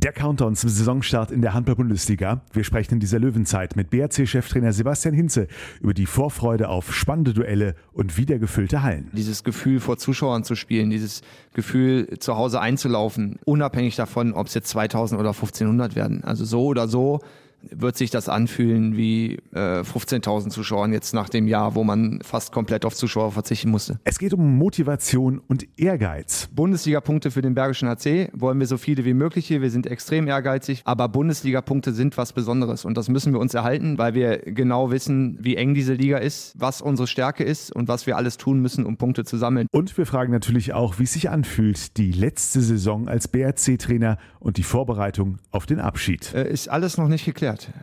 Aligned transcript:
Der 0.00 0.12
Countdown 0.12 0.54
zum 0.54 0.70
Saisonstart 0.70 1.32
in 1.32 1.42
der 1.42 1.54
Handball-Bundesliga. 1.54 2.40
Wir 2.52 2.62
sprechen 2.62 2.94
in 2.94 3.00
dieser 3.00 3.18
Löwenzeit 3.18 3.74
mit 3.74 3.90
BRC-Cheftrainer 3.90 4.72
Sebastian 4.72 5.12
Hinze 5.12 5.48
über 5.80 5.92
die 5.92 6.06
Vorfreude 6.06 6.68
auf 6.68 6.94
spannende 6.94 7.34
Duelle 7.34 7.74
und 7.92 8.16
wiedergefüllte 8.16 8.84
Hallen. 8.84 9.10
Dieses 9.12 9.42
Gefühl 9.42 9.80
vor 9.80 9.98
Zuschauern 9.98 10.44
zu 10.44 10.54
spielen, 10.54 10.90
dieses 10.90 11.22
Gefühl 11.52 12.16
zu 12.20 12.36
Hause 12.36 12.60
einzulaufen, 12.60 13.40
unabhängig 13.44 13.96
davon, 13.96 14.34
ob 14.34 14.46
es 14.46 14.54
jetzt 14.54 14.68
2000 14.68 15.18
oder 15.18 15.30
1500 15.30 15.96
werden. 15.96 16.22
Also 16.22 16.44
so 16.44 16.66
oder 16.66 16.86
so 16.86 17.18
wird 17.62 17.96
sich 17.96 18.10
das 18.10 18.28
anfühlen 18.28 18.96
wie 18.96 19.36
äh, 19.52 19.80
15.000 19.80 20.50
Zuschauern 20.50 20.92
jetzt 20.92 21.12
nach 21.14 21.28
dem 21.28 21.46
Jahr, 21.48 21.74
wo 21.74 21.84
man 21.84 22.20
fast 22.22 22.52
komplett 22.52 22.84
auf 22.84 22.94
Zuschauer 22.94 23.32
verzichten 23.32 23.70
musste. 23.70 23.98
Es 24.04 24.18
geht 24.18 24.32
um 24.32 24.56
Motivation 24.56 25.40
und 25.46 25.66
Ehrgeiz. 25.76 26.48
Bundesliga-Punkte 26.54 27.30
für 27.30 27.42
den 27.42 27.54
Bergischen 27.54 27.88
HC 27.88 28.30
wollen 28.32 28.60
wir 28.60 28.66
so 28.66 28.76
viele 28.76 29.04
wie 29.04 29.14
möglich 29.14 29.46
hier. 29.46 29.60
Wir 29.60 29.70
sind 29.70 29.86
extrem 29.86 30.28
ehrgeizig, 30.28 30.82
aber 30.84 31.08
Bundesliga-Punkte 31.08 31.92
sind 31.92 32.16
was 32.16 32.32
Besonderes 32.32 32.84
und 32.84 32.96
das 32.96 33.08
müssen 33.08 33.32
wir 33.32 33.40
uns 33.40 33.54
erhalten, 33.54 33.98
weil 33.98 34.14
wir 34.14 34.38
genau 34.38 34.90
wissen, 34.90 35.38
wie 35.40 35.56
eng 35.56 35.74
diese 35.74 35.94
Liga 35.94 36.18
ist, 36.18 36.54
was 36.58 36.80
unsere 36.80 37.06
Stärke 37.06 37.44
ist 37.44 37.74
und 37.74 37.88
was 37.88 38.06
wir 38.06 38.16
alles 38.16 38.36
tun 38.36 38.60
müssen, 38.60 38.86
um 38.86 38.96
Punkte 38.96 39.24
zu 39.24 39.36
sammeln. 39.36 39.66
Und 39.72 39.96
wir 39.98 40.06
fragen 40.06 40.32
natürlich 40.32 40.72
auch, 40.74 40.98
wie 40.98 41.04
es 41.04 41.12
sich 41.12 41.30
anfühlt, 41.30 41.96
die 41.96 42.12
letzte 42.12 42.60
Saison 42.60 43.08
als 43.08 43.28
BRC-Trainer 43.28 44.18
und 44.38 44.56
die 44.56 44.62
Vorbereitung 44.62 45.38
auf 45.50 45.66
den 45.66 45.80
Abschied. 45.80 46.32
Äh, 46.34 46.50
ist 46.50 46.68
alles 46.68 46.98
noch 46.98 47.08
nicht 47.08 47.24
geklärt 47.24 47.47
erklärt. 47.48 47.74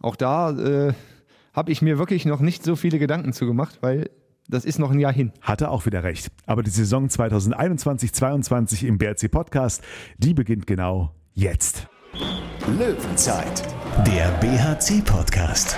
Auch 0.00 0.16
da 0.16 0.50
äh, 0.50 0.92
habe 1.52 1.72
ich 1.72 1.82
mir 1.82 1.98
wirklich 1.98 2.26
noch 2.26 2.40
nicht 2.40 2.62
so 2.62 2.76
viele 2.76 2.98
Gedanken 2.98 3.32
zu 3.32 3.46
gemacht, 3.46 3.78
weil 3.80 4.10
das 4.48 4.64
ist 4.64 4.78
noch 4.78 4.92
ein 4.92 5.00
Jahr 5.00 5.12
hin. 5.12 5.32
Hatte 5.40 5.70
auch 5.70 5.86
wieder 5.86 6.04
recht. 6.04 6.30
Aber 6.46 6.62
die 6.62 6.70
Saison 6.70 7.08
2021-22 7.08 8.86
im 8.86 8.98
BRC 8.98 9.30
Podcast, 9.30 9.82
die 10.18 10.34
beginnt 10.34 10.66
genau 10.66 11.12
jetzt. 11.34 11.88
Löwenzeit, 12.78 13.62
der 14.06 14.30
BHC 14.40 15.02
Podcast. 15.04 15.76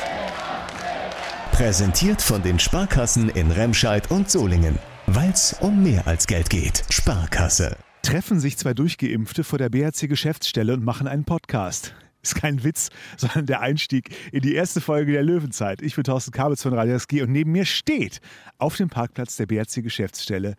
Präsentiert 1.52 2.20
von 2.22 2.42
den 2.42 2.58
Sparkassen 2.58 3.30
in 3.30 3.50
Remscheid 3.50 4.10
und 4.10 4.30
Solingen. 4.30 4.78
Weil 5.06 5.30
es 5.30 5.56
um 5.60 5.82
mehr 5.82 6.06
als 6.06 6.26
Geld 6.26 6.50
geht. 6.50 6.84
Sparkasse. 6.90 7.76
Treffen 8.02 8.40
sich 8.40 8.58
zwei 8.58 8.74
Durchgeimpfte 8.74 9.42
vor 9.42 9.58
der 9.58 9.70
BHC-Geschäftsstelle 9.70 10.74
und 10.74 10.84
machen 10.84 11.08
einen 11.08 11.24
Podcast. 11.24 11.94
Ist 12.28 12.34
kein 12.34 12.62
Witz, 12.62 12.90
sondern 13.16 13.46
der 13.46 13.62
Einstieg 13.62 14.14
in 14.32 14.42
die 14.42 14.54
erste 14.54 14.82
Folge 14.82 15.12
der 15.12 15.22
Löwenzeit. 15.22 15.80
Ich 15.80 15.94
bin 15.94 16.04
Thorsten 16.04 16.30
Kabitz 16.30 16.62
von 16.62 16.74
Radio 16.74 16.94
SG 16.94 17.22
und 17.22 17.32
neben 17.32 17.52
mir 17.52 17.64
steht 17.64 18.20
auf 18.58 18.76
dem 18.76 18.90
Parkplatz 18.90 19.36
der 19.36 19.46
BRC 19.46 19.82
Geschäftsstelle 19.82 20.54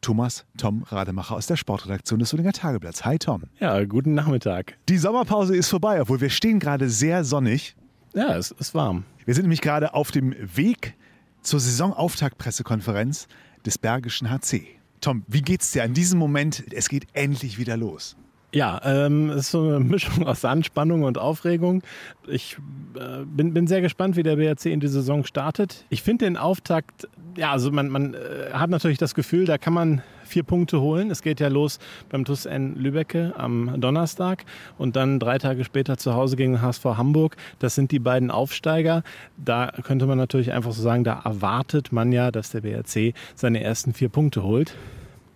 Thomas 0.00 0.46
Tom 0.58 0.82
Rademacher 0.82 1.36
aus 1.36 1.46
der 1.46 1.54
Sportredaktion 1.54 2.18
des 2.18 2.30
Solinger 2.30 2.52
Tageblatts. 2.52 3.04
Hi 3.04 3.20
Tom. 3.20 3.44
Ja, 3.60 3.84
guten 3.84 4.14
Nachmittag. 4.14 4.76
Die 4.88 4.98
Sommerpause 4.98 5.54
ist 5.54 5.68
vorbei, 5.68 6.00
obwohl 6.00 6.20
wir 6.20 6.30
stehen 6.30 6.58
gerade 6.58 6.90
sehr 6.90 7.22
sonnig. 7.22 7.76
Ja, 8.12 8.36
es 8.36 8.50
ist 8.50 8.74
warm. 8.74 9.04
Wir 9.26 9.34
sind 9.34 9.44
nämlich 9.44 9.60
gerade 9.60 9.94
auf 9.94 10.10
dem 10.10 10.34
Weg 10.56 10.94
zur 11.40 11.60
Saisonauftaktpressekonferenz 11.60 13.28
des 13.64 13.78
Bergischen 13.78 14.28
HC. 14.28 14.66
Tom, 15.00 15.22
wie 15.28 15.42
geht's 15.42 15.70
dir 15.70 15.84
an 15.84 15.94
diesem 15.94 16.18
Moment? 16.18 16.64
Es 16.72 16.88
geht 16.88 17.06
endlich 17.12 17.58
wieder 17.58 17.76
los. 17.76 18.16
Ja, 18.52 18.80
ähm, 18.84 19.30
es 19.30 19.36
ist 19.36 19.50
so 19.50 19.62
eine 19.62 19.80
Mischung 19.80 20.26
aus 20.26 20.44
Anspannung 20.44 21.02
und 21.02 21.18
Aufregung. 21.18 21.82
Ich 22.26 22.56
äh, 22.94 23.24
bin, 23.24 23.52
bin 23.52 23.66
sehr 23.66 23.80
gespannt, 23.80 24.16
wie 24.16 24.22
der 24.22 24.36
BRC 24.36 24.66
in 24.66 24.80
die 24.80 24.88
Saison 24.88 25.24
startet. 25.24 25.84
Ich 25.90 26.02
finde 26.02 26.24
den 26.24 26.36
Auftakt, 26.36 27.08
ja, 27.36 27.50
also 27.52 27.70
man, 27.70 27.88
man 27.88 28.14
äh, 28.14 28.52
hat 28.52 28.70
natürlich 28.70 28.98
das 28.98 29.14
Gefühl, 29.14 29.44
da 29.44 29.58
kann 29.58 29.72
man 29.72 30.02
vier 30.24 30.42
Punkte 30.42 30.80
holen. 30.80 31.10
Es 31.10 31.22
geht 31.22 31.40
ja 31.40 31.48
los 31.48 31.78
beim 32.08 32.24
TUS 32.24 32.46
N 32.46 32.76
Lübecke 32.76 33.34
am 33.36 33.80
Donnerstag 33.80 34.44
und 34.78 34.96
dann 34.96 35.18
drei 35.18 35.38
Tage 35.38 35.64
später 35.64 35.98
zu 35.98 36.14
Hause 36.14 36.36
gegen 36.36 36.62
HSV 36.62 36.84
Hamburg. 36.84 37.36
Das 37.58 37.74
sind 37.74 37.90
die 37.92 37.98
beiden 37.98 38.30
Aufsteiger. 38.30 39.02
Da 39.36 39.72
könnte 39.82 40.06
man 40.06 40.18
natürlich 40.18 40.52
einfach 40.52 40.72
so 40.72 40.82
sagen, 40.82 41.04
da 41.04 41.20
erwartet 41.24 41.92
man 41.92 42.12
ja, 42.12 42.30
dass 42.30 42.50
der 42.50 42.62
BRC 42.62 43.14
seine 43.34 43.62
ersten 43.62 43.92
vier 43.92 44.08
Punkte 44.08 44.42
holt. 44.42 44.74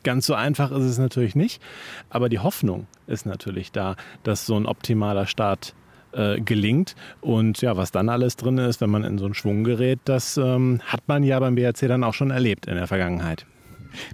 Ganz 0.03 0.27
so 0.27 0.35
einfach 0.35 0.71
ist 0.71 0.85
es 0.85 0.99
natürlich 0.99 1.35
nicht, 1.35 1.61
aber 2.09 2.29
die 2.29 2.39
Hoffnung 2.39 2.87
ist 3.07 3.27
natürlich 3.27 3.73
da, 3.73 3.97
dass 4.23 4.47
so 4.47 4.57
ein 4.57 4.67
optimaler 4.67 5.27
Start 5.27 5.75
äh, 6.13 6.41
gelingt. 6.41 6.97
Und 7.21 7.61
ja, 7.61 7.77
was 7.77 7.93
dann 7.93 8.09
alles 8.09 8.37
drin 8.37 8.59
ist, 8.59 8.81
wenn 8.81 8.91
man 8.91 9.05
in 9.05 9.19
so 9.19 9.27
einen 9.27 9.35
Schwung 9.35 9.65
gerät, 9.65 10.01
das 10.05 10.37
ähm, 10.37 10.81
hat 10.85 11.03
man 11.07 11.23
ja 11.23 11.39
beim 11.39 11.55
BRC 11.55 11.89
dann 11.89 12.05
auch 12.05 12.15
schon 12.15 12.31
erlebt 12.31 12.67
in 12.67 12.77
der 12.77 12.87
Vergangenheit. 12.87 13.47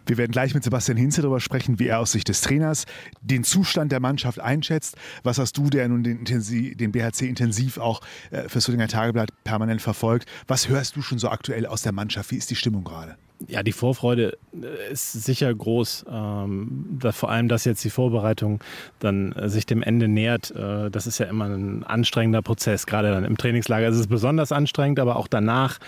Wir 0.07 0.17
werden 0.17 0.33
gleich 0.33 0.55
mit 0.55 0.65
Sebastian 0.65 0.97
Hinze 0.97 1.23
darüber 1.23 1.41
sprechen, 1.41 1.79
wie 1.79 1.89
er 1.89 2.01
aus 2.01 2.13
Sicht 2.13 2.29
des 2.29 2.41
Trainers 2.41 2.87
den 3.21 3.45
Zustand 3.45 3.93
der 3.93 4.01
Mannschaft 4.01 4.41
einschätzt. 4.41 4.97
Was 5.23 5.39
hast 5.39 5.57
du, 5.57 5.71
der 5.71 5.89
nun 5.89 6.03
den, 6.03 6.25
den 6.25 6.93
BHC 6.93 7.29
intensiv 7.29 7.79
auch 7.79 8.01
äh, 8.31 8.49
fürs 8.49 8.65
Solinger 8.65 8.89
Tageblatt 8.89 9.31
permanent 9.45 9.83
verfolgt? 9.83 10.29
Was 10.47 10.69
hörst 10.69 10.97
du 10.97 11.03
schon 11.03 11.19
so 11.19 11.29
aktuell 11.29 11.67
aus 11.67 11.83
der 11.83 11.93
Mannschaft? 11.93 12.31
Wie 12.31 12.37
ist 12.37 12.51
die 12.51 12.57
Stimmung 12.57 12.85
gerade? 12.85 13.17
Ja, 13.49 13.63
die 13.63 13.73
Vorfreude 13.73 14.39
äh, 14.55 14.93
ist 14.93 15.13
sicher 15.13 15.55
groß. 15.55 16.07
Ähm, 16.11 16.99
da, 17.01 17.13
vor 17.13 17.31
allem, 17.31 17.49
dass 17.49 17.65
jetzt 17.65 17.85
die 17.85 17.91
Vorbereitung 17.91 18.61
dann 18.99 19.33
äh, 19.33 19.49
sich 19.49 19.67
dem 19.67 19.83
Ende 19.83 20.09
nähert, 20.09 20.53
äh, 20.53 20.91
das 20.91 21.07
ist 21.07 21.19
ja 21.19 21.27
immer 21.27 21.45
ein 21.45 21.85
anstrengender 21.85 22.41
Prozess. 22.41 22.87
Gerade 22.87 23.11
dann 23.11 23.25
im 23.25 23.37
Trainingslager 23.37 23.89
ist 23.89 23.97
es 23.97 24.07
besonders 24.07 24.53
anstrengend, 24.53 25.01
aber 25.01 25.17
auch 25.17 25.29
danach 25.29 25.79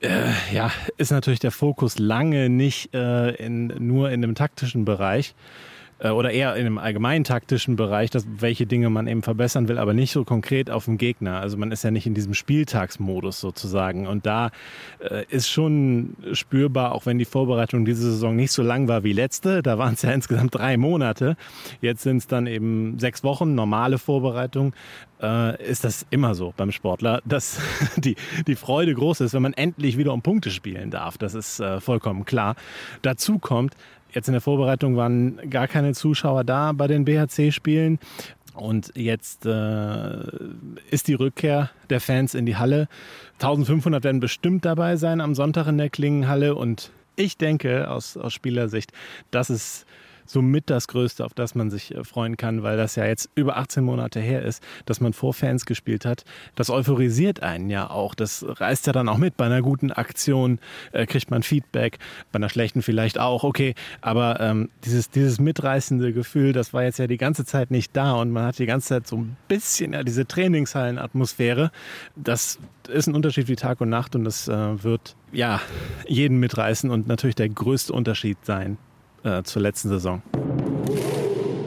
äh, 0.00 0.32
ja, 0.52 0.70
ist 0.96 1.10
natürlich 1.10 1.40
der 1.40 1.50
Fokus 1.50 1.98
lange 1.98 2.48
nicht 2.48 2.94
äh, 2.94 3.30
in, 3.34 3.66
nur 3.78 4.10
in 4.10 4.22
dem 4.22 4.34
taktischen 4.34 4.84
Bereich 4.84 5.34
oder 6.00 6.30
eher 6.30 6.54
in 6.54 6.66
einem 6.66 6.78
allgemeinen 6.78 7.24
taktischen 7.24 7.76
Bereich, 7.76 8.10
dass, 8.10 8.26
welche 8.38 8.66
Dinge 8.66 8.88
man 8.88 9.08
eben 9.08 9.22
verbessern 9.22 9.68
will, 9.68 9.78
aber 9.78 9.94
nicht 9.94 10.12
so 10.12 10.24
konkret 10.24 10.70
auf 10.70 10.84
den 10.84 10.96
Gegner. 10.96 11.40
Also 11.40 11.56
man 11.56 11.72
ist 11.72 11.82
ja 11.82 11.90
nicht 11.90 12.06
in 12.06 12.14
diesem 12.14 12.34
Spieltagsmodus 12.34 13.40
sozusagen. 13.40 14.06
Und 14.06 14.24
da 14.24 14.50
äh, 15.00 15.24
ist 15.28 15.48
schon 15.48 16.16
spürbar, 16.32 16.92
auch 16.92 17.06
wenn 17.06 17.18
die 17.18 17.24
Vorbereitung 17.24 17.84
diese 17.84 18.12
Saison 18.12 18.36
nicht 18.36 18.52
so 18.52 18.62
lang 18.62 18.86
war 18.86 19.02
wie 19.02 19.12
letzte, 19.12 19.62
da 19.62 19.78
waren 19.78 19.94
es 19.94 20.02
ja 20.02 20.10
insgesamt 20.18 20.54
drei 20.54 20.76
Monate. 20.76 21.36
Jetzt 21.80 22.02
sind 22.02 22.18
es 22.18 22.26
dann 22.26 22.46
eben 22.46 22.98
sechs 22.98 23.24
Wochen, 23.24 23.54
normale 23.54 23.98
Vorbereitung 23.98 24.74
äh, 25.20 25.62
ist 25.64 25.84
das 25.84 26.06
immer 26.10 26.34
so 26.34 26.54
beim 26.56 26.72
Sportler, 26.72 27.22
dass 27.24 27.60
die, 27.96 28.16
die 28.46 28.54
Freude 28.54 28.94
groß 28.94 29.20
ist, 29.22 29.34
wenn 29.34 29.42
man 29.42 29.52
endlich 29.52 29.98
wieder 29.98 30.12
um 30.12 30.22
Punkte 30.22 30.50
spielen 30.50 30.90
darf. 30.90 31.18
Das 31.18 31.34
ist 31.34 31.60
äh, 31.60 31.80
vollkommen 31.80 32.24
klar. 32.24 32.56
Dazu 33.02 33.38
kommt, 33.38 33.74
jetzt 34.18 34.28
in 34.28 34.32
der 34.32 34.40
Vorbereitung 34.40 34.96
waren 34.96 35.38
gar 35.48 35.68
keine 35.68 35.94
Zuschauer 35.94 36.44
da 36.44 36.72
bei 36.72 36.86
den 36.86 37.04
BHC-Spielen. 37.04 37.98
Und 38.54 38.92
jetzt 38.96 39.46
äh, 39.46 40.18
ist 40.90 41.06
die 41.06 41.14
Rückkehr 41.14 41.70
der 41.90 42.00
Fans 42.00 42.34
in 42.34 42.44
die 42.44 42.56
Halle. 42.56 42.88
1500 43.34 44.02
werden 44.02 44.20
bestimmt 44.20 44.64
dabei 44.64 44.96
sein 44.96 45.20
am 45.20 45.36
Sonntag 45.36 45.68
in 45.68 45.78
der 45.78 45.90
Klingenhalle. 45.90 46.56
Und 46.56 46.90
ich 47.14 47.36
denke 47.36 47.88
aus, 47.88 48.16
aus 48.16 48.32
Spielersicht, 48.32 48.92
dass 49.30 49.48
es 49.48 49.86
somit 50.28 50.70
das 50.70 50.88
Größte, 50.88 51.24
auf 51.24 51.34
das 51.34 51.54
man 51.54 51.70
sich 51.70 51.94
äh, 51.94 52.04
freuen 52.04 52.36
kann, 52.36 52.62
weil 52.62 52.76
das 52.76 52.96
ja 52.96 53.06
jetzt 53.06 53.30
über 53.34 53.56
18 53.56 53.82
Monate 53.82 54.20
her 54.20 54.42
ist, 54.42 54.62
dass 54.86 55.00
man 55.00 55.12
vor 55.12 55.34
Fans 55.34 55.66
gespielt 55.66 56.04
hat. 56.04 56.24
Das 56.54 56.70
euphorisiert 56.70 57.42
einen 57.42 57.70
ja 57.70 57.90
auch. 57.90 58.14
Das 58.14 58.44
reißt 58.46 58.86
ja 58.86 58.92
dann 58.92 59.08
auch 59.08 59.18
mit. 59.18 59.36
Bei 59.36 59.46
einer 59.46 59.62
guten 59.62 59.90
Aktion 59.90 60.60
äh, 60.92 61.06
kriegt 61.06 61.30
man 61.30 61.42
Feedback, 61.42 61.98
bei 62.30 62.36
einer 62.36 62.48
schlechten 62.48 62.82
vielleicht 62.82 63.18
auch, 63.18 63.42
okay. 63.42 63.74
Aber 64.00 64.40
ähm, 64.40 64.68
dieses, 64.84 65.10
dieses 65.10 65.40
mitreißende 65.40 66.12
Gefühl, 66.12 66.52
das 66.52 66.72
war 66.72 66.84
jetzt 66.84 66.98
ja 66.98 67.06
die 67.06 67.16
ganze 67.16 67.44
Zeit 67.44 67.70
nicht 67.70 67.96
da 67.96 68.12
und 68.12 68.30
man 68.30 68.44
hat 68.44 68.58
die 68.58 68.66
ganze 68.66 68.88
Zeit 68.88 69.06
so 69.06 69.16
ein 69.16 69.36
bisschen 69.48 69.94
ja, 69.94 70.02
diese 70.02 70.26
Trainingshallenatmosphäre. 70.26 71.70
Das 72.16 72.58
ist 72.88 73.06
ein 73.06 73.14
Unterschied 73.14 73.48
wie 73.48 73.56
Tag 73.56 73.80
und 73.80 73.88
Nacht 73.88 74.14
und 74.14 74.24
das 74.24 74.48
äh, 74.48 74.82
wird 74.82 75.16
ja 75.32 75.60
jeden 76.06 76.38
mitreißen 76.38 76.90
und 76.90 77.06
natürlich 77.06 77.36
der 77.36 77.48
größte 77.48 77.92
Unterschied 77.92 78.38
sein 78.44 78.78
äh, 79.24 79.42
zur 79.42 79.62
letzten 79.62 79.88
Saison. 79.88 80.22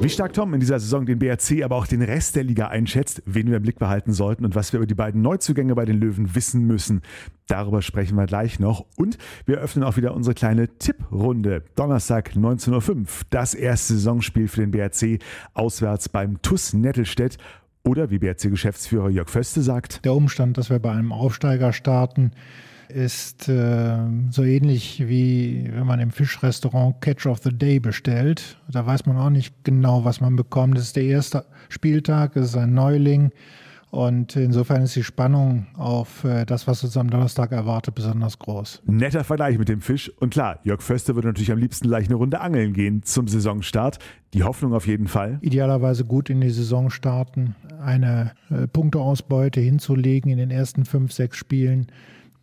Wie 0.02 0.10
stark 0.10 0.34
Tom 0.34 0.52
in 0.56 0.60
dieser 0.60 0.80
Saison 0.80 1.06
den 1.06 1.20
BRC, 1.20 1.62
aber 1.64 1.76
auch 1.76 1.86
den 1.86 2.02
Rest 2.02 2.36
der 2.36 2.44
Liga 2.44 2.70
einschätzt, 2.70 3.22
wen 3.28 3.48
wir 3.52 3.58
im 3.58 3.62
Blick 3.62 3.78
behalten 3.78 4.14
sollten 4.14 4.46
und 4.46 4.56
was 4.56 4.74
wir 4.74 4.80
über 4.80 4.88
die 4.88 4.96
beiden 4.96 5.22
Neuzugänge 5.22 5.76
bei 5.76 5.86
den 5.86 6.00
Löwen 6.00 6.34
wissen 6.34 6.66
müssen, 6.66 7.04
darüber 7.46 7.84
sprechen 7.84 8.18
wir 8.18 8.26
gleich 8.26 8.60
noch. 8.60 8.84
Und 8.98 9.20
wir 9.46 9.60
öffnen 9.60 9.84
auch 9.84 9.98
wieder 9.98 10.16
unsere 10.16 10.34
kleine 10.34 10.76
Tipprunde. 10.80 11.64
Donnerstag 11.76 12.32
19.05 12.32 12.90
Uhr, 12.90 13.06
das 13.30 13.54
erste 13.54 13.94
Saisonspiel 13.94 14.48
für 14.48 14.62
den 14.62 14.72
BRC 14.72 15.22
auswärts 15.54 16.10
beim 16.10 16.42
TUS 16.42 16.74
Nettelstedt. 16.74 17.38
Oder 17.84 18.10
wie 18.10 18.18
BRC-Geschäftsführer 18.18 19.10
Jörg 19.10 19.30
Föste 19.30 19.62
sagt: 19.62 20.04
Der 20.04 20.16
Umstand, 20.16 20.58
dass 20.58 20.72
wir 20.72 20.80
bei 20.80 20.92
einem 20.92 21.12
Aufsteiger 21.12 21.74
starten, 21.74 22.32
ist 22.92 23.50
äh, 23.50 23.98
so 24.30 24.44
ähnlich 24.44 25.08
wie 25.08 25.70
wenn 25.74 25.88
man 25.88 26.00
im 26.00 26.12
Fischrestaurant 26.12 27.02
Catch 27.02 27.26
of 27.26 27.40
the 27.44 27.52
Day 27.52 27.80
bestellt. 27.80 28.58
Da 28.70 28.86
weiß 28.86 29.06
man 29.06 29.18
auch 29.18 29.30
nicht 29.30 29.54
genau, 29.64 30.06
was 30.06 30.22
man 30.22 30.36
bekommt. 30.36 30.78
Das 30.78 30.84
ist 30.84 30.96
der 30.96 31.04
erste 31.04 31.46
Spieltag, 31.70 32.36
es 32.36 32.50
ist 32.50 32.58
ein 32.58 32.74
Neuling 32.74 33.32
Und 33.92 34.38
insofern 34.38 34.84
ist 34.84 34.96
die 34.96 35.04
Spannung 35.04 35.68
auf 35.76 36.24
äh, 36.24 36.46
das, 36.46 36.66
was 36.66 36.82
uns 36.84 36.96
am 36.96 37.10
Donnerstag 37.10 37.52
erwartet, 37.52 37.94
besonders 37.94 38.40
groß. 38.40 38.82
Netter 38.86 39.26
Vergleich 39.26 39.58
mit 39.58 39.68
dem 39.68 39.82
Fisch. 39.82 40.10
Und 40.22 40.32
klar, 40.32 40.60
Jörg 40.64 40.82
Förster 40.82 41.14
würde 41.16 41.28
natürlich 41.28 41.52
am 41.52 41.60
liebsten 41.60 41.90
gleich 41.90 42.06
eine 42.08 42.16
Runde 42.16 42.40
angeln 42.40 42.72
gehen 42.72 43.04
zum 43.04 43.28
Saisonstart. 43.28 44.00
Die 44.34 44.44
Hoffnung 44.44 44.74
auf 44.74 44.88
jeden 44.88 45.08
Fall. 45.08 45.40
Idealerweise 45.42 46.06
gut 46.06 46.30
in 46.30 46.40
die 46.40 46.52
Saison 46.52 46.90
starten, 46.90 47.56
eine 47.84 48.32
äh, 48.50 48.66
Punkteausbeute 48.66 49.60
hinzulegen 49.60 50.32
in 50.32 50.38
den 50.38 50.52
ersten 50.52 50.86
fünf, 50.86 51.12
sechs 51.12 51.36
Spielen, 51.36 51.88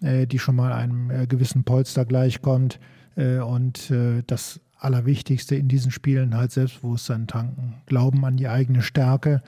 die 0.01 0.39
schon 0.39 0.57
mal 0.57 0.73
einem 0.73 1.11
äh, 1.11 1.27
gewissen 1.27 1.65
Polster 1.65 2.05
gleichkommt. 2.05 2.79
Äh, 3.19 3.39
und 3.39 3.91
äh, 3.91 4.23
das 4.27 4.61
Allerwichtigste 4.79 5.57
in 5.57 5.69
diesen 5.69 5.91
Spielen 5.91 6.37
halt 6.37 6.53
Selbstbewusstsein 6.53 7.27
tanken, 7.27 7.75
Glauben 7.87 8.25
an 8.25 8.37
die 8.37 8.49
eigene 8.49 8.83
Stärke 8.83 9.43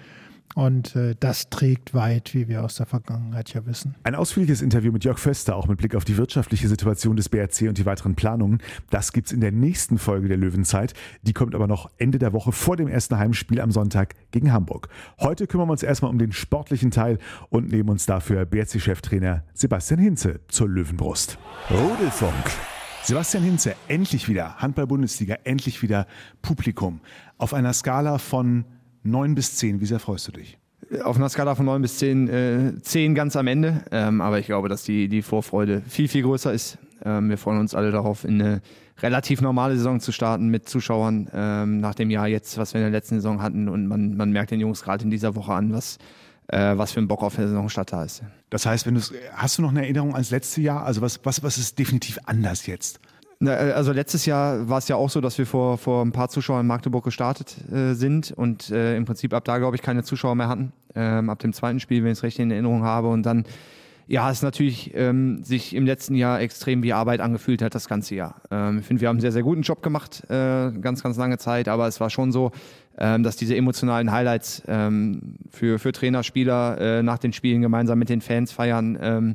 und 0.55 0.97
äh, 0.97 1.15
das 1.19 1.49
trägt 1.51 1.95
weit, 1.95 2.35
wie 2.35 2.49
wir 2.49 2.65
aus 2.65 2.77
der 2.77 2.87
Vergangenheit 2.87 3.53
ja 3.55 3.65
wissen. 3.67 3.95
Ein 4.03 4.15
ausführliches 4.15 4.63
Interview 4.63 4.93
mit 4.93 5.05
Jörg 5.05 5.19
Föster, 5.19 5.55
auch 5.57 5.69
mit 5.69 5.79
Blick 5.79 5.95
auf 5.95 6.05
die 6.05 6.17
wirtschaftliche 6.17 6.69
Situation 6.69 7.17
des 7.17 7.29
BRC 7.29 7.69
und 7.69 7.79
die 7.79 7.87
weiteren 7.87 8.15
Planungen, 8.17 8.59
das 8.91 9.13
gibt's 9.13 9.33
in 9.33 9.41
der 9.41 9.53
nächsten 9.53 9.99
Folge 9.99 10.29
der 10.29 10.37
Löwenzeit. 10.37 10.95
Die 11.23 11.33
kommt 11.33 11.55
aber 11.55 11.67
noch 11.67 11.91
Ende 11.99 12.19
der 12.19 12.33
Woche 12.33 12.53
vor 12.53 12.77
dem 12.77 12.89
ersten 12.89 13.19
Heimspiel 13.19 13.61
am 13.61 13.71
Sonntag 13.71 14.15
gegen 14.33 14.53
Hamburg. 14.53 14.89
Heute 15.21 15.47
kümmern 15.47 15.69
wir 15.69 15.73
uns 15.73 15.83
erstmal 15.83 16.11
um 16.11 16.19
den 16.19 16.33
sportlichen 16.33 16.91
Teil 16.91 17.19
und 17.49 17.71
nehmen 17.71 17.89
uns 17.89 18.07
dafür 18.07 18.45
BRC-Cheftrainer 18.45 19.45
Sebastian 19.55 20.01
Hinze 20.01 20.41
zur 20.49 20.69
Löwenbrust. 20.69 21.39
Rudelfunk. 21.71 22.35
Sebastian 23.03 23.45
Hinze, 23.45 23.77
endlich 23.89 24.29
wieder 24.29 24.57
Handball-Bundesliga, 24.57 25.39
endlich 25.45 25.83
wieder 25.83 26.07
Publikum. 26.43 27.01
Auf 27.39 27.55
einer 27.55 27.73
Skala 27.73 28.19
von 28.19 28.65
9 29.03 29.35
bis 29.35 29.57
10, 29.57 29.81
wie 29.81 29.87
sehr 29.87 29.99
freust 29.99 30.29
du 30.29 30.33
dich? 30.33 30.59
Auf 31.05 31.17
einer 31.17 31.29
Skala 31.29 31.55
von 31.55 31.67
9 31.67 31.83
bis 31.83 31.99
10, 31.99 32.29
äh, 32.29 32.73
10 32.83 33.15
ganz 33.15 33.37
am 33.37 33.47
Ende. 33.47 33.85
Ähm, 33.91 34.21
aber 34.21 34.39
ich 34.39 34.47
glaube, 34.47 34.69
dass 34.69 34.83
die, 34.83 35.09
die 35.09 35.23
Vorfreude 35.23 35.83
viel, 35.89 36.09
viel 36.09 36.23
größer 36.23 36.53
ist. 36.53 36.79
Ähm, 37.05 37.31
wir 37.31 37.39
freuen 37.39 37.61
uns 37.61 37.75
alle 37.75 37.91
darauf, 37.91 38.25
in 38.25 38.41
eine 38.41 38.63
relativ 39.03 39.41
normale 39.41 39.77
Saison 39.77 40.01
zu 40.01 40.13
starten 40.13 40.49
mit 40.49 40.69
Zuschauern 40.69 41.31
ähm, 41.33 41.81
nach 41.81 41.95
dem 41.95 42.11
Jahr 42.11 42.29
jetzt, 42.29 42.59
was 42.59 42.75
wir 42.75 42.81
in 42.81 42.85
der 42.85 42.91
letzten 42.91 43.17
Saison 43.17 43.41
hatten. 43.41 43.69
Und 43.69 43.87
man, 43.87 44.17
man 44.17 44.31
merkt 44.31 44.51
den 44.51 44.61
Jungs 44.61 44.83
gerade 44.83 45.05
in 45.05 45.11
dieser 45.11 45.35
Woche 45.37 45.53
an, 45.53 45.73
was, 45.73 45.99
äh, 46.49 46.77
was 46.77 46.93
für 46.93 47.01
ein 47.01 47.09
Bock 47.09 47.23
auf 47.23 47.37
der 47.37 47.49
Saisonstart 47.49 47.93
da 47.93 48.05
ist. 48.05 48.23
Das 48.51 48.67
heißt, 48.67 48.87
wenn 48.87 48.95
du 48.95 49.01
hast 49.35 49.59
du 49.59 49.63
noch 49.63 49.71
eine 49.71 49.83
Erinnerung 49.83 50.13
ans 50.15 50.31
letzte 50.31 50.61
Jahr? 50.61 50.85
Also 50.85 51.01
was, 51.01 51.21
was, 51.25 51.43
was 51.43 51.57
ist 51.57 51.79
definitiv 51.79 52.19
anders 52.27 52.67
jetzt? 52.67 53.01
Äh, 53.43 53.73
Also 53.73 53.93
letztes 53.93 54.27
Jahr 54.27 54.69
war 54.69 54.79
es 54.79 54.89
ja 54.89 54.97
auch 54.97 55.11
so, 55.11 55.21
dass 55.21 55.39
wir 55.39 55.47
vor, 55.47 55.79
vor 55.79 56.05
ein 56.05 56.13
paar 56.13 56.29
Zuschauern 56.29 56.63
in 56.63 56.67
Magdeburg 56.67 57.05
gestartet 57.05 57.57
äh, 57.73 57.95
sind 57.95 58.33
und 58.33 58.71
äh, 58.71 58.97
im 58.97 59.05
Prinzip 59.05 59.33
ab 59.35 59.45
da, 59.45 59.59
glaube 59.59 59.77
ich, 59.77 59.83
keine 59.83 60.03
Zuschauer 60.03 60.35
mehr 60.35 60.49
hatten. 60.49 60.73
Ähm, 60.95 61.31
ab 61.31 61.39
dem 61.39 61.53
zweiten 61.53 61.81
Spiel, 61.81 62.03
wenn 62.03 62.13
ich 62.13 62.19
es 62.19 62.23
recht 62.23 62.39
in 62.39 62.51
Erinnerung 62.51 62.83
habe. 62.83 63.09
Und 63.09 63.25
dann, 63.25 63.45
ja, 64.09 64.29
es 64.31 64.43
natürlich 64.43 64.93
ähm, 64.95 65.45
sich 65.45 65.75
im 65.75 65.87
letzten 65.87 66.17
Jahr 66.17 66.41
extrem 66.41 66.83
wie 66.83 66.93
Arbeit 66.93 67.21
angefühlt 67.21 67.63
hat, 67.63 67.75
das 67.75 67.89
ganze 67.89 68.17
Jahr. 68.17 68.41
Ähm, 68.51 68.81
ich 68.81 68.87
finde, 68.87 69.01
wir 69.01 69.09
haben 69.09 69.17
einen 69.17 69.21
sehr, 69.21 69.33
sehr 69.33 69.45
guten 69.45 69.63
Job 69.63 69.83
gemacht, 69.83 70.25
äh, 70.29 70.73
ganz, 70.73 71.03
ganz 71.03 71.17
lange 71.17 71.39
Zeit, 71.39 71.69
aber 71.69 71.87
es 71.87 72.01
war 72.01 72.11
schon 72.11 72.33
so, 72.33 72.51
ähm, 72.99 73.23
dass 73.23 73.37
diese 73.37 73.55
emotionalen 73.55 74.11
Highlights 74.11 74.63
ähm, 74.67 75.37
für, 75.51 75.79
für 75.79 75.93
Trainer, 75.93 76.25
Spieler 76.25 76.79
äh, 76.81 77.03
nach 77.05 77.19
den 77.19 77.33
Spielen 77.33 77.63
gemeinsam 77.63 78.01
mit 78.01 78.09
den 78.09 78.21
Fans 78.21 78.51
feiern, 78.51 78.99
ähm, 79.01 79.35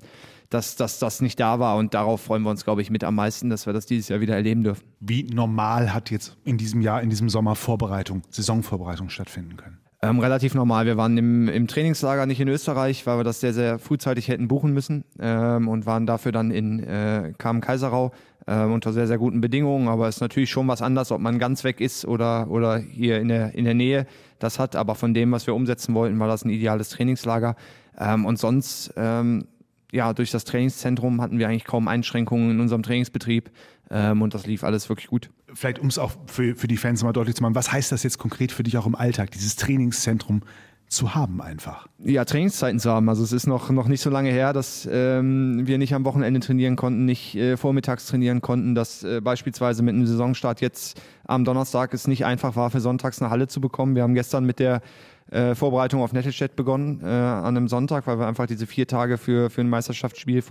dass, 0.50 0.76
dass 0.76 1.00
das 1.00 1.22
nicht 1.22 1.40
da 1.40 1.60
war. 1.60 1.78
Und 1.78 1.94
darauf 1.94 2.22
freuen 2.22 2.44
wir 2.44 2.50
uns, 2.50 2.64
glaube 2.64 2.82
ich, 2.82 2.90
mit 2.90 3.04
am 3.04 3.16
meisten, 3.16 3.50
dass 3.50 3.66
wir 3.66 3.74
das 3.74 3.86
dieses 3.86 4.10
Jahr 4.10 4.20
wieder 4.20 4.36
erleben 4.36 4.64
dürfen. 4.64 4.84
Wie 5.00 5.24
normal 5.24 5.94
hat 5.94 6.12
jetzt 6.12 6.38
in 6.44 6.58
diesem 6.58 6.82
Jahr, 6.82 7.02
in 7.02 7.10
diesem 7.10 7.30
Sommer 7.30 7.56
Vorbereitung, 7.56 8.24
Saisonvorbereitung 8.30 9.10
stattfinden 9.10 9.58
können? 9.58 9.80
Ähm, 10.02 10.20
relativ 10.20 10.54
normal. 10.54 10.86
Wir 10.86 10.98
waren 10.98 11.18
im, 11.18 11.48
im 11.48 11.68
Trainingslager 11.68 12.26
nicht 12.26 12.40
in 12.40 12.48
Österreich, 12.48 13.08
weil 13.08 13.18
wir 13.18 13.24
das 13.24 13.40
sehr, 13.40 13.54
sehr 13.54 13.80
frühzeitig 13.80 14.28
hätten 14.28 14.48
buchen 14.48 14.72
müssen 14.72 15.04
ähm, 15.20 15.68
und 15.68 15.86
waren 15.86 16.06
dafür 16.06 16.32
dann 16.32 16.52
in 16.52 16.84
äh, 16.84 17.34
Kamen-Kaiserau 17.38 18.12
ähm, 18.46 18.74
unter 18.74 18.94
sehr, 18.94 19.08
sehr 19.08 19.18
guten 19.18 19.42
Bedingungen. 19.42 19.88
Aber 19.88 20.08
es 20.08 20.18
ist 20.18 20.22
natürlich 20.22 20.52
schon 20.52 20.68
was 20.68 20.82
anderes, 20.82 21.12
ob 21.12 21.22
man 21.22 21.40
ganz 21.40 21.64
weg 21.64 21.82
ist 21.82 22.06
oder, 22.06 22.50
oder 22.50 22.78
hier 22.78 23.20
in 23.20 23.30
der, 23.30 23.56
in 23.56 23.66
der 23.66 23.74
Nähe 23.74 24.06
das 24.38 24.60
hat. 24.60 24.76
Aber 24.76 24.96
von 24.96 25.14
dem, 25.14 25.32
was 25.32 25.48
wir 25.48 25.56
umsetzen 25.56 25.96
wollten, 25.96 26.20
war 26.20 26.28
das 26.28 26.46
ein 26.46 26.50
ideales 26.50 26.90
Trainingslager. 26.90 27.56
Ähm, 27.98 28.26
und 28.26 28.38
sonst, 28.38 28.94
ähm, 28.98 29.48
ja, 29.92 30.14
durch 30.14 30.32
das 30.32 30.44
Trainingszentrum 30.46 31.22
hatten 31.22 31.40
wir 31.40 31.48
eigentlich 31.48 31.66
kaum 31.66 31.88
Einschränkungen 31.88 32.52
in 32.52 32.60
unserem 32.60 32.84
Trainingsbetrieb 32.84 33.52
ähm, 33.90 34.22
und 34.22 34.34
das 34.34 34.46
lief 34.46 34.64
alles 34.64 34.90
wirklich 34.90 35.08
gut. 35.08 35.30
Vielleicht, 35.54 35.80
um 35.80 35.88
es 35.88 35.98
auch 35.98 36.12
für, 36.28 36.56
für 36.56 36.68
die 36.68 36.78
Fans 36.78 37.04
mal 37.04 37.14
deutlich 37.14 37.36
zu 37.36 37.44
machen, 37.44 37.56
was 37.56 37.72
heißt 37.72 37.92
das 37.92 38.04
jetzt 38.04 38.18
konkret 38.18 38.52
für 38.52 38.64
dich 38.64 38.78
auch 38.78 38.86
im 38.86 38.96
Alltag, 38.96 39.32
dieses 39.32 39.56
Trainingszentrum 39.56 40.42
zu 40.88 41.16
haben 41.16 41.42
einfach? 41.42 41.88
Ja, 42.04 42.26
Trainingszeiten 42.26 42.80
zu 42.80 42.92
haben. 42.92 43.10
Also 43.10 43.24
es 43.24 43.32
ist 43.32 43.48
noch, 43.48 43.70
noch 43.70 43.88
nicht 43.88 44.02
so 44.02 44.10
lange 44.10 44.30
her, 44.30 44.54
dass 44.54 44.88
ähm, 44.92 45.66
wir 45.66 45.78
nicht 45.78 45.94
am 45.94 46.06
Wochenende 46.06 46.40
trainieren 46.40 46.76
konnten, 46.76 47.06
nicht 47.06 47.36
äh, 47.36 47.58
vormittags 47.58 48.06
trainieren 48.08 48.42
konnten, 48.42 48.76
dass 48.76 49.04
äh, 49.04 49.22
beispielsweise 49.22 49.84
mit 49.84 49.96
einem 49.96 50.06
Saisonstart 50.06 50.62
jetzt 50.62 51.02
am 51.26 51.44
Donnerstag 51.44 51.94
es 51.94 52.08
nicht 52.08 52.26
einfach 52.26 52.56
war, 52.56 52.70
für 52.70 52.82
sonntags 52.82 53.22
eine 53.22 53.32
Halle 53.32 53.48
zu 53.48 53.62
bekommen. 53.62 53.96
Wir 53.96 54.04
haben 54.04 54.14
gestern 54.14 54.46
mit 54.46 54.60
der 54.60 54.82
äh, 55.31 55.56
Vorbereitung 55.56 56.01
auf 56.01 56.13
Nettelstedt 56.13 56.56
begonnen 56.56 57.01
äh, 57.04 57.07
an 57.07 57.57
einem 57.57 57.68
Sonntag, 57.68 58.06
weil 58.06 58.19
wir 58.19 58.27
einfach 58.27 58.45
diese 58.45 58.68
vier 58.68 58.88
Tage 58.88 59.18
für, 59.18 59.50
für 59.50 59.62
ein 59.62 59.69
Meisterschaftsspiel 59.69 60.44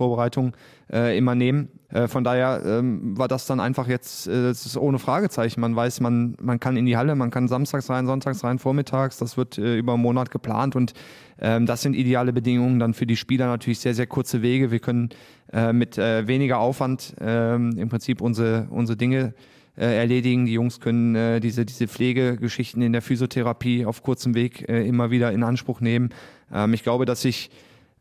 äh, 0.91 1.17
immer 1.17 1.33
nehmen. 1.33 1.69
Äh, 1.89 2.09
von 2.09 2.25
daher 2.25 2.61
ähm, 2.65 3.17
war 3.17 3.29
das 3.29 3.45
dann 3.45 3.61
einfach 3.61 3.87
jetzt, 3.87 4.27
äh, 4.27 4.43
das 4.43 4.65
ist 4.65 4.75
ohne 4.75 4.99
Fragezeichen. 4.99 5.61
Man 5.61 5.75
weiß, 5.75 6.01
man, 6.01 6.35
man 6.41 6.59
kann 6.59 6.75
in 6.75 6.85
die 6.85 6.97
Halle, 6.97 7.15
man 7.15 7.31
kann 7.31 7.47
samstags 7.47 7.89
rein, 7.89 8.05
sonntags 8.05 8.43
rein, 8.43 8.59
vormittags. 8.59 9.17
Das 9.17 9.37
wird 9.37 9.57
äh, 9.57 9.77
über 9.77 9.93
einen 9.93 10.01
Monat 10.01 10.29
geplant 10.29 10.75
und 10.75 10.93
ähm, 11.39 11.65
das 11.65 11.81
sind 11.81 11.95
ideale 11.95 12.33
Bedingungen. 12.33 12.79
Dann 12.79 12.93
für 12.93 13.05
die 13.05 13.15
Spieler 13.15 13.47
natürlich 13.47 13.79
sehr, 13.79 13.93
sehr 13.93 14.07
kurze 14.07 14.41
Wege. 14.41 14.71
Wir 14.71 14.79
können 14.79 15.09
äh, 15.53 15.71
mit 15.71 15.97
äh, 15.97 16.27
weniger 16.27 16.59
Aufwand 16.59 17.15
äh, 17.21 17.55
im 17.55 17.87
Prinzip 17.87 18.19
unsere, 18.19 18.67
unsere 18.69 18.97
Dinge 18.97 19.33
äh, 19.77 19.97
erledigen. 19.97 20.45
Die 20.45 20.53
Jungs 20.53 20.79
können 20.79 21.15
äh, 21.15 21.39
diese, 21.39 21.65
diese 21.65 21.87
Pflegegeschichten 21.87 22.81
in 22.81 22.93
der 22.93 23.01
Physiotherapie 23.01 23.85
auf 23.85 24.03
kurzem 24.03 24.35
Weg 24.35 24.67
äh, 24.69 24.87
immer 24.87 25.11
wieder 25.11 25.31
in 25.31 25.43
Anspruch 25.43 25.81
nehmen. 25.81 26.09
Ähm, 26.51 26.73
ich 26.73 26.83
glaube, 26.83 27.05
dass 27.05 27.21
sich 27.21 27.49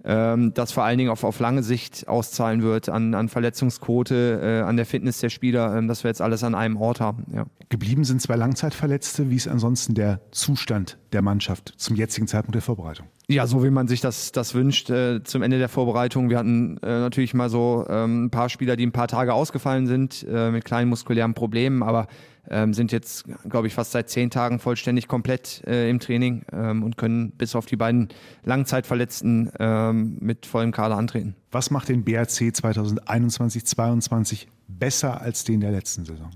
ähm, 0.04 0.52
das 0.54 0.72
vor 0.72 0.84
allen 0.84 0.98
Dingen 0.98 1.10
auf, 1.10 1.24
auf 1.24 1.40
lange 1.40 1.62
Sicht 1.62 2.06
auszahlen 2.08 2.62
wird 2.62 2.88
an, 2.88 3.14
an 3.14 3.28
Verletzungsquote, 3.28 4.40
äh, 4.42 4.68
an 4.68 4.76
der 4.76 4.86
Fitness 4.86 5.18
der 5.18 5.30
Spieler, 5.30 5.76
ähm, 5.76 5.88
dass 5.88 6.04
wir 6.04 6.10
jetzt 6.10 6.20
alles 6.20 6.44
an 6.44 6.54
einem 6.54 6.76
Ort 6.76 7.00
haben. 7.00 7.24
Ja. 7.34 7.46
Geblieben 7.70 8.04
sind 8.04 8.20
zwei 8.20 8.36
Langzeitverletzte. 8.36 9.30
Wie 9.30 9.36
ist 9.36 9.48
ansonsten 9.48 9.94
der 9.94 10.20
Zustand 10.30 10.98
der 11.12 11.22
Mannschaft 11.22 11.72
zum 11.78 11.96
jetzigen 11.96 12.26
Zeitpunkt 12.26 12.54
der 12.54 12.62
Vorbereitung? 12.62 13.06
Ja, 13.26 13.46
so 13.46 13.64
wie 13.64 13.70
man 13.70 13.88
sich 13.88 14.02
das, 14.02 14.32
das 14.32 14.54
wünscht 14.54 14.90
äh, 14.90 15.22
zum 15.24 15.42
Ende 15.42 15.58
der 15.58 15.70
Vorbereitung. 15.70 16.28
Wir 16.28 16.38
hatten 16.38 16.76
äh, 16.82 16.86
natürlich 16.86 17.32
mal 17.32 17.48
so 17.48 17.86
ähm, 17.88 18.26
ein 18.26 18.30
paar 18.30 18.50
Spieler, 18.50 18.76
die 18.76 18.84
ein 18.84 18.92
paar 18.92 19.08
Tage 19.08 19.32
ausgefallen 19.32 19.86
sind 19.86 20.26
äh, 20.28 20.50
mit 20.50 20.66
kleinen 20.66 20.90
muskulären 20.90 21.32
Problemen, 21.32 21.82
aber 21.82 22.06
ähm, 22.50 22.74
sind 22.74 22.92
jetzt, 22.92 23.24
glaube 23.48 23.66
ich, 23.66 23.74
fast 23.74 23.92
seit 23.92 24.10
zehn 24.10 24.28
Tagen 24.28 24.58
vollständig 24.58 25.08
komplett 25.08 25.62
äh, 25.66 25.88
im 25.88 26.00
Training 26.00 26.44
ähm, 26.52 26.82
und 26.82 26.98
können 26.98 27.30
bis 27.30 27.56
auf 27.56 27.64
die 27.64 27.76
beiden 27.76 28.08
Langzeitverletzten 28.44 29.50
ähm, 29.58 30.18
mit 30.20 30.44
vollem 30.44 30.72
Kader 30.72 30.96
antreten. 30.96 31.34
Was 31.50 31.70
macht 31.70 31.88
den 31.88 32.04
BRC 32.04 32.52
2021-22 32.52 34.48
besser 34.68 35.22
als 35.22 35.44
den 35.44 35.60
der 35.60 35.70
letzten 35.70 36.04
Saison? 36.04 36.30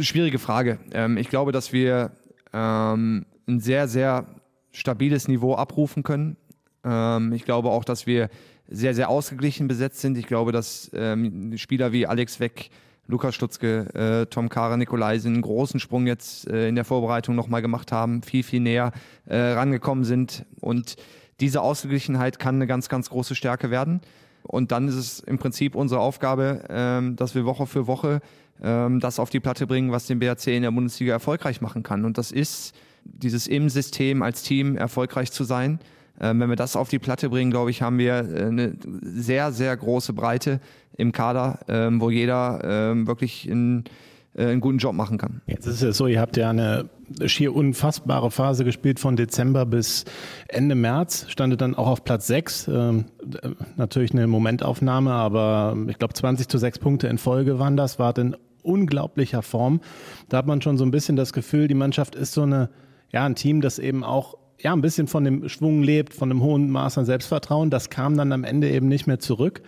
Schwierige 0.00 0.38
Frage. 0.38 0.78
Ähm, 0.92 1.16
ich 1.16 1.30
glaube, 1.30 1.52
dass 1.52 1.72
wir 1.72 2.10
ähm, 2.52 3.24
ein 3.46 3.60
sehr, 3.60 3.88
sehr 3.88 4.26
stabiles 4.72 5.28
Niveau 5.28 5.54
abrufen 5.54 6.02
können. 6.02 6.36
Ähm, 6.84 7.32
ich 7.32 7.44
glaube 7.44 7.70
auch, 7.70 7.84
dass 7.84 8.06
wir 8.06 8.28
sehr, 8.68 8.94
sehr 8.94 9.08
ausgeglichen 9.08 9.68
besetzt 9.68 10.00
sind. 10.00 10.18
Ich 10.18 10.26
glaube, 10.26 10.52
dass 10.52 10.90
ähm, 10.94 11.56
Spieler 11.56 11.92
wie 11.92 12.06
Alex 12.06 12.38
Weck, 12.38 12.70
Lukas 13.06 13.34
Stutzke, 13.34 13.94
äh, 13.94 14.26
Tom 14.26 14.50
Kara, 14.50 14.76
Nikolaisen 14.76 15.32
einen 15.32 15.42
großen 15.42 15.80
Sprung 15.80 16.06
jetzt 16.06 16.46
äh, 16.48 16.68
in 16.68 16.74
der 16.74 16.84
Vorbereitung 16.84 17.34
nochmal 17.34 17.62
gemacht 17.62 17.90
haben, 17.90 18.22
viel, 18.22 18.42
viel 18.42 18.60
näher 18.60 18.92
äh, 19.24 19.36
rangekommen 19.36 20.04
sind. 20.04 20.44
Und 20.60 20.96
diese 21.40 21.62
Ausgeglichenheit 21.62 22.38
kann 22.38 22.56
eine 22.56 22.66
ganz, 22.66 22.90
ganz 22.90 23.08
große 23.08 23.34
Stärke 23.34 23.70
werden. 23.70 24.02
Und 24.42 24.72
dann 24.72 24.88
ist 24.88 24.96
es 24.96 25.20
im 25.20 25.38
Prinzip 25.38 25.74
unsere 25.74 26.00
Aufgabe, 26.00 26.64
ähm, 26.68 27.16
dass 27.16 27.34
wir 27.34 27.46
Woche 27.46 27.66
für 27.66 27.86
Woche 27.86 28.20
ähm, 28.62 29.00
das 29.00 29.18
auf 29.18 29.30
die 29.30 29.40
Platte 29.40 29.66
bringen, 29.66 29.90
was 29.90 30.06
den 30.06 30.18
BRC 30.18 30.48
in 30.48 30.62
der 30.62 30.70
Bundesliga 30.70 31.14
erfolgreich 31.14 31.60
machen 31.60 31.82
kann. 31.82 32.04
Und 32.04 32.18
das 32.18 32.30
ist 32.30 32.74
dieses 33.08 33.46
im 33.46 33.68
System 33.68 34.22
als 34.22 34.42
Team 34.42 34.76
erfolgreich 34.76 35.32
zu 35.32 35.44
sein. 35.44 35.80
Ähm, 36.20 36.40
wenn 36.40 36.48
wir 36.48 36.56
das 36.56 36.76
auf 36.76 36.88
die 36.88 36.98
Platte 36.98 37.30
bringen, 37.30 37.50
glaube 37.50 37.70
ich, 37.70 37.82
haben 37.82 37.98
wir 37.98 38.14
äh, 38.14 38.44
eine 38.46 38.74
sehr, 39.02 39.52
sehr 39.52 39.76
große 39.76 40.12
Breite 40.12 40.60
im 40.96 41.12
Kader, 41.12 41.60
ähm, 41.68 42.00
wo 42.00 42.10
jeder 42.10 42.60
ähm, 42.64 43.06
wirklich 43.06 43.48
in, 43.48 43.84
äh, 44.34 44.46
einen 44.46 44.60
guten 44.60 44.78
Job 44.78 44.94
machen 44.94 45.16
kann. 45.16 45.42
Jetzt 45.46 45.66
ist 45.66 45.82
es 45.82 45.96
so, 45.96 46.06
ihr 46.08 46.20
habt 46.20 46.36
ja 46.36 46.50
eine 46.50 46.88
schier 47.26 47.54
unfassbare 47.54 48.30
Phase 48.30 48.64
gespielt 48.64 48.98
von 48.98 49.16
Dezember 49.16 49.64
bis 49.64 50.04
Ende 50.48 50.74
März, 50.74 51.26
standet 51.28 51.60
dann 51.60 51.76
auch 51.76 51.86
auf 51.86 52.04
Platz 52.04 52.26
6. 52.26 52.68
Ähm, 52.68 53.04
natürlich 53.76 54.12
eine 54.12 54.26
Momentaufnahme, 54.26 55.12
aber 55.12 55.76
ich 55.88 55.98
glaube 55.98 56.14
20 56.14 56.48
zu 56.48 56.58
6 56.58 56.80
Punkte 56.80 57.06
in 57.06 57.18
Folge 57.18 57.58
waren 57.60 57.76
das, 57.76 57.98
war 57.98 58.16
in 58.18 58.36
unglaublicher 58.62 59.42
Form. 59.42 59.80
Da 60.28 60.38
hat 60.38 60.46
man 60.46 60.60
schon 60.60 60.76
so 60.76 60.84
ein 60.84 60.90
bisschen 60.90 61.16
das 61.16 61.32
Gefühl, 61.32 61.68
die 61.68 61.74
Mannschaft 61.74 62.14
ist 62.14 62.32
so 62.32 62.42
eine, 62.42 62.68
ja, 63.12 63.24
ein 63.24 63.34
Team, 63.34 63.60
das 63.60 63.78
eben 63.78 64.04
auch 64.04 64.36
ja, 64.60 64.72
ein 64.72 64.80
bisschen 64.80 65.06
von 65.06 65.24
dem 65.24 65.48
Schwung 65.48 65.82
lebt, 65.82 66.14
von 66.14 66.30
einem 66.30 66.42
hohen 66.42 66.70
Maß 66.70 66.98
an 66.98 67.04
Selbstvertrauen. 67.04 67.70
Das 67.70 67.90
kam 67.90 68.16
dann 68.16 68.32
am 68.32 68.44
Ende 68.44 68.70
eben 68.70 68.88
nicht 68.88 69.06
mehr 69.06 69.20
zurück. 69.20 69.62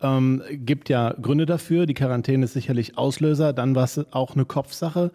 Ähm, 0.00 0.42
gibt 0.50 0.88
ja 0.88 1.14
Gründe 1.20 1.46
dafür. 1.46 1.86
Die 1.86 1.94
Quarantäne 1.94 2.44
ist 2.44 2.52
sicherlich 2.52 2.98
Auslöser. 2.98 3.52
Dann 3.52 3.74
war 3.74 3.84
es 3.84 4.00
auch 4.12 4.34
eine 4.34 4.44
Kopfsache. 4.44 5.12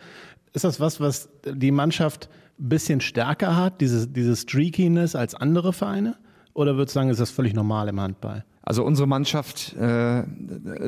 Ist 0.53 0.63
das 0.63 0.79
was, 0.79 0.99
was 0.99 1.29
die 1.45 1.71
Mannschaft 1.71 2.29
ein 2.59 2.69
bisschen 2.69 3.01
stärker 3.01 3.55
hat, 3.55 3.81
diese, 3.81 4.07
diese 4.07 4.35
Streakiness 4.35 5.15
als 5.15 5.35
andere 5.35 5.73
Vereine? 5.73 6.15
Oder 6.53 6.75
würdest 6.75 6.95
du 6.95 6.99
sagen, 6.99 7.09
ist 7.09 7.19
das 7.19 7.29
völlig 7.29 7.53
normal 7.53 7.87
im 7.87 7.99
Handball? 8.01 8.43
Also 8.63 8.83
unsere 8.83 9.07
Mannschaft 9.07 9.75
äh, 9.77 10.23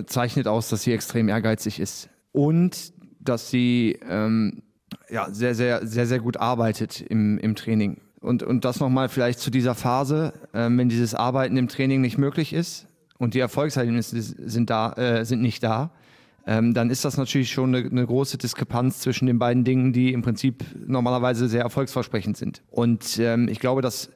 zeichnet 0.07 0.47
aus, 0.47 0.69
dass 0.69 0.83
sie 0.83 0.93
extrem 0.93 1.29
ehrgeizig 1.29 1.79
ist 1.79 2.09
und 2.31 2.93
dass 3.19 3.51
sie 3.51 3.99
ähm, 4.07 4.63
ja, 5.09 5.29
sehr, 5.31 5.55
sehr, 5.55 5.85
sehr, 5.85 6.07
sehr 6.07 6.19
gut 6.19 6.37
arbeitet 6.37 7.01
im, 7.01 7.37
im 7.37 7.55
Training. 7.55 8.01
Und, 8.19 8.43
und 8.43 8.65
das 8.65 8.79
nochmal 8.79 9.09
vielleicht 9.09 9.39
zu 9.39 9.49
dieser 9.49 9.75
Phase, 9.75 10.33
ähm, 10.53 10.77
wenn 10.77 10.89
dieses 10.89 11.15
Arbeiten 11.15 11.57
im 11.57 11.67
Training 11.67 12.01
nicht 12.01 12.17
möglich 12.17 12.53
ist 12.53 12.87
und 13.17 13.33
die 13.33 13.39
Erfolgserlebnisse 13.39 14.21
sind, 14.21 14.69
da, 14.69 14.93
äh, 14.93 15.25
sind 15.25 15.41
nicht 15.41 15.63
da, 15.63 15.91
ähm, 16.45 16.73
dann 16.73 16.89
ist 16.89 17.05
das 17.05 17.17
natürlich 17.17 17.51
schon 17.51 17.75
eine, 17.75 17.87
eine, 17.87 18.05
große 18.05 18.37
Diskrepanz 18.37 18.99
zwischen 18.99 19.25
den 19.27 19.39
beiden 19.39 19.63
Dingen, 19.63 19.93
die 19.93 20.13
im 20.13 20.21
Prinzip 20.21 20.65
normalerweise 20.87 21.47
sehr 21.47 21.61
erfolgsversprechend 21.61 22.37
sind. 22.37 22.61
Und 22.69 23.19
ähm, 23.19 23.47
ich 23.47 23.59
glaube, 23.59 23.81
dass 23.81 24.09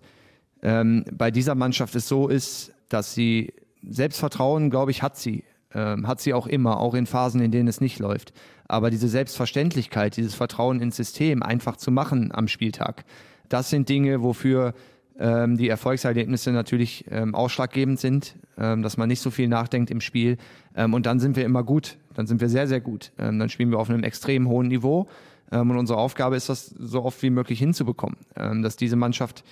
ähm, 0.61 1.05
bei 1.11 1.29
dieser 1.29 1.55
Mannschaft 1.55 1.95
es 1.95 2.07
so 2.07 2.27
ist, 2.27 2.73
dass 2.89 3.13
sie 3.13 3.53
Selbstvertrauen, 3.87 4.69
glaube 4.69 4.91
ich, 4.91 5.03
hat 5.03 5.17
sie. 5.17 5.43
Ähm, 5.75 6.07
hat 6.07 6.21
sie 6.21 6.33
auch 6.33 6.47
immer, 6.47 6.79
auch 6.79 6.93
in 6.93 7.05
Phasen, 7.05 7.41
in 7.41 7.51
denen 7.51 7.67
es 7.67 7.81
nicht 7.81 7.99
läuft. 7.99 8.33
Aber 8.67 8.89
diese 8.89 9.09
Selbstverständlichkeit, 9.09 10.15
dieses 10.15 10.33
Vertrauen 10.33 10.79
ins 10.79 10.95
System 10.95 11.43
einfach 11.43 11.75
zu 11.75 11.91
machen 11.91 12.31
am 12.33 12.47
Spieltag, 12.47 13.03
das 13.49 13.69
sind 13.69 13.89
Dinge, 13.89 14.23
wofür 14.23 14.73
ähm, 15.19 15.57
die 15.57 15.69
Erfolgserlebnisse 15.69 16.51
natürlich 16.51 17.05
ähm, 17.11 17.35
ausschlaggebend 17.35 17.99
sind, 17.99 18.35
ähm, 18.57 18.81
dass 18.81 18.97
man 18.97 19.09
nicht 19.09 19.21
so 19.21 19.31
viel 19.31 19.47
nachdenkt 19.47 19.91
im 19.91 20.01
Spiel. 20.01 20.37
Ähm, 20.75 20.93
und 20.93 21.05
dann 21.05 21.19
sind 21.19 21.35
wir 21.35 21.45
immer 21.45 21.63
gut. 21.63 21.97
Dann 22.13 22.25
sind 22.25 22.41
wir 22.41 22.49
sehr, 22.49 22.67
sehr 22.67 22.81
gut. 22.81 23.11
Ähm, 23.17 23.37
dann 23.37 23.49
spielen 23.49 23.71
wir 23.71 23.79
auf 23.79 23.89
einem 23.89 24.03
extrem 24.03 24.47
hohen 24.47 24.67
Niveau. 24.67 25.07
Und 25.51 25.77
unsere 25.77 25.99
Aufgabe 25.99 26.35
ist, 26.35 26.49
das 26.49 26.65
so 26.65 27.03
oft 27.03 27.21
wie 27.21 27.29
möglich 27.29 27.59
hinzubekommen, 27.59 28.17
dass 28.33 28.77
diese 28.77 28.95
Mannschaft 28.95 29.43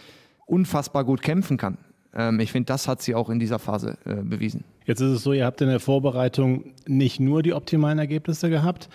unfassbar 0.48 1.04
gut 1.04 1.22
kämpfen 1.22 1.56
kann. 1.58 1.78
Ich 2.40 2.52
finde, 2.52 2.68
das 2.68 2.88
hat 2.88 3.02
sie 3.02 3.16
auch 3.16 3.30
in 3.30 3.40
dieser 3.40 3.60
Phase 3.60 3.98
äh, 4.06 4.16
bewiesen. 4.16 4.64
Jetzt 4.86 5.02
ist 5.02 5.10
es 5.10 5.24
so, 5.24 5.34
ihr 5.34 5.46
habt 5.46 5.62
in 5.62 5.70
der 5.70 5.80
Vorbereitung 5.80 6.74
nicht 6.86 7.20
nur 7.20 7.42
die 7.42 7.54
optimalen 7.54 8.00
Ergebnisse 8.00 8.50
gehabt. 8.50 8.90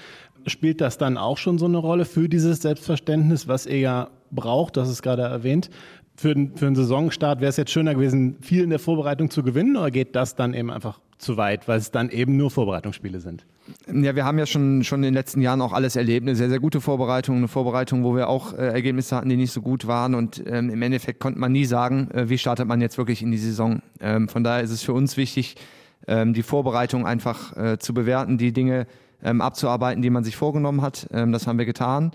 Spielt 0.46 0.80
das 0.80 0.98
dann 0.98 1.16
auch 1.18 1.36
schon 1.36 1.58
so 1.58 1.66
eine 1.66 1.78
Rolle 1.78 2.04
für 2.04 2.28
dieses 2.28 2.62
Selbstverständnis, 2.62 3.48
was 3.48 3.66
ihr 3.66 3.80
ja 3.80 4.08
braucht, 4.30 4.76
das 4.76 4.88
ist 4.88 5.02
gerade 5.02 5.22
erwähnt. 5.22 5.70
Für, 6.18 6.34
für 6.56 6.66
einen 6.66 6.74
Saisonstart 6.74 7.40
wäre 7.40 7.48
es 7.48 7.56
jetzt 7.58 7.70
schöner 7.70 7.94
gewesen, 7.94 8.38
viel 8.40 8.64
in 8.64 8.70
der 8.70 8.80
Vorbereitung 8.80 9.30
zu 9.30 9.44
gewinnen 9.44 9.76
oder 9.76 9.92
geht 9.92 10.16
das 10.16 10.34
dann 10.34 10.52
eben 10.52 10.68
einfach 10.68 10.98
zu 11.16 11.36
weit, 11.36 11.68
weil 11.68 11.78
es 11.78 11.92
dann 11.92 12.10
eben 12.10 12.36
nur 12.36 12.50
Vorbereitungsspiele 12.50 13.20
sind? 13.20 13.46
Ja, 13.86 14.16
wir 14.16 14.24
haben 14.24 14.36
ja 14.36 14.46
schon, 14.46 14.82
schon 14.82 14.98
in 14.98 15.04
den 15.04 15.14
letzten 15.14 15.42
Jahren 15.42 15.60
auch 15.60 15.72
alles 15.72 15.94
erlebt. 15.94 16.26
Eine 16.26 16.34
sehr, 16.34 16.48
sehr 16.48 16.58
gute 16.58 16.80
Vorbereitung, 16.80 17.36
eine 17.36 17.46
Vorbereitung, 17.46 18.02
wo 18.02 18.16
wir 18.16 18.28
auch 18.28 18.52
äh, 18.52 18.66
Ergebnisse 18.66 19.14
hatten, 19.14 19.28
die 19.28 19.36
nicht 19.36 19.52
so 19.52 19.62
gut 19.62 19.86
waren. 19.86 20.16
Und 20.16 20.42
ähm, 20.44 20.70
im 20.70 20.82
Endeffekt 20.82 21.20
konnte 21.20 21.38
man 21.38 21.52
nie 21.52 21.66
sagen, 21.66 22.10
äh, 22.10 22.28
wie 22.28 22.38
startet 22.38 22.66
man 22.66 22.80
jetzt 22.80 22.98
wirklich 22.98 23.22
in 23.22 23.30
die 23.30 23.38
Saison. 23.38 23.80
Ähm, 24.00 24.28
von 24.28 24.42
daher 24.42 24.64
ist 24.64 24.72
es 24.72 24.82
für 24.82 24.94
uns 24.94 25.16
wichtig, 25.16 25.54
ähm, 26.08 26.34
die 26.34 26.42
Vorbereitung 26.42 27.06
einfach 27.06 27.56
äh, 27.56 27.78
zu 27.78 27.94
bewerten, 27.94 28.38
die 28.38 28.52
Dinge 28.52 28.88
ähm, 29.22 29.40
abzuarbeiten, 29.40 30.02
die 30.02 30.10
man 30.10 30.24
sich 30.24 30.34
vorgenommen 30.34 30.82
hat. 30.82 31.06
Ähm, 31.12 31.30
das 31.30 31.46
haben 31.46 31.58
wir 31.58 31.66
getan. 31.66 32.10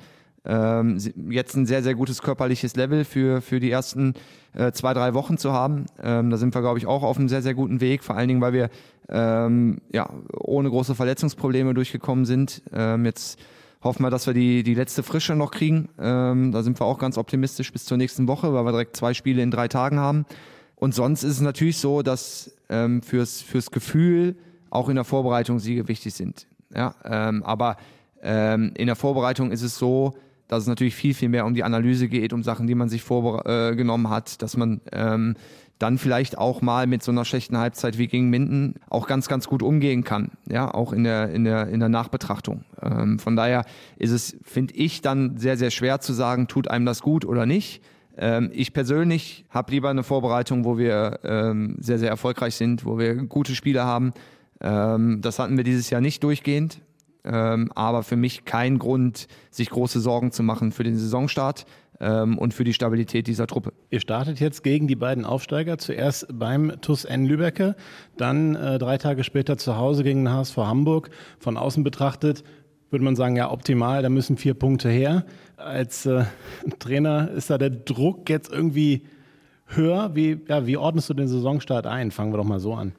Ähm, 0.45 0.97
jetzt 1.29 1.55
ein 1.55 1.65
sehr, 1.65 1.83
sehr 1.83 1.95
gutes 1.95 2.21
körperliches 2.21 2.75
Level 2.75 3.05
für, 3.05 3.41
für 3.41 3.59
die 3.59 3.71
ersten 3.71 4.13
äh, 4.53 4.71
zwei, 4.71 4.93
drei 4.93 5.13
Wochen 5.13 5.37
zu 5.37 5.53
haben. 5.53 5.85
Ähm, 6.01 6.29
da 6.29 6.37
sind 6.37 6.53
wir, 6.53 6.61
glaube 6.61 6.77
ich, 6.77 6.85
auch 6.85 7.03
auf 7.03 7.17
einem 7.17 7.29
sehr, 7.29 7.41
sehr 7.41 7.53
guten 7.53 7.79
Weg, 7.79 8.03
vor 8.03 8.17
allen 8.17 8.27
Dingen, 8.27 8.41
weil 8.41 8.53
wir 8.53 8.69
ähm, 9.09 9.79
ja, 9.91 10.09
ohne 10.33 10.69
große 10.69 10.95
Verletzungsprobleme 10.95 11.73
durchgekommen 11.73 12.25
sind. 12.25 12.61
Ähm, 12.73 13.05
jetzt 13.05 13.39
hoffen 13.83 14.03
wir, 14.03 14.09
dass 14.09 14.27
wir 14.27 14.33
die, 14.33 14.63
die 14.63 14.73
letzte 14.73 15.03
Frische 15.03 15.35
noch 15.35 15.51
kriegen. 15.51 15.89
Ähm, 15.99 16.51
da 16.51 16.63
sind 16.63 16.79
wir 16.79 16.85
auch 16.85 16.99
ganz 16.99 17.17
optimistisch 17.17 17.71
bis 17.71 17.85
zur 17.85 17.97
nächsten 17.97 18.27
Woche, 18.27 18.53
weil 18.53 18.65
wir 18.65 18.71
direkt 18.71 18.95
zwei 18.95 19.13
Spiele 19.13 19.41
in 19.41 19.51
drei 19.51 19.67
Tagen 19.67 19.99
haben. 19.99 20.25
Und 20.75 20.93
sonst 20.93 21.23
ist 21.23 21.33
es 21.33 21.41
natürlich 21.41 21.77
so, 21.77 22.01
dass 22.01 22.51
ähm, 22.69 23.01
fürs, 23.01 23.41
fürs 23.41 23.71
Gefühl 23.71 24.35
auch 24.69 24.89
in 24.89 24.95
der 24.95 25.05
Vorbereitung 25.05 25.59
Siege 25.59 25.87
wichtig 25.87 26.13
sind. 26.13 26.47
Ja, 26.75 26.95
ähm, 27.05 27.43
aber 27.43 27.77
ähm, 28.21 28.73
in 28.75 28.87
der 28.87 28.95
Vorbereitung 28.95 29.51
ist 29.51 29.61
es 29.61 29.77
so, 29.77 30.13
dass 30.53 30.63
es 30.63 30.69
natürlich 30.69 30.95
viel, 30.95 31.13
viel 31.13 31.29
mehr 31.29 31.45
um 31.45 31.53
die 31.53 31.63
Analyse 31.63 32.07
geht, 32.07 32.33
um 32.33 32.43
Sachen, 32.43 32.67
die 32.67 32.75
man 32.75 32.89
sich 32.89 33.03
vorgenommen 33.03 34.05
äh, 34.05 34.09
hat, 34.09 34.41
dass 34.41 34.55
man 34.57 34.81
ähm, 34.91 35.35
dann 35.79 35.97
vielleicht 35.97 36.37
auch 36.37 36.61
mal 36.61 36.87
mit 36.87 37.03
so 37.03 37.11
einer 37.11 37.25
schlechten 37.25 37.57
Halbzeit 37.57 37.97
wie 37.97 38.07
gegen 38.07 38.29
Minden 38.29 38.75
auch 38.89 39.07
ganz, 39.07 39.27
ganz 39.27 39.47
gut 39.47 39.61
umgehen 39.61 40.03
kann, 40.03 40.31
ja, 40.49 40.73
auch 40.73 40.93
in 40.93 41.03
der, 41.03 41.29
in 41.31 41.43
der, 41.43 41.67
in 41.67 41.79
der 41.79 41.89
Nachbetrachtung. 41.89 42.63
Ähm, 42.81 43.19
von 43.19 43.35
daher 43.35 43.65
ist 43.97 44.11
es, 44.11 44.37
finde 44.43 44.75
ich, 44.75 45.01
dann 45.01 45.37
sehr, 45.37 45.57
sehr 45.57 45.71
schwer 45.71 45.99
zu 45.99 46.13
sagen, 46.13 46.47
tut 46.47 46.69
einem 46.69 46.85
das 46.85 47.01
gut 47.01 47.25
oder 47.25 47.45
nicht. 47.45 47.81
Ähm, 48.17 48.51
ich 48.53 48.73
persönlich 48.73 49.45
habe 49.49 49.71
lieber 49.71 49.89
eine 49.89 50.03
Vorbereitung, 50.03 50.63
wo 50.63 50.77
wir 50.77 51.19
ähm, 51.23 51.75
sehr, 51.79 51.99
sehr 51.99 52.09
erfolgreich 52.09 52.55
sind, 52.55 52.85
wo 52.85 52.97
wir 52.97 53.15
gute 53.15 53.55
Spiele 53.55 53.83
haben. 53.83 54.13
Ähm, 54.61 55.19
das 55.21 55.39
hatten 55.39 55.57
wir 55.57 55.63
dieses 55.63 55.89
Jahr 55.89 56.01
nicht 56.01 56.23
durchgehend. 56.23 56.79
Ähm, 57.25 57.71
aber 57.73 58.03
für 58.03 58.17
mich 58.17 58.45
kein 58.45 58.79
Grund, 58.79 59.27
sich 59.49 59.69
große 59.69 59.99
Sorgen 59.99 60.31
zu 60.31 60.43
machen 60.43 60.71
für 60.71 60.83
den 60.83 60.97
Saisonstart 60.97 61.65
ähm, 61.99 62.37
und 62.37 62.53
für 62.53 62.63
die 62.63 62.73
Stabilität 62.73 63.27
dieser 63.27 63.47
Truppe. 63.47 63.73
Ihr 63.89 64.01
startet 64.01 64.39
jetzt 64.39 64.63
gegen 64.63 64.87
die 64.87 64.95
beiden 64.95 65.23
Aufsteiger, 65.23 65.77
zuerst 65.77 66.27
beim 66.33 66.73
TUS 66.81 67.05
N 67.05 67.25
Lübecke, 67.25 67.75
dann 68.17 68.55
äh, 68.55 68.77
drei 68.77 68.97
Tage 68.97 69.23
später 69.23 69.57
zu 69.57 69.77
Hause 69.77 70.03
gegen 70.03 70.25
den 70.25 70.33
HSV 70.33 70.57
Hamburg. 70.57 71.09
Von 71.39 71.57
außen 71.57 71.83
betrachtet 71.83 72.43
würde 72.93 73.03
man 73.03 73.15
sagen, 73.15 73.35
ja, 73.35 73.51
optimal, 73.51 74.03
da 74.03 74.09
müssen 74.09 74.37
vier 74.37 74.53
Punkte 74.53 74.87
her. 74.87 75.25
Als 75.57 76.05
äh, 76.05 76.25
Trainer 76.79 77.31
ist 77.31 77.49
da 77.49 77.57
der 77.57 77.71
Druck 77.71 78.29
jetzt 78.29 78.53
irgendwie 78.53 79.07
höher. 79.65 80.15
Wie, 80.15 80.39
ja, 80.47 80.67
wie 80.67 80.77
ordnest 80.77 81.09
du 81.09 81.15
den 81.15 81.27
Saisonstart 81.27 81.87
ein? 81.87 82.11
Fangen 82.11 82.31
wir 82.31 82.37
doch 82.37 82.43
mal 82.43 82.59
so 82.59 82.75
an. 82.75 82.93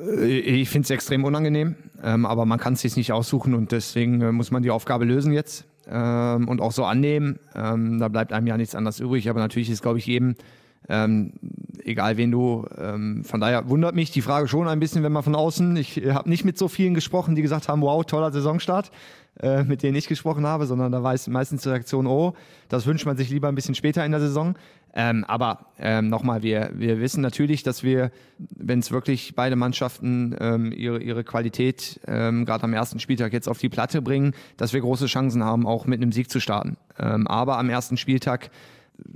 Äh, 0.00 0.38
ich 0.38 0.68
finde 0.68 0.84
es 0.84 0.90
extrem 0.90 1.24
unangenehm, 1.24 1.76
ähm, 2.02 2.26
aber 2.26 2.46
man 2.46 2.58
kann 2.58 2.74
es 2.74 2.80
sich 2.80 2.96
nicht 2.96 3.12
aussuchen 3.12 3.54
und 3.54 3.72
deswegen 3.72 4.20
äh, 4.20 4.32
muss 4.32 4.50
man 4.50 4.62
die 4.62 4.70
Aufgabe 4.70 5.04
lösen 5.04 5.32
jetzt 5.32 5.64
ähm, 5.88 6.48
und 6.48 6.60
auch 6.60 6.72
so 6.72 6.84
annehmen. 6.84 7.38
Ähm, 7.54 7.98
da 7.98 8.08
bleibt 8.08 8.32
einem 8.32 8.46
ja 8.46 8.56
nichts 8.56 8.74
anderes 8.74 9.00
übrig, 9.00 9.28
aber 9.28 9.40
natürlich 9.40 9.70
ist, 9.70 9.82
glaube 9.82 9.98
ich, 9.98 10.06
jedem, 10.06 10.34
ähm, 10.88 11.32
egal 11.84 12.16
wen 12.16 12.30
du, 12.30 12.66
ähm, 12.78 13.24
von 13.24 13.40
daher 13.40 13.68
wundert 13.68 13.94
mich 13.94 14.10
die 14.10 14.22
Frage 14.22 14.48
schon 14.48 14.68
ein 14.68 14.80
bisschen, 14.80 15.02
wenn 15.02 15.12
man 15.12 15.22
von 15.22 15.34
außen, 15.34 15.76
ich 15.76 16.02
habe 16.08 16.28
nicht 16.28 16.44
mit 16.44 16.58
so 16.58 16.68
vielen 16.68 16.94
gesprochen, 16.94 17.34
die 17.34 17.42
gesagt 17.42 17.68
haben, 17.68 17.82
wow, 17.82 18.04
toller 18.04 18.32
Saisonstart, 18.32 18.90
äh, 19.40 19.64
mit 19.64 19.82
denen 19.82 19.96
ich 19.96 20.08
gesprochen 20.08 20.46
habe, 20.46 20.66
sondern 20.66 20.92
da 20.92 21.02
war 21.02 21.14
es 21.14 21.28
meistens 21.28 21.62
die 21.62 21.68
Reaktion, 21.68 22.06
oh, 22.06 22.34
das 22.68 22.86
wünscht 22.86 23.06
man 23.06 23.16
sich 23.16 23.30
lieber 23.30 23.48
ein 23.48 23.54
bisschen 23.54 23.74
später 23.74 24.04
in 24.04 24.10
der 24.12 24.20
Saison. 24.20 24.54
Ähm, 24.92 25.24
aber 25.24 25.66
ähm, 25.78 26.08
nochmal, 26.08 26.42
wir, 26.42 26.70
wir 26.74 27.00
wissen 27.00 27.20
natürlich, 27.20 27.62
dass 27.62 27.82
wir, 27.82 28.10
wenn 28.38 28.80
es 28.80 28.90
wirklich 28.90 29.34
beide 29.36 29.54
Mannschaften 29.54 30.36
ähm, 30.40 30.72
ihre, 30.72 31.00
ihre 31.00 31.22
Qualität 31.22 32.00
ähm, 32.06 32.44
gerade 32.44 32.64
am 32.64 32.74
ersten 32.74 32.98
Spieltag 32.98 33.32
jetzt 33.32 33.48
auf 33.48 33.58
die 33.58 33.68
Platte 33.68 34.02
bringen, 34.02 34.34
dass 34.56 34.72
wir 34.72 34.80
große 34.80 35.06
Chancen 35.06 35.44
haben, 35.44 35.66
auch 35.66 35.86
mit 35.86 36.02
einem 36.02 36.12
Sieg 36.12 36.30
zu 36.30 36.40
starten. 36.40 36.76
Ähm, 36.98 37.26
aber 37.28 37.58
am 37.58 37.70
ersten 37.70 37.96
Spieltag 37.96 38.50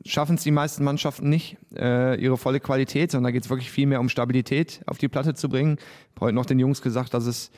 schaffen 0.05 0.37
es 0.37 0.43
die 0.43 0.51
meisten 0.51 0.85
Mannschaften 0.85 1.29
nicht, 1.29 1.57
äh, 1.77 2.21
ihre 2.21 2.37
volle 2.37 2.61
Qualität, 2.61 3.11
sondern 3.11 3.31
da 3.31 3.33
geht 3.33 3.45
es 3.45 3.51
wirklich 3.51 3.71
viel 3.71 3.87
mehr 3.87 4.01
um 4.01 4.09
Stabilität 4.09 4.81
auf 4.87 4.99
die 4.99 5.09
Platte 5.09 5.35
zu 5.35 5.49
bringen. 5.49 5.77
Ich 5.79 6.17
habe 6.17 6.27
heute 6.27 6.35
noch 6.35 6.47
den 6.47 6.59
Jungs 6.59 6.83
gesagt, 6.83 7.15
dass 7.15 7.27
es 7.27 7.51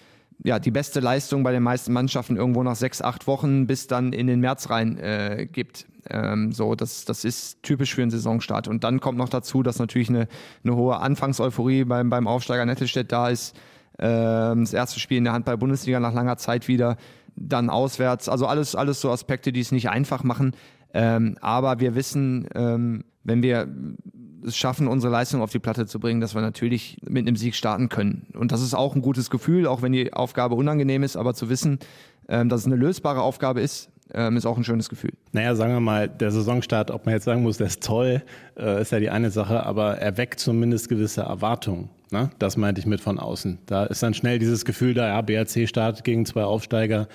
ja, 0.43 0.59
die 0.59 0.71
beste 0.71 1.01
Leistung 1.01 1.43
bei 1.43 1.53
den 1.53 1.63
meisten 1.63 1.93
Mannschaften 1.93 2.37
irgendwo 2.37 2.63
nach 2.63 2.77
sechs, 2.77 3.01
acht 3.03 3.27
Wochen 3.27 3.67
bis 3.67 3.87
dann 3.87 4.13
in 4.13 4.27
den 4.27 4.41
März 4.41 4.71
rein 4.71 4.99
äh, 4.99 5.47
gibt. 5.51 5.87
Ähm, 6.11 6.53
so, 6.53 6.75
das, 6.75 7.05
das 7.05 7.25
ist 7.25 7.63
typisch 7.63 7.95
für 7.95 8.03
einen 8.03 8.11
Saisonstart. 8.11 8.69
Und 8.69 8.85
dann 8.85 9.01
kommt 9.01 9.19
noch 9.19 9.29
dazu, 9.29 9.63
dass 9.63 9.79
natürlich 9.79 10.09
eine, 10.09 10.29
eine 10.65 10.77
hohe 10.77 10.99
Anfangseuphorie 10.99 11.85
beim, 11.85 12.11
beim 12.11 12.27
Aufsteiger 12.27 12.65
Nettelstedt 12.65 13.13
da 13.13 13.29
ist. 13.29 13.57
Ähm, 13.99 14.61
das 14.65 14.73
erste 14.73 15.01
Spiel 15.01 15.19
in 15.19 15.25
der 15.25 15.33
Handball-Bundesliga 15.33 16.01
nach 16.01 16.13
langer 16.13 16.37
Zeit 16.37 16.69
wieder, 16.69 16.97
dann 17.35 17.71
auswärts. 17.71 18.29
Also 18.29 18.47
alles, 18.47 18.75
alles 18.75 19.01
so 19.01 19.11
Aspekte, 19.11 19.53
die 19.53 19.61
es 19.61 19.73
nicht 19.73 19.89
einfach 19.89 20.23
machen. 20.23 20.53
Ähm, 20.95 21.37
aber 21.41 21.81
wir 21.81 21.95
wissen, 21.95 22.49
ähm, 22.55 23.05
wenn 23.25 23.43
wir 23.43 23.69
es 24.45 24.57
schaffen, 24.57 24.87
unsere 24.87 25.13
Leistung 25.13 25.43
auf 25.43 25.51
die 25.51 25.59
Platte 25.59 25.87
zu 25.87 25.99
bringen, 25.99 26.21
dass 26.21 26.35
wir 26.35 26.41
natürlich 26.41 26.99
mit 27.09 27.27
einem 27.27 27.37
Sieg 27.37 27.55
starten 27.55 27.89
können. 27.89 28.27
Und 28.35 28.53
das 28.53 28.63
ist 28.63 28.75
auch 28.75 28.95
ein 28.95 29.03
gutes 29.03 29.29
Gefühl, 29.29 29.67
auch 29.67 29.83
wenn 29.83 29.93
die 29.93 30.13
Aufgabe 30.13 30.55
unangenehm 30.55 31.03
ist, 31.03 31.17
aber 31.17 31.35
zu 31.35 31.49
wissen, 31.49 31.81
ähm, 32.29 32.49
dass 32.49 32.61
es 32.61 32.67
eine 32.67 32.77
lösbare 32.77 33.21
Aufgabe 33.23 33.61
ist, 33.61 33.91
ähm, 34.15 34.37
ist 34.37 34.47
auch 34.47 34.57
ein 34.57 34.65
schönes 34.65 34.89
Gefühl. 34.89 35.13
Naja, 35.33 35.55
sagen 35.55 35.73
wir 35.73 35.81
mal, 35.81 36.09
der 36.09 36.31
Saisonstart, 36.31 36.91
ob 36.91 37.07
man 37.07 37.15
jetzt 37.15 37.25
sagen 37.25 37.43
muss, 37.43 37.59
der 37.59 37.67
ist 37.67 37.83
toll, 37.83 38.23
äh, 38.57 38.81
ist 38.81 38.93
ja 38.93 39.01
die 39.01 39.11
eine 39.11 39.31
Sache, 39.31 39.65
aber 39.65 39.99
er 39.99 40.17
weckt 40.17 40.41
zumindest 40.41 40.89
gewisse 40.89 41.23
Erwartungen. 41.23 41.91
Ne? 42.11 42.31
Das 42.39 42.57
meinte 42.57 42.81
ich 42.81 42.87
mit 42.87 43.01
von 43.01 43.19
außen. 43.19 43.59
Da 43.67 43.85
ist 43.85 44.03
dann 44.03 44.15
schnell 44.15 44.39
dieses 44.39 44.65
Gefühl 44.65 44.95
da, 44.95 45.09
ja, 45.09 45.21
BRC 45.23 45.69
startet 45.69 46.05
gegen 46.05 46.25
zwei 46.25 46.45
Aufsteiger. 46.45 47.09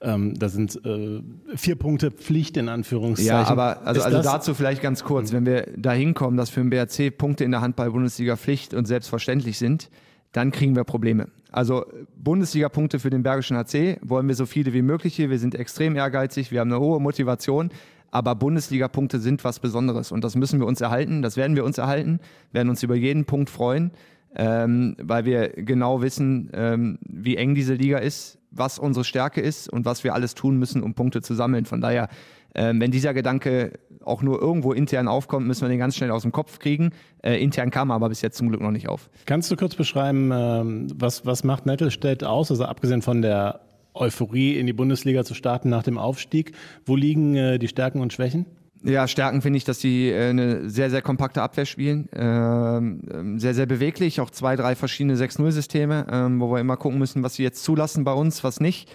Ähm, 0.00 0.38
da 0.38 0.48
sind 0.48 0.80
äh, 0.86 1.20
vier 1.56 1.76
Punkte 1.76 2.10
Pflicht 2.10 2.56
in 2.56 2.68
Anführungszeichen. 2.68 3.32
Ja, 3.32 3.48
aber 3.48 3.84
also, 3.84 4.02
also 4.02 4.22
dazu 4.22 4.54
vielleicht 4.54 4.80
ganz 4.80 5.02
kurz, 5.02 5.32
wenn 5.32 5.44
wir 5.44 5.66
da 5.76 5.92
hinkommen, 5.92 6.36
dass 6.36 6.50
für 6.50 6.60
den 6.60 6.70
BRC 6.70 7.16
Punkte 7.16 7.44
in 7.44 7.50
der 7.50 7.60
Handball-Bundesliga 7.60 8.36
Pflicht 8.36 8.74
und 8.74 8.86
selbstverständlich 8.86 9.58
sind, 9.58 9.90
dann 10.32 10.52
kriegen 10.52 10.76
wir 10.76 10.84
Probleme. 10.84 11.28
Also 11.50 11.86
Bundesliga-Punkte 12.16 12.98
für 12.98 13.10
den 13.10 13.22
Bergischen 13.22 13.56
HC 13.56 13.98
wollen 14.02 14.28
wir 14.28 14.34
so 14.34 14.46
viele 14.46 14.72
wie 14.72 14.82
möglich 14.82 15.16
hier. 15.16 15.30
Wir 15.30 15.38
sind 15.38 15.54
extrem 15.54 15.96
ehrgeizig, 15.96 16.50
wir 16.50 16.60
haben 16.60 16.72
eine 16.72 16.80
hohe 16.80 17.00
Motivation. 17.00 17.70
Aber 18.10 18.34
Bundesliga-Punkte 18.34 19.18
sind 19.18 19.44
was 19.44 19.60
Besonderes 19.60 20.12
und 20.12 20.24
das 20.24 20.34
müssen 20.34 20.60
wir 20.60 20.66
uns 20.66 20.80
erhalten. 20.80 21.20
Das 21.20 21.36
werden 21.36 21.56
wir 21.56 21.64
uns 21.64 21.78
erhalten, 21.78 22.20
werden 22.52 22.70
uns 22.70 22.82
über 22.82 22.94
jeden 22.94 23.26
Punkt 23.26 23.50
freuen, 23.50 23.90
ähm, 24.34 24.96
weil 24.98 25.26
wir 25.26 25.48
genau 25.50 26.00
wissen, 26.00 26.50
ähm, 26.54 26.98
wie 27.02 27.36
eng 27.36 27.54
diese 27.54 27.74
Liga 27.74 27.98
ist, 27.98 28.38
was 28.50 28.78
unsere 28.78 29.04
Stärke 29.04 29.42
ist 29.42 29.70
und 29.70 29.84
was 29.84 30.04
wir 30.04 30.14
alles 30.14 30.34
tun 30.34 30.58
müssen, 30.58 30.82
um 30.82 30.94
Punkte 30.94 31.20
zu 31.20 31.34
sammeln. 31.34 31.66
Von 31.66 31.82
daher, 31.82 32.08
ähm, 32.54 32.80
wenn 32.80 32.90
dieser 32.90 33.14
Gedanke 33.14 33.72
auch 34.04 34.22
nur 34.22 34.40
irgendwo 34.40 34.72
intern 34.72 35.06
aufkommt, 35.06 35.46
müssen 35.46 35.62
wir 35.62 35.68
den 35.68 35.78
ganz 35.78 35.96
schnell 35.96 36.10
aus 36.10 36.22
dem 36.22 36.32
Kopf 36.32 36.58
kriegen. 36.58 36.90
Äh, 37.22 37.42
intern 37.42 37.70
kam 37.70 37.90
er 37.90 37.94
aber 37.94 38.08
bis 38.08 38.22
jetzt 38.22 38.36
zum 38.36 38.48
Glück 38.48 38.60
noch 38.60 38.70
nicht 38.70 38.88
auf. 38.88 39.10
Kannst 39.26 39.50
du 39.50 39.56
kurz 39.56 39.74
beschreiben, 39.74 40.30
ähm, 40.32 40.88
was, 40.94 41.26
was 41.26 41.44
macht 41.44 41.66
Nettelstedt 41.66 42.24
aus? 42.24 42.50
Also 42.50 42.64
abgesehen 42.64 43.02
von 43.02 43.22
der 43.22 43.60
Euphorie 43.94 44.56
in 44.56 44.66
die 44.66 44.72
Bundesliga 44.72 45.24
zu 45.24 45.34
starten 45.34 45.68
nach 45.68 45.82
dem 45.82 45.98
Aufstieg, 45.98 46.52
wo 46.86 46.96
liegen 46.96 47.34
äh, 47.36 47.58
die 47.58 47.68
Stärken 47.68 48.00
und 48.00 48.12
Schwächen? 48.12 48.46
Ja, 48.84 49.08
Stärken 49.08 49.42
finde 49.42 49.56
ich, 49.56 49.64
dass 49.64 49.80
die 49.80 50.08
äh, 50.08 50.30
eine 50.30 50.70
sehr, 50.70 50.88
sehr 50.90 51.02
kompakte 51.02 51.42
Abwehr 51.42 51.66
spielen. 51.66 52.08
Ähm, 52.14 53.02
ähm 53.12 53.38
sehr, 53.38 53.54
sehr 53.54 53.66
beweglich, 53.66 54.20
auch 54.20 54.30
zwei, 54.30 54.56
drei 54.56 54.76
verschiedene 54.76 55.16
6-0-Systeme, 55.16 56.06
ähm, 56.10 56.40
wo 56.40 56.50
wir 56.52 56.60
immer 56.60 56.76
gucken 56.76 56.98
müssen, 56.98 57.22
was 57.22 57.34
sie 57.34 57.42
jetzt 57.42 57.64
zulassen 57.64 58.04
bei 58.04 58.12
uns, 58.12 58.44
was 58.44 58.60
nicht 58.60 58.88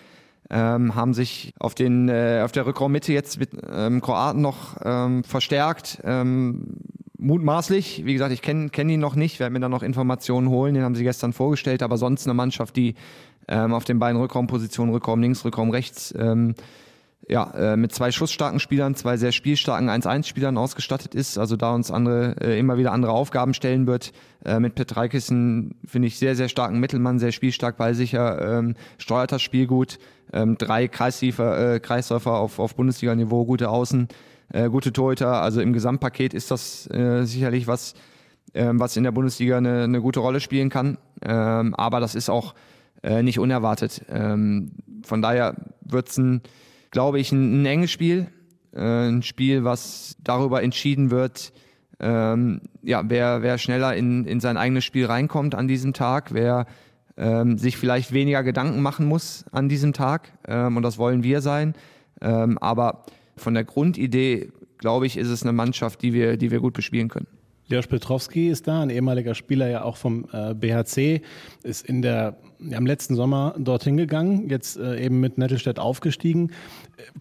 ähm, 0.49 0.95
haben 0.95 1.13
sich 1.13 1.53
auf, 1.59 1.75
den, 1.75 2.09
äh, 2.09 2.41
auf 2.43 2.51
der 2.51 2.65
Rückraummitte 2.65 3.13
jetzt 3.13 3.39
mit 3.39 3.51
ähm, 3.71 4.01
Kroaten 4.01 4.41
noch 4.41 4.77
ähm, 4.83 5.23
verstärkt. 5.23 6.01
Ähm, 6.03 6.77
mutmaßlich, 7.17 8.05
wie 8.05 8.13
gesagt, 8.13 8.33
ich 8.33 8.41
kenne 8.41 8.69
kenn 8.69 8.89
ihn 8.89 8.99
noch 8.99 9.15
nicht, 9.15 9.39
werde 9.39 9.53
mir 9.53 9.59
da 9.59 9.69
noch 9.69 9.83
Informationen 9.83 10.49
holen, 10.49 10.73
den 10.73 10.83
haben 10.83 10.95
sie 10.95 11.03
gestern 11.03 11.33
vorgestellt, 11.33 11.81
aber 11.81 11.97
sonst 11.97 12.27
eine 12.27 12.33
Mannschaft, 12.33 12.75
die 12.75 12.95
ähm, 13.47 13.73
auf 13.73 13.85
den 13.85 13.99
beiden 13.99 14.19
Rückraumpositionen, 14.19 14.93
Rückraum 14.93 15.21
links, 15.21 15.43
Rückraum 15.45 15.69
rechts, 15.71 16.13
ähm, 16.17 16.55
ja, 17.29 17.51
äh, 17.51 17.77
mit 17.77 17.93
zwei 17.93 18.11
schussstarken 18.11 18.59
Spielern, 18.59 18.95
zwei 18.95 19.15
sehr 19.15 19.31
spielstarken 19.31 19.89
1-1-Spielern 19.89 20.57
ausgestattet 20.57 21.15
ist, 21.15 21.37
also 21.37 21.55
da 21.55 21.73
uns 21.73 21.89
andere 21.89 22.35
äh, 22.41 22.59
immer 22.59 22.77
wieder 22.77 22.91
andere 22.91 23.13
Aufgaben 23.13 23.53
stellen 23.53 23.87
wird. 23.87 24.11
Äh, 24.43 24.59
mit 24.59 24.75
Petreikis 24.75 25.27
finde 25.27 26.07
ich 26.07 26.17
sehr, 26.17 26.35
sehr 26.35 26.49
starken 26.49 26.79
Mittelmann, 26.79 27.19
sehr 27.19 27.31
spielstark, 27.31 27.77
ballsicher, 27.77 28.57
ähm, 28.59 28.75
steuert 28.97 29.31
das 29.31 29.41
Spiel 29.41 29.67
gut. 29.67 29.99
Ähm, 30.33 30.57
drei 30.57 30.87
Kreisläufer, 30.87 31.75
äh, 31.75 31.79
Kreisläufer 31.79 32.33
auf, 32.33 32.59
auf 32.59 32.75
Bundesliga-Niveau, 32.75 33.45
gute 33.45 33.69
Außen, 33.69 34.07
äh, 34.51 34.69
gute 34.69 34.91
Torhüter. 34.91 35.41
Also 35.41 35.61
im 35.61 35.71
Gesamtpaket 35.71 36.33
ist 36.33 36.51
das 36.51 36.89
äh, 36.91 37.23
sicherlich 37.23 37.67
was, 37.67 37.93
ähm, 38.53 38.79
was 38.79 38.97
in 38.97 39.03
der 39.03 39.11
Bundesliga 39.11 39.57
eine, 39.57 39.83
eine 39.83 40.01
gute 40.01 40.19
Rolle 40.19 40.39
spielen 40.39 40.69
kann. 40.69 40.97
Ähm, 41.21 41.73
aber 41.75 41.99
das 41.99 42.15
ist 42.15 42.29
auch 42.29 42.53
äh, 43.01 43.23
nicht 43.23 43.39
unerwartet. 43.39 44.03
Ähm, 44.09 44.71
von 45.03 45.21
daher 45.21 45.55
wird 45.81 46.09
es 46.09 46.17
ein 46.17 46.41
glaube 46.93 47.19
ich, 47.19 47.31
ein, 47.31 47.63
ein 47.63 47.65
enges 47.65 47.91
Spiel. 47.91 48.27
Äh, 48.71 49.09
ein 49.09 49.23
Spiel, 49.23 49.65
was 49.65 50.15
darüber 50.23 50.63
entschieden 50.63 51.11
wird, 51.11 51.51
ähm, 51.99 52.61
ja, 52.81 53.03
wer, 53.05 53.41
wer 53.41 53.57
schneller 53.57 53.95
in, 53.95 54.25
in 54.25 54.39
sein 54.39 54.57
eigenes 54.57 54.83
Spiel 54.85 55.05
reinkommt 55.05 55.55
an 55.55 55.67
diesem 55.67 55.93
Tag, 55.93 56.33
wer 56.33 56.65
ähm, 57.17 57.57
sich 57.57 57.77
vielleicht 57.77 58.13
weniger 58.13 58.43
Gedanken 58.43 58.81
machen 58.81 59.05
muss 59.05 59.45
an 59.51 59.69
diesem 59.69 59.93
Tag. 59.93 60.31
Ähm, 60.47 60.77
und 60.77 60.83
das 60.83 60.97
wollen 60.97 61.23
wir 61.23 61.41
sein. 61.41 61.75
Ähm, 62.21 62.57
aber 62.57 63.05
von 63.37 63.53
der 63.53 63.63
Grundidee, 63.63 64.51
glaube 64.77 65.05
ich, 65.05 65.17
ist 65.17 65.29
es 65.29 65.43
eine 65.43 65.53
Mannschaft, 65.53 66.01
die 66.01 66.13
wir, 66.13 66.37
die 66.37 66.51
wir 66.51 66.59
gut 66.59 66.73
bespielen 66.73 67.09
können. 67.09 67.27
Leos 67.67 67.87
Petrowski 67.87 68.49
ist 68.49 68.67
da, 68.67 68.81
ein 68.81 68.89
ehemaliger 68.89 69.35
Spieler 69.35 69.69
ja 69.69 69.83
auch 69.83 69.97
vom 69.97 70.25
äh, 70.33 70.53
BHC, 70.53 71.21
ist 71.63 71.87
in 71.87 72.01
der, 72.01 72.37
ja, 72.59 72.77
im 72.77 72.85
letzten 72.85 73.15
Sommer 73.15 73.55
dorthin 73.57 73.95
gegangen, 73.97 74.49
jetzt 74.49 74.77
äh, 74.77 75.03
eben 75.03 75.19
mit 75.19 75.37
Nettelstedt 75.37 75.79
aufgestiegen. 75.79 76.51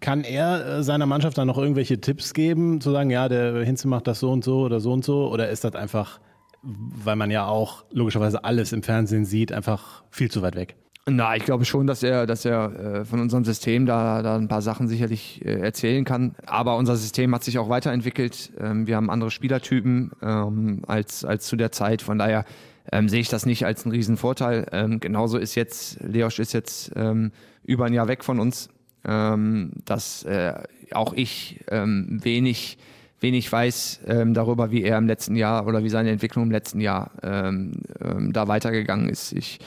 Kann 0.01 0.23
er 0.23 0.79
äh, 0.79 0.83
seiner 0.83 1.05
Mannschaft 1.05 1.37
dann 1.37 1.47
noch 1.47 1.57
irgendwelche 1.57 1.99
Tipps 2.01 2.33
geben, 2.33 2.81
zu 2.81 2.91
sagen, 2.91 3.09
ja, 3.09 3.29
der 3.29 3.63
Hinze 3.63 3.87
macht 3.87 4.07
das 4.07 4.19
so 4.19 4.31
und 4.31 4.43
so 4.43 4.61
oder 4.61 4.79
so 4.79 4.91
und 4.91 5.05
so? 5.05 5.31
Oder 5.31 5.49
ist 5.49 5.63
das 5.63 5.75
einfach, 5.75 6.19
weil 6.61 7.15
man 7.15 7.31
ja 7.31 7.45
auch 7.45 7.85
logischerweise 7.91 8.43
alles 8.43 8.73
im 8.73 8.83
Fernsehen 8.83 9.25
sieht, 9.25 9.51
einfach 9.51 10.03
viel 10.09 10.29
zu 10.29 10.41
weit 10.41 10.55
weg? 10.55 10.75
Na, 11.05 11.35
ich 11.35 11.43
glaube 11.43 11.65
schon, 11.65 11.85
dass 11.85 12.01
er, 12.01 12.25
dass 12.25 12.45
er 12.45 13.01
äh, 13.01 13.05
von 13.05 13.19
unserem 13.19 13.43
System 13.43 13.85
da, 13.85 14.21
da 14.21 14.37
ein 14.37 14.47
paar 14.47 14.61
Sachen 14.61 14.87
sicherlich 14.87 15.43
äh, 15.43 15.59
erzählen 15.59 16.05
kann. 16.05 16.33
Aber 16.45 16.77
unser 16.77 16.95
System 16.95 17.35
hat 17.35 17.43
sich 17.43 17.59
auch 17.59 17.67
weiterentwickelt. 17.67 18.53
Ähm, 18.57 18.87
wir 18.87 18.95
haben 18.95 19.09
andere 19.09 19.29
Spielertypen 19.29 20.11
ähm, 20.21 20.81
als, 20.87 21.25
als 21.25 21.47
zu 21.47 21.57
der 21.57 21.73
Zeit. 21.73 22.01
Von 22.01 22.19
daher 22.19 22.45
ähm, 22.89 23.09
sehe 23.09 23.19
ich 23.19 23.27
das 23.27 23.45
nicht 23.45 23.65
als 23.65 23.83
einen 23.83 23.91
riesen 23.91 24.15
Vorteil. 24.15 24.65
Ähm, 24.71 25.01
genauso 25.01 25.37
ist 25.37 25.55
jetzt, 25.55 25.99
Leosch 26.01 26.39
ist 26.39 26.53
jetzt 26.53 26.93
ähm, 26.95 27.33
über 27.65 27.85
ein 27.85 27.93
Jahr 27.93 28.07
weg 28.07 28.23
von 28.23 28.39
uns, 28.39 28.69
ähm, 29.03 29.73
dass 29.83 30.23
äh, 30.23 30.53
auch 30.91 31.11
ich 31.11 31.65
ähm, 31.69 32.19
wenig 32.23 32.77
wenig 33.19 33.49
weiß 33.49 34.01
ähm, 34.07 34.33
darüber, 34.33 34.69
wie 34.69 34.83
er 34.83 34.97
im 34.97 35.07
letzten 35.07 35.37
Jahr 35.37 35.65
oder 35.65 35.83
wie 35.83 35.89
seine 35.89 36.11
Entwicklung 36.11 36.43
im 36.43 36.51
letzten 36.51 36.81
Jahr 36.81 37.11
ähm, 37.23 37.71
ähm, 38.01 38.33
da 38.33 38.49
weitergegangen 38.49 39.09
ist. 39.09 39.31
Ich 39.31 39.59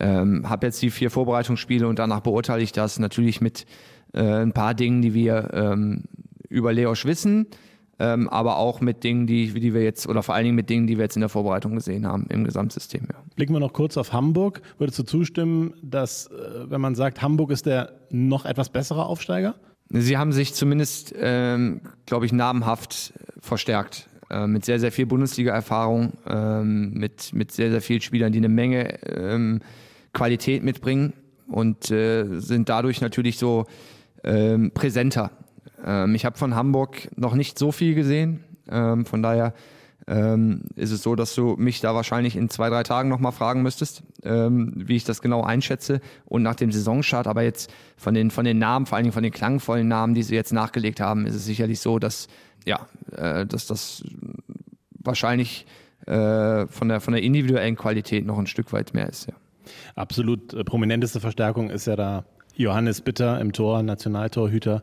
ähm, 0.00 0.48
habe 0.48 0.66
jetzt 0.66 0.80
die 0.82 0.90
vier 0.90 1.10
Vorbereitungsspiele 1.10 1.86
und 1.86 1.98
danach 1.98 2.20
beurteile 2.20 2.62
ich 2.62 2.72
das 2.72 2.98
natürlich 2.98 3.40
mit 3.40 3.66
äh, 4.12 4.22
ein 4.22 4.52
paar 4.52 4.74
Dingen, 4.74 5.02
die 5.02 5.14
wir 5.14 5.50
ähm, 5.52 6.04
über 6.48 6.72
Leosch 6.72 7.04
wissen, 7.04 7.46
ähm, 7.98 8.28
aber 8.28 8.56
auch 8.56 8.80
mit 8.80 9.04
Dingen, 9.04 9.26
die, 9.26 9.52
die 9.52 9.74
wir 9.74 9.82
jetzt, 9.82 10.08
oder 10.08 10.22
vor 10.22 10.34
allen 10.34 10.44
Dingen 10.44 10.56
mit 10.56 10.70
Dingen, 10.70 10.86
die 10.86 10.96
wir 10.96 11.04
jetzt 11.04 11.16
in 11.16 11.20
der 11.20 11.28
Vorbereitung 11.28 11.74
gesehen 11.74 12.06
haben 12.06 12.26
im 12.28 12.44
Gesamtsystem. 12.44 13.06
Ja. 13.12 13.18
Blicken 13.36 13.52
wir 13.52 13.60
noch 13.60 13.72
kurz 13.72 13.96
auf 13.96 14.12
Hamburg. 14.12 14.62
Würdest 14.78 14.98
du 14.98 15.02
zustimmen, 15.04 15.74
dass, 15.82 16.26
äh, 16.26 16.70
wenn 16.70 16.80
man 16.80 16.94
sagt, 16.94 17.22
Hamburg 17.22 17.50
ist 17.50 17.66
der 17.66 17.92
noch 18.10 18.44
etwas 18.44 18.70
bessere 18.70 19.06
Aufsteiger? 19.06 19.54
Sie 19.88 20.16
haben 20.16 20.32
sich 20.32 20.54
zumindest, 20.54 21.14
ähm, 21.18 21.82
glaube 22.06 22.24
ich, 22.24 22.32
namhaft 22.32 23.12
verstärkt. 23.40 24.08
Äh, 24.32 24.46
mit 24.46 24.64
sehr, 24.64 24.80
sehr 24.80 24.90
viel 24.92 25.04
Bundesliga-Erfahrung, 25.04 26.14
ähm, 26.26 26.94
mit, 26.94 27.34
mit 27.34 27.52
sehr, 27.52 27.70
sehr 27.70 27.82
vielen 27.82 28.00
Spielern, 28.00 28.32
die 28.32 28.38
eine 28.38 28.48
Menge 28.48 28.98
ähm, 29.06 29.60
Qualität 30.14 30.62
mitbringen 30.62 31.12
und 31.48 31.90
äh, 31.90 32.24
sind 32.40 32.70
dadurch 32.70 33.02
natürlich 33.02 33.36
so 33.36 33.66
ähm, 34.24 34.70
präsenter. 34.72 35.32
Ähm, 35.84 36.14
ich 36.14 36.24
habe 36.24 36.38
von 36.38 36.54
Hamburg 36.54 37.08
noch 37.14 37.34
nicht 37.34 37.58
so 37.58 37.72
viel 37.72 37.94
gesehen, 37.94 38.42
ähm, 38.70 39.04
von 39.04 39.22
daher 39.22 39.52
ähm, 40.06 40.62
ist 40.74 40.90
es 40.90 41.02
so, 41.02 41.14
dass 41.14 41.34
du 41.34 41.56
mich 41.56 41.80
da 41.80 41.94
wahrscheinlich 41.94 42.36
in 42.36 42.48
zwei, 42.48 42.70
drei 42.70 42.82
Tagen 42.82 43.08
nochmal 43.08 43.32
fragen 43.32 43.62
müsstest, 43.62 44.02
ähm, 44.24 44.72
wie 44.76 44.96
ich 44.96 45.04
das 45.04 45.22
genau 45.22 45.42
einschätze. 45.42 46.00
Und 46.24 46.42
nach 46.42 46.54
dem 46.54 46.72
Saisonstart, 46.72 47.26
aber 47.26 47.42
jetzt 47.42 47.72
von 47.96 48.14
den, 48.14 48.30
von 48.30 48.44
den 48.44 48.58
Namen, 48.58 48.86
vor 48.86 48.96
allen 48.96 49.04
Dingen 49.04 49.12
von 49.12 49.22
den 49.22 49.32
klangvollen 49.32 49.88
Namen, 49.88 50.14
die 50.14 50.22
sie 50.22 50.34
jetzt 50.34 50.52
nachgelegt 50.52 51.00
haben, 51.00 51.26
ist 51.26 51.34
es 51.34 51.44
sicherlich 51.44 51.80
so, 51.80 51.98
dass, 51.98 52.28
ja, 52.64 52.86
äh, 53.16 53.46
dass 53.46 53.66
das 53.66 54.02
wahrscheinlich 54.90 55.66
äh, 56.06 56.66
von, 56.66 56.88
der, 56.88 57.00
von 57.00 57.14
der 57.14 57.22
individuellen 57.22 57.76
Qualität 57.76 58.26
noch 58.26 58.38
ein 58.38 58.46
Stück 58.46 58.72
weit 58.72 58.94
mehr 58.94 59.08
ist. 59.08 59.26
Ja. 59.26 59.34
Absolut 59.94 60.52
äh, 60.52 60.64
prominenteste 60.64 61.20
Verstärkung 61.20 61.70
ist 61.70 61.86
ja 61.86 61.96
da 61.96 62.24
Johannes 62.54 63.00
Bitter 63.00 63.40
im 63.40 63.52
Tor, 63.52 63.82
Nationaltorhüter. 63.82 64.82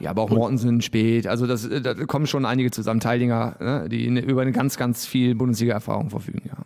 Ja, 0.00 0.10
aber 0.10 0.22
auch 0.22 0.30
Mortensen 0.30 0.80
spät. 0.80 1.26
Also 1.26 1.46
das, 1.46 1.64
äh, 1.64 1.80
da 1.80 1.94
kommen 1.94 2.26
schon 2.26 2.44
einige 2.44 2.70
zusammen, 2.70 3.00
Teilinger, 3.00 3.56
ne, 3.60 3.88
die 3.88 4.06
über 4.06 4.42
eine 4.42 4.52
ganz, 4.52 4.76
ganz 4.76 5.06
viel 5.06 5.34
Bundesliga-Erfahrung 5.34 6.10
verfügen, 6.10 6.42
ja. 6.46 6.64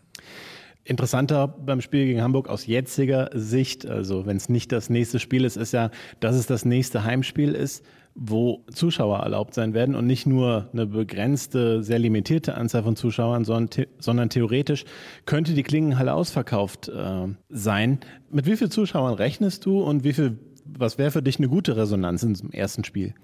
Interessanter 0.84 1.46
beim 1.46 1.80
Spiel 1.80 2.06
gegen 2.06 2.22
Hamburg 2.22 2.48
aus 2.48 2.66
jetziger 2.66 3.30
Sicht, 3.34 3.86
also 3.86 4.26
wenn 4.26 4.36
es 4.36 4.48
nicht 4.48 4.72
das 4.72 4.90
nächste 4.90 5.20
Spiel 5.20 5.44
ist, 5.44 5.56
ist 5.56 5.72
ja, 5.72 5.90
dass 6.18 6.34
es 6.34 6.46
das 6.46 6.64
nächste 6.64 7.04
Heimspiel 7.04 7.54
ist 7.54 7.84
wo 8.14 8.64
Zuschauer 8.72 9.20
erlaubt 9.20 9.54
sein 9.54 9.74
werden 9.74 9.94
und 9.94 10.06
nicht 10.06 10.26
nur 10.26 10.68
eine 10.72 10.86
begrenzte, 10.86 11.82
sehr 11.82 11.98
limitierte 11.98 12.54
Anzahl 12.54 12.82
von 12.82 12.96
Zuschauern, 12.96 13.44
sondern, 13.44 13.70
the 13.74 13.86
sondern 13.98 14.28
theoretisch 14.28 14.84
könnte 15.24 15.54
die 15.54 15.62
Klingenhalle 15.62 16.12
ausverkauft 16.12 16.88
äh, 16.88 17.28
sein. 17.48 18.00
Mit 18.30 18.46
wie 18.46 18.56
vielen 18.56 18.70
Zuschauern 18.70 19.14
rechnest 19.14 19.64
du 19.64 19.82
und 19.82 20.04
wie 20.04 20.12
viel, 20.12 20.38
was 20.64 20.98
wäre 20.98 21.10
für 21.10 21.22
dich 21.22 21.38
eine 21.38 21.48
gute 21.48 21.76
Resonanz 21.76 22.22
im 22.22 22.50
ersten 22.50 22.84
Spiel? 22.84 23.14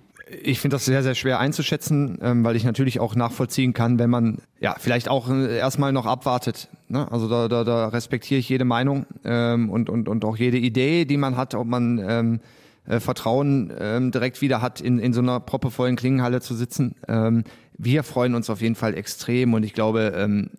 Ich 0.43 0.61
finde 0.61 0.77
das 0.77 0.85
sehr, 0.85 1.03
sehr 1.03 1.15
schwer 1.15 1.39
einzuschätzen, 1.39 2.19
ähm, 2.21 2.45
weil 2.45 2.57
ich 2.57 2.65
natürlich 2.65 3.01
auch 3.01 3.15
nachvollziehen 3.15 3.73
kann, 3.73 3.99
wenn 3.99 4.11
man 4.11 4.39
ja 4.61 4.75
vielleicht 4.79 5.09
auch 5.09 5.31
äh, 5.31 5.57
erstmal 5.57 5.93
noch 5.93 6.05
abwartet. 6.05 6.69
Ne? 6.89 7.11
Also 7.11 7.29
da, 7.29 7.49
da, 7.49 7.65
da 7.65 7.89
respektiere 7.89 8.39
ich 8.39 8.49
jede 8.49 8.67
Meinung 8.67 9.07
ähm, 9.25 9.71
und, 9.71 9.89
und, 9.89 10.09
und 10.09 10.25
auch 10.25 10.37
jede 10.37 10.59
Idee, 10.59 11.07
die 11.07 11.17
man 11.17 11.37
hat, 11.37 11.55
ob 11.55 11.67
man 11.67 11.99
ähm, 11.99 12.41
äh, 12.89 13.01
Vertrauen 13.01 13.73
ähm, 13.79 14.11
direkt 14.11 14.41
wieder 14.41 14.63
hat, 14.63 14.81
in, 14.81 14.99
in 14.99 15.13
so 15.13 15.21
einer 15.21 15.41
proppevollen 15.41 15.97
Klingenhalle 15.97 16.41
zu 16.41 16.55
sitzen. 16.55 16.95
Ähm, 17.07 17.45
wir 17.77 18.03
freuen 18.03 18.35
uns 18.35 18.51
auf 18.51 18.61
jeden 18.61 18.75
Fall 18.75 18.95
extrem 18.95 19.55
und 19.55 19.63
ich 19.63 19.75
glaube, 19.75 20.13
ähm, 20.17 20.51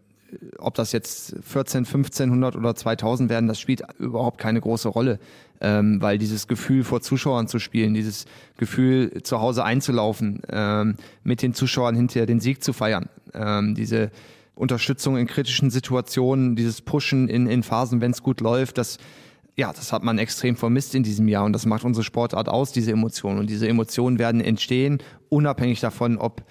ob 0.59 0.75
das 0.75 0.91
jetzt 0.91 1.35
14, 1.41 1.85
1500 1.85 2.55
oder 2.55 2.75
2000 2.75 3.29
werden, 3.29 3.47
das 3.47 3.59
spielt 3.59 3.81
überhaupt 3.97 4.37
keine 4.37 4.61
große 4.61 4.87
Rolle, 4.87 5.19
ähm, 5.59 6.01
weil 6.01 6.17
dieses 6.17 6.47
Gefühl 6.47 6.83
vor 6.83 7.01
Zuschauern 7.01 7.47
zu 7.47 7.59
spielen, 7.59 7.93
dieses 7.93 8.25
Gefühl 8.57 9.23
zu 9.23 9.41
Hause 9.41 9.63
einzulaufen, 9.63 10.41
ähm, 10.49 10.95
mit 11.23 11.41
den 11.41 11.53
Zuschauern 11.53 11.95
hinterher 11.95 12.27
den 12.27 12.39
Sieg 12.39 12.63
zu 12.63 12.73
feiern, 12.73 13.09
ähm, 13.33 13.73
diese 13.73 14.11
Unterstützung 14.55 15.17
in 15.17 15.25
kritischen 15.25 15.71
Situationen, 15.71 16.55
dieses 16.55 16.81
Pushen 16.81 17.27
in, 17.27 17.47
in 17.47 17.63
Phasen, 17.63 18.01
wenn 18.01 18.11
es 18.11 18.21
gut 18.21 18.41
läuft, 18.41 18.77
das 18.77 18.97
ja, 19.59 19.73
das 19.73 19.91
hat 19.91 20.03
man 20.03 20.17
extrem 20.17 20.55
vermisst 20.55 20.95
in 20.95 21.03
diesem 21.03 21.27
Jahr 21.27 21.43
und 21.43 21.53
das 21.53 21.65
macht 21.65 21.83
unsere 21.83 22.03
Sportart 22.03 22.47
aus, 22.47 22.71
diese 22.71 22.91
Emotionen. 22.91 23.39
Und 23.39 23.49
diese 23.49 23.67
Emotionen 23.67 24.17
werden 24.17 24.41
entstehen, 24.41 24.99
unabhängig 25.27 25.81
davon, 25.81 26.17
ob 26.17 26.43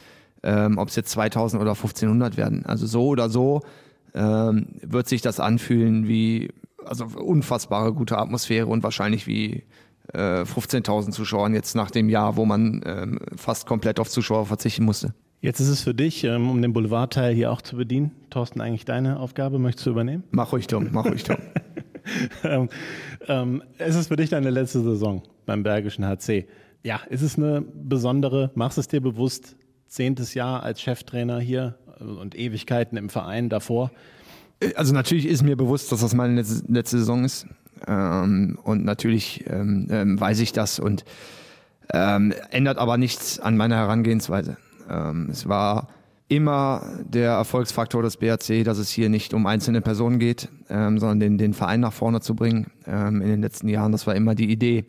ähm, 0.43 0.79
ob 0.79 0.89
es 0.89 0.97
jetzt 0.97 1.11
2000 1.11 1.61
oder 1.61 1.73
1500 1.73 2.37
werden. 2.37 2.65
Also 2.65 2.87
so 2.87 3.07
oder 3.09 3.29
so 3.29 3.63
ähm, 4.15 4.67
wird 4.83 5.09
sich 5.09 5.21
das 5.21 5.41
anfühlen 5.41 6.07
wie 6.07 6.51
also 6.85 7.07
unfassbare 7.07 7.93
gute 7.93 8.19
Atmosphäre 8.19 8.67
und 8.67 8.83
wahrscheinlich 8.83 9.27
wie 9.27 9.65
äh, 10.13 10.43
15.000 10.43 11.11
Zuschauern 11.11 11.55
jetzt 11.55 11.75
nach 11.75 11.91
dem 11.91 12.09
Jahr, 12.09 12.37
wo 12.37 12.45
man 12.45 12.83
ähm, 12.87 13.19
fast 13.37 13.67
komplett 13.67 14.01
auf 14.01 14.09
Zuschauer 14.09 14.47
verzichten 14.47 14.85
musste. 14.85 15.13
Jetzt 15.41 15.61
ist 15.61 15.69
es 15.69 15.83
für 15.83 15.95
dich, 15.95 16.25
ähm, 16.25 16.51
um 16.51 16.63
den 16.63 16.73
Boulevardteil 16.73 17.35
hier 17.35 17.53
auch 17.53 17.63
zu 17.63 17.77
bedienen. 17.77 18.13
Thorsten, 18.31 18.61
eigentlich 18.61 18.85
deine 18.85 19.21
Aufgabe, 19.21 19.59
möchtest 19.59 19.87
du 19.87 19.91
übernehmen? 19.91 20.25
Mach 20.31 20.53
ruhig, 20.53 20.67
Tom, 20.67 20.89
mach 20.93 21.05
ruhig, 21.05 21.25
Tom. 21.25 21.37
ähm, 22.45 22.69
ähm, 23.27 23.63
es 23.79 23.97
ist 23.97 24.09
für 24.09 24.17
dich 24.17 24.31
deine 24.31 24.51
letzte 24.51 24.83
Saison 24.83 25.23
beim 25.47 25.63
Bergischen 25.63 26.07
HC. 26.07 26.47
Ja, 26.85 27.01
ist 27.09 27.23
es 27.23 27.37
eine 27.37 27.63
besondere, 27.63 28.51
machst 28.55 28.79
es 28.79 28.89
dir 28.89 29.01
bewusst, 29.01 29.57
zehntes 29.87 30.35
Jahr 30.35 30.63
als 30.63 30.81
Cheftrainer 30.81 31.41
hier 31.41 31.77
und 31.99 32.39
Ewigkeiten 32.39 32.97
im 32.97 33.09
Verein 33.09 33.49
davor? 33.49 33.91
Also 34.77 34.93
natürlich 34.93 35.27
ist 35.27 35.43
mir 35.43 35.57
bewusst, 35.57 35.93
dass 35.93 36.01
das 36.01 36.15
meine 36.15 36.35
letzte, 36.35 36.99
Saison 36.99 37.25
ist. 37.25 37.47
Ähm, 37.87 38.59
und 38.63 38.85
natürlich 38.85 39.45
ähm, 39.49 39.87
ähm, 39.91 40.21
weiß 40.21 40.41
ich 40.41 40.53
das 40.53 40.79
und 40.79 41.05
ähm, 41.93 42.35
ändert 42.51 42.79
aber 42.79 42.99
nichts 42.99 43.39
an 43.41 43.57
meiner 43.57 43.77
Herangehensweise. 43.77 44.57
Es 45.31 45.47
war 45.47 45.89
immer 46.29 46.83
der 47.05 47.33
Erfolgsfaktor 47.33 48.03
des 48.03 48.19
BRC, 48.19 48.65
dass 48.65 48.79
es 48.79 48.91
hier 48.91 49.09
nicht 49.09 49.33
um 49.35 49.47
einzelne 49.47 49.81
Personen 49.81 50.19
geht, 50.19 50.49
ähm, 50.69 50.99
sondern 50.99 51.21
den, 51.21 51.39
den 51.39 51.55
Verein 51.55 51.81
nach 51.81 51.93
vorne 51.93 52.21
zu 52.21 52.35
bringen. 52.35 52.71
in 52.87 53.21
den 53.21 53.43
letzten 53.43 53.69
Jahren, 53.69 53.93
das 53.93 54.07
war 54.07 54.15
immer 54.15 54.35
die 54.35 54.51
Idee. 54.51 54.85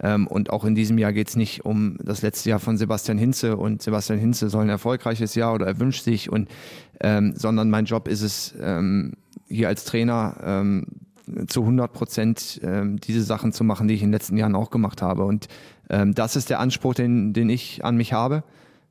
Ähm, 0.00 0.26
und 0.26 0.50
auch 0.50 0.64
in 0.64 0.74
diesem 0.74 0.98
Jahr 0.98 1.12
geht 1.12 1.28
es 1.28 1.36
nicht 1.36 1.64
um 1.64 1.98
das 2.02 2.22
letzte 2.22 2.50
Jahr 2.50 2.58
von 2.58 2.76
Sebastian 2.76 3.18
Hinze 3.18 3.56
und 3.56 3.82
Sebastian 3.82 4.18
Hinze 4.18 4.50
soll 4.50 4.62
ein 4.62 4.68
erfolgreiches 4.68 5.34
Jahr 5.34 5.54
oder 5.54 5.66
er 5.66 5.78
wünscht 5.78 6.02
sich 6.02 6.30
und 6.30 6.48
ähm, 7.00 7.34
sondern 7.36 7.70
mein 7.70 7.84
Job 7.84 8.08
ist 8.08 8.22
es 8.22 8.54
ähm, 8.60 9.12
hier 9.48 9.68
als 9.68 9.84
Trainer 9.84 10.36
ähm, 10.42 10.86
zu 11.46 11.60
100 11.60 11.92
Prozent 11.92 12.60
ähm, 12.64 13.00
diese 13.00 13.22
Sachen 13.22 13.52
zu 13.52 13.62
machen, 13.62 13.86
die 13.86 13.94
ich 13.94 14.02
in 14.02 14.08
den 14.08 14.12
letzten 14.12 14.36
Jahren 14.36 14.56
auch 14.56 14.70
gemacht 14.70 15.00
habe 15.00 15.24
und 15.24 15.46
ähm, 15.90 16.14
das 16.14 16.34
ist 16.34 16.50
der 16.50 16.58
Anspruch, 16.58 16.94
den, 16.94 17.32
den 17.32 17.48
ich 17.48 17.84
an 17.84 17.96
mich 17.96 18.12
habe. 18.12 18.42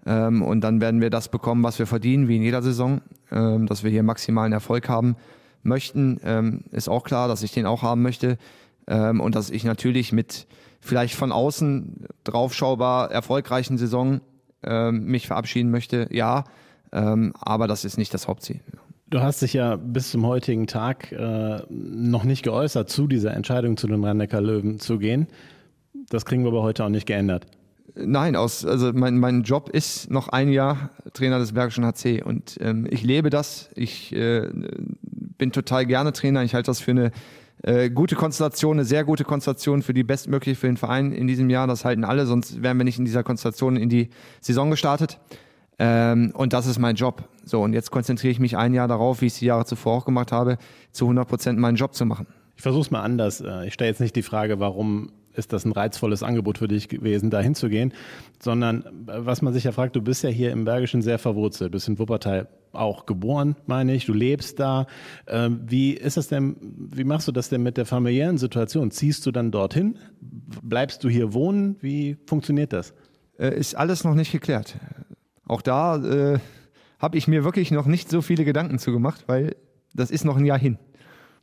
Ähm, 0.06 0.42
und 0.42 0.62
dann 0.62 0.82
werden 0.82 1.02
wir 1.02 1.10
das 1.10 1.30
bekommen, 1.30 1.64
was 1.64 1.80
wir 1.80 1.88
verdienen, 1.88 2.28
wie 2.28 2.36
in 2.36 2.44
jeder 2.44 2.62
Saison, 2.62 3.02
ähm, 3.32 3.68
dass 3.68 3.84
wir 3.84 3.92
hier 3.92 4.04
maximalen 4.04 4.54
Erfolg 4.54 4.90
haben 4.90 5.16
möchten. 5.64 6.20
Ähm, 6.24 6.66
ist 6.72 6.90
auch 6.90 7.04
klar, 7.04 7.28
dass 7.28 7.44
ich 7.44 7.52
den 7.52 7.66
auch 7.66 7.82
haben 7.82 8.02
möchte 8.02 8.38
und 8.86 9.34
dass 9.34 9.50
ich 9.50 9.64
natürlich 9.64 10.12
mit 10.12 10.46
vielleicht 10.82 11.16
von 11.16 11.32
außen 11.32 12.06
draufschaubar 12.26 13.12
erfolgreichen 13.12 13.78
Saison 13.78 14.20
mich 14.92 15.26
verabschieden 15.26 15.72
möchte, 15.72 16.10
ja, 16.12 16.44
aber 16.92 17.68
das 17.70 17.86
ist 17.86 17.98
nicht 17.98 18.14
das 18.14 18.28
Hauptziel. 18.28 18.60
Du 19.14 19.22
hast 19.22 19.44
dich 19.44 19.54
ja 19.54 19.76
bis 19.76 20.10
zum 20.10 20.26
heutigen 20.26 20.66
Tag 20.66 21.12
äh, 21.12 21.62
noch 21.70 22.24
nicht 22.24 22.42
geäußert 22.42 22.90
zu 22.90 23.06
dieser 23.06 23.36
Entscheidung, 23.36 23.78
zu 23.78 23.86
den 23.86 24.04
rhein 24.04 24.18
löwen 24.18 24.80
zu 24.80 24.98
gehen. 24.98 25.28
Das 26.10 26.26
kriegen 26.26 26.44
wir 26.44 26.50
aber 26.50 26.64
heute 26.64 26.84
auch 26.84 26.90
nicht 26.90 27.06
geändert. 27.06 27.46
Nein, 27.96 28.36
aus, 28.36 28.66
also 28.66 28.92
mein, 28.94 29.20
mein 29.20 29.44
Job 29.44 29.70
ist 29.70 30.10
noch 30.10 30.30
ein 30.30 30.50
Jahr 30.50 30.90
Trainer 31.14 31.38
des 31.38 31.52
Bergischen 31.52 31.86
HC 31.86 32.24
und 32.24 32.58
ähm, 32.60 32.88
ich 32.90 33.04
lebe 33.04 33.30
das. 33.30 33.70
Ich 33.76 34.16
äh, 34.16 34.50
bin 35.38 35.52
total 35.52 35.86
gerne 35.86 36.12
Trainer. 36.12 36.44
Ich 36.44 36.56
halte 36.56 36.68
das 36.68 36.80
für 36.80 36.92
eine 36.92 37.12
äh, 37.62 37.90
gute 37.90 38.16
Konstellation, 38.16 38.78
eine 38.78 38.86
sehr 38.86 39.04
gute 39.04 39.24
Konstellation 39.24 39.84
für 39.84 39.94
die 39.94 40.04
bestmögliche 40.04 40.60
für 40.60 40.68
den 40.68 40.78
Verein 40.78 41.12
in 41.12 41.28
diesem 41.28 41.50
Jahr. 41.50 41.68
Das 41.68 41.86
halten 41.86 42.04
alle, 42.04 42.26
sonst 42.26 42.64
wären 42.64 42.78
wir 42.78 42.84
nicht 42.84 43.00
in 43.00 43.06
dieser 43.06 43.24
Konstellation 43.24 43.78
in 43.78 43.90
die 43.90 44.10
Saison 44.42 44.72
gestartet. 44.72 45.20
Ähm, 45.80 46.32
und 46.36 46.54
das 46.54 46.66
ist 46.66 46.80
mein 46.80 46.96
Job. 46.96 47.30
So, 47.46 47.62
und 47.62 47.74
jetzt 47.74 47.92
konzentriere 47.92 48.32
ich 48.32 48.40
mich 48.40 48.58
ein 48.58 48.74
Jahr 48.74 48.88
darauf, 48.88 49.22
wie 49.22 49.28
ich 49.28 49.34
es 49.34 49.40
die 49.40 49.46
Jahre 49.46 49.66
zuvor 49.66 49.98
auch 49.98 50.06
gemacht 50.06 50.32
habe, 50.32 50.58
zu 50.92 51.06
100 51.06 51.28
Prozent 51.28 51.60
meinen 51.60 51.76
Job 51.76 51.94
zu 51.94 52.06
machen. 52.06 52.28
Ich 52.56 52.62
versuche 52.62 52.82
es 52.82 52.92
mal 52.92 53.02
anders. 53.02 53.42
Äh, 53.42 53.68
ich 53.68 53.74
stelle 53.74 53.90
jetzt 53.90 54.02
nicht 54.02 54.16
die 54.16 54.24
Frage, 54.24 54.60
warum 54.60 55.12
ist 55.36 55.54
das 55.54 55.66
ein 55.66 55.72
reizvolles 55.72 56.24
Angebot 56.24 56.58
für 56.58 56.68
dich 56.68 56.88
gewesen, 56.88 57.30
da 57.30 57.40
hinzugehen, 57.42 57.94
sondern 58.42 58.84
äh, 59.08 59.26
was 59.26 59.42
man 59.42 59.54
sich 59.54 59.64
ja 59.64 59.72
fragt, 59.72 59.96
du 59.96 60.02
bist 60.02 60.24
ja 60.24 60.30
hier 60.30 60.52
im 60.52 60.66
Bergischen 60.66 61.02
sehr 61.02 61.20
verwurzelt, 61.20 61.72
bist 61.72 61.88
in 61.88 62.00
Wuppertal 62.00 62.48
auch 62.72 63.06
geboren, 63.06 63.56
meine 63.66 63.94
ich, 63.94 64.06
du 64.06 64.14
lebst 64.14 64.60
da. 64.60 64.88
Ähm, 65.28 65.62
wie 65.66 65.94
ist 65.94 66.18
das 66.18 66.28
denn, 66.28 66.56
wie 66.62 67.04
machst 67.04 67.28
du 67.28 67.32
das 67.32 67.50
denn 67.50 67.62
mit 67.62 67.78
der 67.78 67.86
familiären 67.86 68.38
Situation? 68.38 68.92
Ziehst 68.92 69.26
du 69.26 69.32
dann 69.32 69.52
dorthin? 69.52 70.00
Bleibst 70.62 71.04
du 71.04 71.10
hier 71.10 71.34
wohnen? 71.34 71.78
Wie 71.82 72.18
funktioniert 72.26 72.74
das? 72.74 72.94
Äh, 73.38 73.58
ist 73.58 73.76
alles 73.76 74.04
noch 74.04 74.16
nicht 74.16 74.32
geklärt. 74.32 74.76
Auch 75.46 75.62
da 75.62 75.98
äh, 75.98 76.40
habe 77.00 77.18
ich 77.18 77.28
mir 77.28 77.44
wirklich 77.44 77.72
noch 77.72 77.86
nicht 77.86 78.10
so 78.10 78.22
viele 78.22 78.46
Gedanken 78.46 78.80
zu 78.80 78.92
gemacht, 78.92 79.26
weil 79.28 79.56
das 79.94 80.10
ist 80.10 80.26
noch 80.26 80.38
ein 80.38 80.46
Jahr 80.46 80.60
hin. 80.60 80.78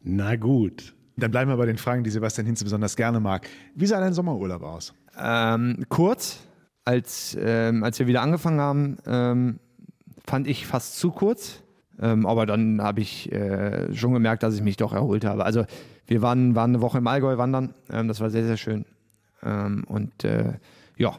Na 0.03 0.37
gut. 0.37 0.95
Dann 1.21 1.31
bleiben 1.31 1.51
wir 1.51 1.57
bei 1.57 1.67
den 1.67 1.79
Fragen, 1.79 2.03
die 2.03 2.11
Sebastian 2.11 2.47
Hinze 2.47 2.65
besonders 2.65 2.97
gerne 2.97 3.21
mag. 3.21 3.47
Wie 3.75 3.87
sah 3.87 4.01
dein 4.01 4.13
Sommerurlaub 4.13 4.63
aus? 4.63 4.95
Ähm, 5.19 5.85
kurz, 5.89 6.41
als, 6.85 7.37
ähm, 7.41 7.85
als 7.85 7.99
wir 7.99 8.07
wieder 8.07 8.23
angefangen 8.23 8.61
haben, 8.61 8.99
ähm, 9.07 9.61
fand 10.27 10.49
ich 10.49 10.67
fast 10.67 10.99
zu 10.99 11.11
kurz. 11.11 11.63
Ähm, 12.01 12.27
aber 12.27 12.47
dann 12.47 12.81
habe 12.83 13.01
ich 13.01 13.31
äh, 13.31 13.95
schon 13.95 14.13
gemerkt, 14.13 14.43
dass 14.43 14.55
ich 14.55 14.63
mich 14.63 14.77
doch 14.77 14.93
erholt 14.93 15.25
habe. 15.25 15.45
Also 15.45 15.65
wir 16.07 16.23
waren, 16.23 16.55
waren 16.55 16.71
eine 16.71 16.81
Woche 16.81 16.99
im 16.99 17.07
Allgäu 17.07 17.37
wandern. 17.37 17.75
Ähm, 17.91 18.09
das 18.09 18.21
war 18.21 18.31
sehr, 18.31 18.45
sehr 18.45 18.57
schön. 18.57 18.87
Ähm, 19.43 19.85
und 19.87 20.25
äh, 20.25 20.55
ja, 20.97 21.19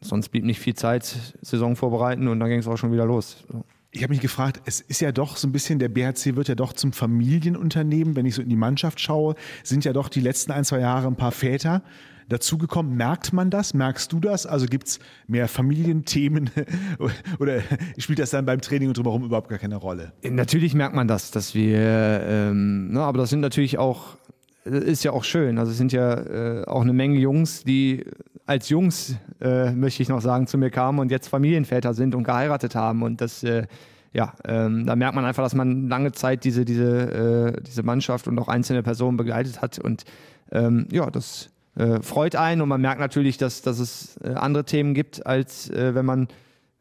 sonst 0.00 0.30
blieb 0.30 0.44
nicht 0.44 0.60
viel 0.60 0.74
Zeit, 0.74 1.04
Saison 1.42 1.76
vorbereiten 1.76 2.28
und 2.28 2.40
dann 2.40 2.48
ging 2.48 2.58
es 2.58 2.66
auch 2.66 2.76
schon 2.76 2.92
wieder 2.92 3.06
los. 3.06 3.44
So. 3.50 3.64
Ich 3.94 4.02
habe 4.02 4.12
mich 4.12 4.20
gefragt, 4.20 4.60
es 4.64 4.80
ist 4.80 5.00
ja 5.00 5.12
doch 5.12 5.36
so 5.36 5.46
ein 5.46 5.52
bisschen, 5.52 5.78
der 5.78 5.88
BHC 5.88 6.34
wird 6.34 6.48
ja 6.48 6.56
doch 6.56 6.72
zum 6.72 6.92
Familienunternehmen. 6.92 8.16
Wenn 8.16 8.26
ich 8.26 8.34
so 8.34 8.42
in 8.42 8.48
die 8.48 8.56
Mannschaft 8.56 8.98
schaue, 8.98 9.36
sind 9.62 9.84
ja 9.84 9.92
doch 9.92 10.08
die 10.08 10.18
letzten 10.18 10.50
ein, 10.50 10.64
zwei 10.64 10.80
Jahre 10.80 11.06
ein 11.06 11.14
paar 11.14 11.30
Väter 11.30 11.80
dazugekommen. 12.28 12.96
Merkt 12.96 13.32
man 13.32 13.50
das? 13.50 13.72
Merkst 13.72 14.12
du 14.12 14.18
das? 14.18 14.46
Also 14.46 14.66
gibt 14.66 14.88
es 14.88 14.98
mehr 15.28 15.46
Familienthemen 15.46 16.50
oder 17.38 17.60
spielt 17.96 18.18
das 18.18 18.30
dann 18.30 18.46
beim 18.46 18.60
Training 18.60 18.88
und 18.88 18.96
drumherum 18.96 19.22
überhaupt 19.22 19.48
gar 19.48 19.60
keine 19.60 19.76
Rolle? 19.76 20.12
Natürlich 20.28 20.74
merkt 20.74 20.96
man 20.96 21.06
das, 21.06 21.30
dass 21.30 21.54
wir, 21.54 21.78
ähm, 21.78 22.88
na, 22.90 23.00
ne, 23.00 23.06
aber 23.06 23.18
das 23.18 23.30
sind 23.30 23.40
natürlich 23.40 23.78
auch, 23.78 24.16
ist 24.64 25.04
ja 25.04 25.12
auch 25.12 25.24
schön. 25.24 25.58
Also 25.58 25.72
es 25.72 25.78
sind 25.78 25.92
ja 25.92 26.14
äh, 26.14 26.64
auch 26.64 26.82
eine 26.82 26.92
Menge 26.92 27.18
Jungs, 27.18 27.64
die 27.64 28.04
als 28.46 28.68
Jungs, 28.68 29.16
äh, 29.40 29.72
möchte 29.72 30.02
ich 30.02 30.08
noch 30.08 30.20
sagen, 30.20 30.46
zu 30.46 30.58
mir 30.58 30.70
kamen 30.70 30.98
und 30.98 31.10
jetzt 31.10 31.28
Familienväter 31.28 31.94
sind 31.94 32.14
und 32.14 32.24
geheiratet 32.24 32.74
haben. 32.74 33.02
Und 33.02 33.20
das, 33.20 33.42
äh, 33.42 33.66
ja, 34.12 34.34
ähm, 34.44 34.86
da 34.86 34.96
merkt 34.96 35.14
man 35.14 35.24
einfach, 35.24 35.42
dass 35.42 35.54
man 35.54 35.88
lange 35.88 36.12
Zeit 36.12 36.44
diese, 36.44 36.64
diese, 36.64 37.56
äh, 37.56 37.62
diese 37.62 37.82
Mannschaft 37.82 38.28
und 38.28 38.38
auch 38.38 38.48
einzelne 38.48 38.82
Personen 38.82 39.16
begleitet 39.16 39.62
hat. 39.62 39.78
Und 39.78 40.04
ähm, 40.52 40.86
ja, 40.90 41.10
das 41.10 41.50
äh, 41.76 42.00
freut 42.02 42.36
einen 42.36 42.60
und 42.60 42.68
man 42.68 42.80
merkt 42.80 43.00
natürlich, 43.00 43.38
dass, 43.38 43.62
dass 43.62 43.78
es 43.78 44.18
äh, 44.22 44.34
andere 44.34 44.64
Themen 44.64 44.94
gibt, 44.94 45.26
als 45.26 45.70
äh, 45.70 45.94
wenn 45.94 46.06
man 46.06 46.28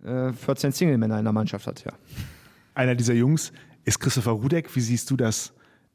14 0.03 0.69
äh, 0.69 0.73
Single-Männer 0.73 1.17
in 1.17 1.23
der 1.23 1.31
Mannschaft 1.31 1.65
hat. 1.65 1.85
Ja. 1.85 1.93
Einer 2.75 2.95
dieser 2.95 3.13
Jungs 3.13 3.53
ist 3.85 3.99
Christopher 3.99 4.31
Rudek. 4.31 4.75
Wie 4.75 4.81
siehst 4.81 5.09
du 5.09 5.15
das 5.15 5.53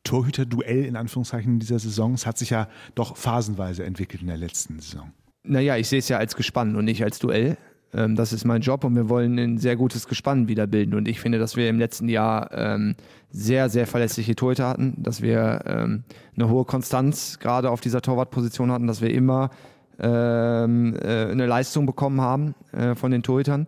Torhüter-Duell 0.09 0.85
in 0.85 0.97
Anführungszeichen 0.97 1.59
dieser 1.59 1.79
Saison? 1.79 2.14
Es 2.14 2.27
hat 2.27 2.38
sich 2.38 2.51
ja 2.51 2.68
doch 2.94 3.16
phasenweise 3.16 3.85
entwickelt 3.85 4.23
in 4.23 4.29
der 4.29 4.38
letzten 4.38 4.81
Saison. 4.81 5.12
Naja, 5.44 5.77
ich 5.77 5.88
sehe 5.88 5.99
es 5.99 6.09
ja 6.09 6.18
als 6.18 6.35
Gespann 6.35 6.77
und 6.77 6.87
nicht 6.87 7.05
als 7.05 7.18
Duell. 7.18 7.59
Ähm, 7.92 8.16
das 8.16 8.33
ist 8.33 8.44
mein 8.44 8.62
Job 8.62 8.85
und 8.85 8.97
wir 8.97 9.09
wollen 9.09 9.38
ein 9.38 9.59
sehr 9.59 9.77
gutes 9.77 10.09
Gespann 10.09 10.49
wiederbilden. 10.49 10.94
Und 10.94 11.09
ich 11.09 11.21
finde, 11.21 11.38
dass 11.38 11.57
wir 11.57 11.68
im 11.68 11.79
letzten 11.79 12.09
Jahr 12.09 12.51
ähm, 12.53 12.97
sehr, 13.31 13.68
sehr 13.68 13.87
verlässliche 13.87 14.35
Torhüter 14.35 14.68
hatten, 14.68 14.94
dass 14.97 15.21
wir 15.21 15.61
ähm, 15.66 16.05
eine 16.35 16.49
hohe 16.49 16.64
Konstanz 16.64 17.38
gerade 17.38 17.71
auf 17.71 17.81
dieser 17.81 18.01
Torwartposition 18.01 18.73
hatten, 18.73 18.87
dass 18.87 19.03
wir 19.03 19.12
immer 19.12 19.51
ähm, 19.99 20.97
äh, 20.97 21.27
eine 21.31 21.47
Leistung 21.47 21.85
bekommen 21.85 22.21
haben 22.21 22.55
äh, 22.73 22.94
von 22.94 23.11
den 23.11 23.23
Torhütern. 23.23 23.66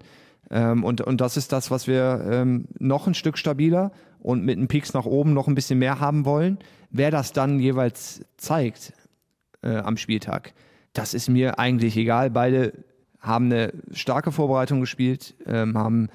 Ähm, 0.51 0.85
und, 0.85 1.03
und 1.03 1.21
das 1.21 1.37
ist 1.37 1.53
das, 1.53 1.71
was 1.71 1.87
wir 1.87 2.25
ähm, 2.31 2.65
noch 2.79 3.07
ein 3.07 3.15
Stück 3.15 3.37
stabiler 3.37 3.93
und 4.21 4.45
mit 4.45 4.59
einem 4.59 4.69
Peaks 4.69 4.93
nach 4.93 5.07
oben 5.07 5.33
noch 5.33 5.49
ein 5.49 5.55
bisschen 5.55 5.79
mehr 5.79 6.01
haben 6.01 6.25
wollen. 6.25 6.59
Wer 6.91 7.11
das 7.11 7.33
dann 7.33 7.59
jeweils 7.59 8.25
zeigt 8.37 8.93
äh, 9.63 9.77
am 9.77 9.97
Spieltag, 9.97 10.53
das 10.93 11.15
ist 11.15 11.29
mir 11.29 11.59
eigentlich 11.59 11.97
egal. 11.97 12.31
Beide 12.31 12.73
haben 13.21 13.47
eine 13.47 13.73
starke 13.93 14.33
Vorbereitung 14.33 14.81
gespielt, 14.81 15.35
ähm, 15.47 15.77
haben 15.77 16.09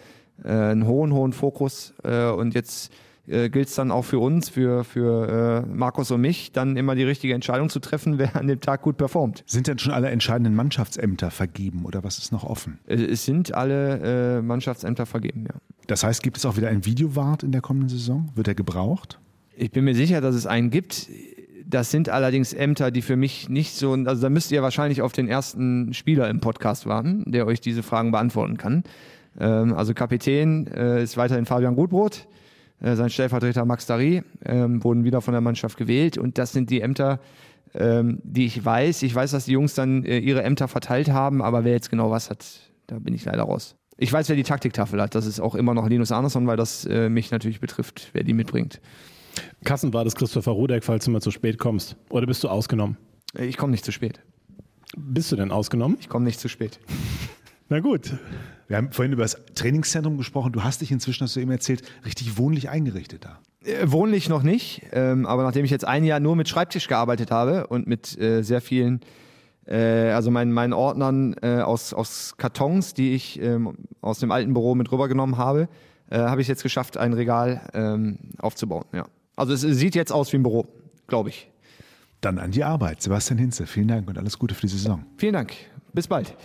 äh, 0.44 0.50
einen 0.50 0.88
hohen, 0.88 1.14
hohen 1.14 1.34
Fokus 1.34 1.94
äh, 2.04 2.30
und 2.30 2.56
jetzt 2.56 2.92
äh, 3.28 3.50
gilt 3.50 3.70
es 3.70 3.76
dann 3.76 3.92
auch 3.92 4.04
für 4.04 4.20
uns, 4.20 4.50
für, 4.50 4.84
für 4.84 5.64
äh, 5.66 5.74
Markus 5.74 6.12
und 6.12 6.22
mich, 6.22 6.52
dann 6.52 6.78
immer 6.78 6.96
die 6.96 7.04
richtige 7.04 7.34
Entscheidung 7.34 7.70
zu 7.70 7.80
treffen, 7.80 8.18
wer 8.18 8.36
an 8.36 8.48
dem 8.48 8.60
Tag 8.60 8.82
gut 8.82 8.98
performt. 8.98 9.44
Sind 9.48 9.68
denn 9.68 9.80
schon 9.80 9.94
alle 9.94 10.10
entscheidenden 10.10 10.56
Mannschaftsämter 10.56 11.32
vergeben 11.32 11.86
oder 11.86 12.04
was 12.04 12.18
ist 12.18 12.32
noch 12.32 12.44
offen? 12.44 12.80
Äh, 12.88 12.96
es 12.96 13.26
sind 13.26 13.54
alle 13.54 14.38
äh, 14.38 14.42
Mannschaftsämter 14.42 15.06
vergeben, 15.06 15.46
ja. 15.48 15.56
Das 15.88 16.04
heißt, 16.04 16.24
gibt 16.24 16.38
es 16.38 16.46
auch 16.46 16.58
wieder 16.58 16.70
einen 16.70 16.86
Videowart 16.86 17.44
in 17.44 17.52
der 17.52 17.62
kommenden 17.62 17.90
Saison? 17.90 18.30
Wird 18.36 18.48
er 18.48 18.56
gebraucht? 18.56 19.20
Ich 19.56 19.72
bin 19.72 19.86
mir 19.86 19.96
sicher, 19.96 20.22
dass 20.22 20.36
es 20.36 20.46
einen 20.46 20.70
gibt. 20.70 21.10
Das 21.68 21.92
sind 21.92 22.10
allerdings 22.10 22.54
Ämter, 22.54 22.92
die 22.92 23.02
für 23.02 23.16
mich 23.16 23.50
nicht 23.50 23.74
so, 23.74 23.94
also 23.94 24.22
da 24.22 24.30
müsst 24.30 24.52
ihr 24.52 24.62
wahrscheinlich 24.62 25.02
auf 25.02 25.14
den 25.14 25.28
ersten 25.28 25.94
Spieler 25.94 26.30
im 26.30 26.40
Podcast 26.40 26.86
warten, 26.86 27.24
der 27.32 27.48
euch 27.48 27.62
diese 27.62 27.84
Fragen 27.84 28.12
beantworten 28.12 28.58
kann. 28.58 28.84
Ähm, 29.40 29.74
also 29.74 29.94
Kapitän 29.94 30.68
äh, 30.68 31.02
ist 31.02 31.18
weiterhin 31.18 31.46
Fabian 31.46 31.76
Gutbrot, 31.76 32.28
äh, 32.82 32.96
sein 32.96 33.10
Stellvertreter 33.10 33.66
Max 33.66 33.86
Dari 33.86 34.24
ähm, 34.44 34.84
wurden 34.84 35.04
wieder 35.04 35.22
von 35.22 35.34
der 35.34 35.42
Mannschaft 35.42 35.78
gewählt 35.78 36.18
und 36.18 36.38
das 36.38 36.52
sind 36.52 36.70
die 36.70 36.82
Ämter, 36.82 37.20
ähm, 37.74 38.20
die 38.24 38.46
ich 38.46 38.64
weiß. 38.64 39.02
Ich 39.04 39.16
weiß, 39.16 39.32
dass 39.32 39.46
die 39.46 39.54
Jungs 39.54 39.74
dann 39.74 40.04
äh, 40.04 40.20
ihre 40.20 40.44
Ämter 40.44 40.68
verteilt 40.68 41.10
haben, 41.10 41.42
aber 41.42 41.64
wer 41.64 41.74
jetzt 41.74 41.90
genau 41.90 42.12
was 42.12 42.30
hat, 42.30 42.46
da 42.88 43.00
bin 43.00 43.14
ich 43.14 43.26
leider 43.26 43.44
raus. 43.44 43.76
Ich 43.98 44.12
weiß, 44.12 44.28
wer 44.30 44.36
die 44.36 44.44
Taktiktafel 44.44 45.02
hat. 45.02 45.16
Das 45.16 45.26
ist 45.26 45.40
auch 45.40 45.56
immer 45.56 45.74
noch 45.74 45.88
Linus 45.88 46.12
Andersson, 46.12 46.48
weil 46.48 46.58
das 46.58 46.86
äh, 46.86 47.10
mich 47.10 47.32
natürlich 47.32 47.60
betrifft, 47.62 48.10
wer 48.14 48.24
die 48.24 48.34
mitbringt. 48.34 48.82
Kassen 49.64 49.94
war 49.94 50.04
das 50.04 50.16
Christopher 50.16 50.52
Rudek, 50.52 50.84
falls 50.84 51.06
du 51.06 51.12
mal 51.12 51.22
zu 51.22 51.32
spät 51.32 51.58
kommst. 51.58 51.96
Oder 52.10 52.28
bist 52.28 52.44
du 52.44 52.50
ausgenommen? 52.50 52.98
Äh, 53.38 53.46
Ich 53.46 53.58
komme 53.58 53.72
nicht 53.72 53.86
zu 53.86 53.92
spät. 53.92 54.20
Bist 54.98 55.32
du 55.32 55.36
denn 55.36 55.52
ausgenommen? 55.52 55.98
Ich 56.00 56.10
komme 56.10 56.26
nicht 56.26 56.40
zu 56.40 56.48
spät. 56.50 56.80
Na 57.70 57.80
gut. 57.80 58.14
Wir 58.68 58.78
haben 58.78 58.92
vorhin 58.92 59.14
über 59.14 59.24
das 59.24 59.38
Trainingszentrum 59.56 60.18
gesprochen. 60.18 60.52
Du 60.52 60.64
hast 60.64 60.82
dich 60.82 60.92
inzwischen, 60.92 61.24
hast 61.24 61.36
du 61.36 61.40
eben 61.40 61.52
erzählt, 61.52 61.84
richtig 62.06 62.38
wohnlich 62.38 62.70
eingerichtet 62.70 63.26
da. 63.26 63.40
Äh, 63.64 63.92
Wohnlich 63.92 64.28
noch 64.30 64.44
nicht, 64.44 64.82
ähm, 64.92 65.26
aber 65.26 65.44
nachdem 65.44 65.66
ich 65.66 65.72
jetzt 65.72 65.86
ein 65.86 66.04
Jahr 66.04 66.20
nur 66.20 66.36
mit 66.36 66.50
Schreibtisch 66.50 66.88
gearbeitet 66.88 67.32
habe 67.32 67.68
und 67.68 67.88
mit 67.88 68.18
äh, 68.20 68.42
sehr 68.44 68.62
vielen, 68.62 69.00
äh, 69.68 70.12
also 70.12 70.32
meinen, 70.32 70.52
meinen 70.52 70.74
Ordnern 70.74 71.36
äh, 71.42 71.62
aus, 71.62 71.94
aus 71.94 72.36
Kartons, 72.38 72.94
die 72.94 73.14
ich 73.14 73.42
ähm, 73.42 73.76
aus 74.02 74.20
dem 74.20 74.32
alten 74.32 74.54
Büro 74.54 74.76
mit 74.76 74.92
rübergenommen 74.92 75.38
habe, 75.38 75.68
äh, 76.10 76.18
habe 76.18 76.42
ich 76.42 76.48
jetzt 76.48 76.64
geschafft, 76.64 76.98
ein 76.98 77.14
Regal 77.14 77.70
ähm, 77.74 78.20
aufzubauen. 78.40 78.86
Ja. 78.94 79.06
Also 79.36 79.54
es 79.54 79.62
sieht 79.62 79.96
jetzt 79.96 80.12
aus 80.12 80.32
wie 80.34 80.38
ein 80.38 80.44
Büro, 80.44 80.66
glaube 81.08 81.30
ich. 81.30 81.50
Dann 82.22 82.40
an 82.40 82.52
die 82.52 82.64
Arbeit. 82.64 83.02
Sebastian 83.02 83.38
Hinze, 83.38 83.66
vielen 83.66 83.88
Dank 83.88 84.08
und 84.08 84.18
alles 84.18 84.40
Gute 84.40 84.56
für 84.56 84.62
die 84.62 84.72
Saison. 84.72 85.06
Vielen 85.18 85.34
Dank. 85.34 85.54
Bis 85.96 86.10
bald. 86.10 86.36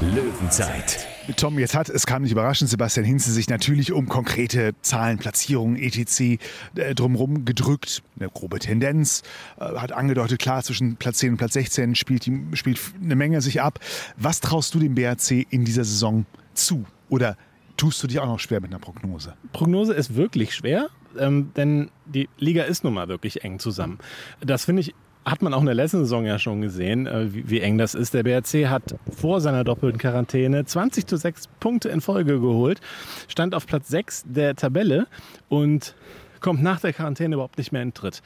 Löwenzeit. 0.00 1.08
Tom, 1.36 1.58
jetzt 1.58 1.74
hat, 1.74 1.88
es 1.88 2.06
kam 2.06 2.22
nicht 2.22 2.30
überraschend, 2.30 2.70
Sebastian 2.70 3.04
Hinze 3.04 3.32
sich 3.32 3.48
natürlich 3.48 3.92
um 3.92 4.08
konkrete 4.08 4.74
Zahlen, 4.82 5.18
Platzierungen, 5.18 5.76
etc. 5.76 6.38
Äh, 6.76 6.94
drumherum 6.94 7.44
gedrückt. 7.44 8.04
Eine 8.18 8.28
grobe 8.28 8.60
Tendenz, 8.60 9.22
äh, 9.58 9.64
hat 9.64 9.90
angedeutet, 9.90 10.38
klar, 10.38 10.62
zwischen 10.62 10.96
Platz 10.96 11.18
10 11.18 11.32
und 11.32 11.36
Platz 11.36 11.54
16 11.54 11.96
spielt, 11.96 12.26
die, 12.26 12.40
spielt 12.54 12.78
eine 13.02 13.16
Menge 13.16 13.40
sich 13.40 13.60
ab. 13.60 13.80
Was 14.16 14.40
traust 14.40 14.72
du 14.72 14.78
dem 14.78 14.94
BRC 14.94 15.46
in 15.50 15.64
dieser 15.64 15.82
Saison 15.82 16.24
zu? 16.54 16.84
Oder 17.08 17.36
tust 17.76 18.00
du 18.04 18.06
dich 18.06 18.20
auch 18.20 18.26
noch 18.26 18.38
schwer 18.38 18.60
mit 18.60 18.70
einer 18.70 18.78
Prognose? 18.78 19.34
Prognose 19.52 19.94
ist 19.94 20.14
wirklich 20.14 20.54
schwer, 20.54 20.90
ähm, 21.18 21.50
denn 21.56 21.90
die 22.06 22.28
Liga 22.38 22.62
ist 22.62 22.84
nun 22.84 22.94
mal 22.94 23.08
wirklich 23.08 23.42
eng 23.42 23.58
zusammen. 23.58 23.98
Das 24.40 24.64
finde 24.64 24.82
ich 24.82 24.94
hat 25.24 25.42
man 25.42 25.54
auch 25.54 25.60
in 25.60 25.66
der 25.66 25.74
letzten 25.74 25.98
Saison 25.98 26.24
ja 26.24 26.38
schon 26.38 26.60
gesehen, 26.60 27.06
äh, 27.06 27.32
wie, 27.32 27.48
wie 27.48 27.60
eng 27.60 27.78
das 27.78 27.94
ist. 27.94 28.14
Der 28.14 28.22
BRC 28.22 28.68
hat 28.68 28.96
vor 29.16 29.40
seiner 29.40 29.64
doppelten 29.64 29.98
Quarantäne 29.98 30.64
20 30.64 31.06
zu 31.06 31.16
6 31.16 31.48
Punkte 31.60 31.88
in 31.88 32.00
Folge 32.00 32.40
geholt, 32.40 32.80
stand 33.28 33.54
auf 33.54 33.66
Platz 33.66 33.88
6 33.88 34.24
der 34.26 34.56
Tabelle 34.56 35.06
und 35.48 35.94
kommt 36.40 36.62
nach 36.62 36.80
der 36.80 36.92
Quarantäne 36.92 37.34
überhaupt 37.34 37.58
nicht 37.58 37.72
mehr 37.72 37.82
in 37.82 37.94
Tritt. 37.94 38.22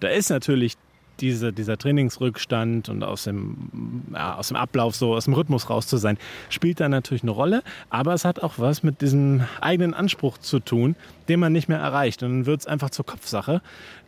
Da 0.00 0.08
ist 0.08 0.30
natürlich 0.30 0.76
diese, 1.20 1.52
dieser 1.52 1.76
Trainingsrückstand 1.76 2.88
und 2.88 3.02
aus 3.02 3.24
dem, 3.24 4.02
ja, 4.12 4.36
aus 4.36 4.48
dem 4.48 4.56
Ablauf, 4.56 4.94
so 4.94 5.14
aus 5.14 5.24
dem 5.24 5.34
Rhythmus 5.34 5.68
raus 5.68 5.86
zu 5.86 5.96
sein, 5.96 6.16
spielt 6.48 6.80
da 6.80 6.88
natürlich 6.88 7.22
eine 7.22 7.32
Rolle. 7.32 7.62
Aber 7.90 8.14
es 8.14 8.24
hat 8.24 8.42
auch 8.42 8.54
was 8.58 8.82
mit 8.82 9.00
diesem 9.00 9.42
eigenen 9.60 9.94
Anspruch 9.94 10.38
zu 10.38 10.60
tun, 10.60 10.96
den 11.28 11.40
man 11.40 11.52
nicht 11.52 11.68
mehr 11.68 11.78
erreicht. 11.78 12.22
Und 12.22 12.30
dann 12.30 12.46
wird 12.46 12.60
es 12.60 12.66
einfach 12.66 12.90
zur 12.90 13.04
Kopfsache. 13.04 13.60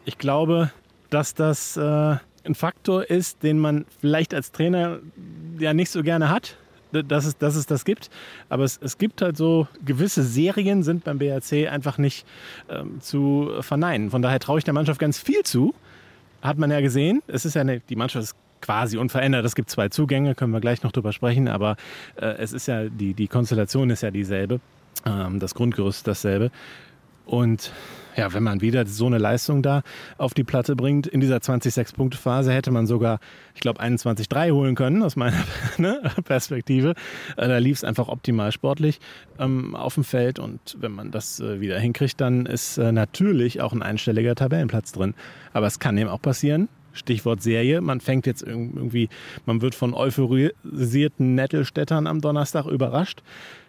Ich 0.04 0.18
glaube, 0.18 0.70
dass 1.10 1.34
das 1.34 1.76
äh, 1.76 2.16
ein 2.44 2.54
Faktor 2.54 3.08
ist, 3.08 3.42
den 3.42 3.58
man 3.58 3.84
vielleicht 4.00 4.34
als 4.34 4.52
Trainer 4.52 4.98
ja 5.58 5.74
nicht 5.74 5.90
so 5.90 6.02
gerne 6.02 6.30
hat, 6.30 6.56
dass 6.92 7.24
es, 7.24 7.38
dass 7.38 7.56
es 7.56 7.66
das 7.66 7.84
gibt. 7.84 8.10
Aber 8.48 8.64
es, 8.64 8.78
es 8.82 8.98
gibt 8.98 9.22
halt 9.22 9.36
so 9.36 9.68
gewisse 9.84 10.22
Serien 10.22 10.82
sind 10.82 11.04
beim 11.04 11.18
BRC 11.18 11.70
einfach 11.70 11.98
nicht 11.98 12.26
ähm, 12.68 13.00
zu 13.00 13.50
verneinen. 13.60 14.10
Von 14.10 14.22
daher 14.22 14.40
traue 14.40 14.58
ich 14.58 14.64
der 14.64 14.74
Mannschaft 14.74 14.98
ganz 15.00 15.18
viel 15.18 15.42
zu. 15.42 15.74
Hat 16.42 16.58
man 16.58 16.70
ja 16.70 16.80
gesehen. 16.80 17.22
Es 17.26 17.44
ist 17.44 17.54
ja 17.54 17.60
eine, 17.60 17.80
die 17.80 17.96
Mannschaft 17.96 18.24
ist 18.24 18.36
quasi 18.60 18.98
unverändert. 18.98 19.44
Es 19.44 19.54
gibt 19.54 19.70
zwei 19.70 19.88
Zugänge, 19.88 20.34
können 20.34 20.52
wir 20.52 20.60
gleich 20.60 20.82
noch 20.82 20.92
drüber 20.92 21.12
sprechen, 21.12 21.48
aber 21.48 21.76
äh, 22.16 22.26
es 22.38 22.52
ist 22.52 22.66
ja, 22.66 22.88
die, 22.88 23.14
die 23.14 23.28
Konstellation 23.28 23.90
ist 23.90 24.02
ja 24.02 24.10
dieselbe. 24.10 24.60
Ähm, 25.06 25.38
das 25.38 25.54
Grundgerüst 25.54 26.06
dasselbe. 26.06 26.50
Und 27.26 27.72
ja, 28.16 28.32
wenn 28.32 28.42
man 28.42 28.60
wieder 28.60 28.86
so 28.86 29.06
eine 29.06 29.18
Leistung 29.18 29.62
da 29.62 29.82
auf 30.18 30.34
die 30.34 30.44
Platte 30.44 30.76
bringt, 30.76 31.06
in 31.06 31.20
dieser 31.20 31.38
20-6-Punkte-Phase 31.38 32.52
hätte 32.52 32.70
man 32.70 32.86
sogar, 32.86 33.20
ich 33.54 33.60
glaube, 33.60 33.80
21-3 33.80 34.52
holen 34.52 34.74
können, 34.74 35.02
aus 35.02 35.16
meiner 35.16 35.44
ne, 35.78 36.00
Perspektive. 36.24 36.94
Äh, 37.36 37.48
da 37.48 37.58
lief 37.58 37.78
es 37.78 37.84
einfach 37.84 38.08
optimal 38.08 38.52
sportlich 38.52 39.00
ähm, 39.38 39.74
auf 39.74 39.94
dem 39.94 40.04
Feld 40.04 40.38
und 40.38 40.76
wenn 40.80 40.92
man 40.92 41.10
das 41.10 41.40
äh, 41.40 41.60
wieder 41.60 41.78
hinkriegt, 41.78 42.20
dann 42.20 42.46
ist 42.46 42.78
äh, 42.78 42.92
natürlich 42.92 43.60
auch 43.60 43.72
ein 43.72 43.82
einstelliger 43.82 44.34
Tabellenplatz 44.34 44.92
drin. 44.92 45.14
Aber 45.52 45.66
es 45.66 45.78
kann 45.78 45.96
eben 45.98 46.10
auch 46.10 46.22
passieren, 46.22 46.68
Stichwort 46.92 47.42
Serie. 47.42 47.80
Man 47.80 48.00
fängt 48.00 48.26
jetzt 48.26 48.42
irgendwie, 48.42 49.08
man 49.46 49.62
wird 49.62 49.74
von 49.74 49.94
euphorisierten 49.94 51.34
Nettelstädtern 51.34 52.06
am 52.06 52.20
Donnerstag 52.20 52.66
überrascht. 52.66 53.22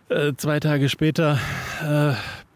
Äh, 0.10 0.34
zwei 0.36 0.60
Tage 0.60 0.90
später 0.90 1.40
äh, 1.82 2.14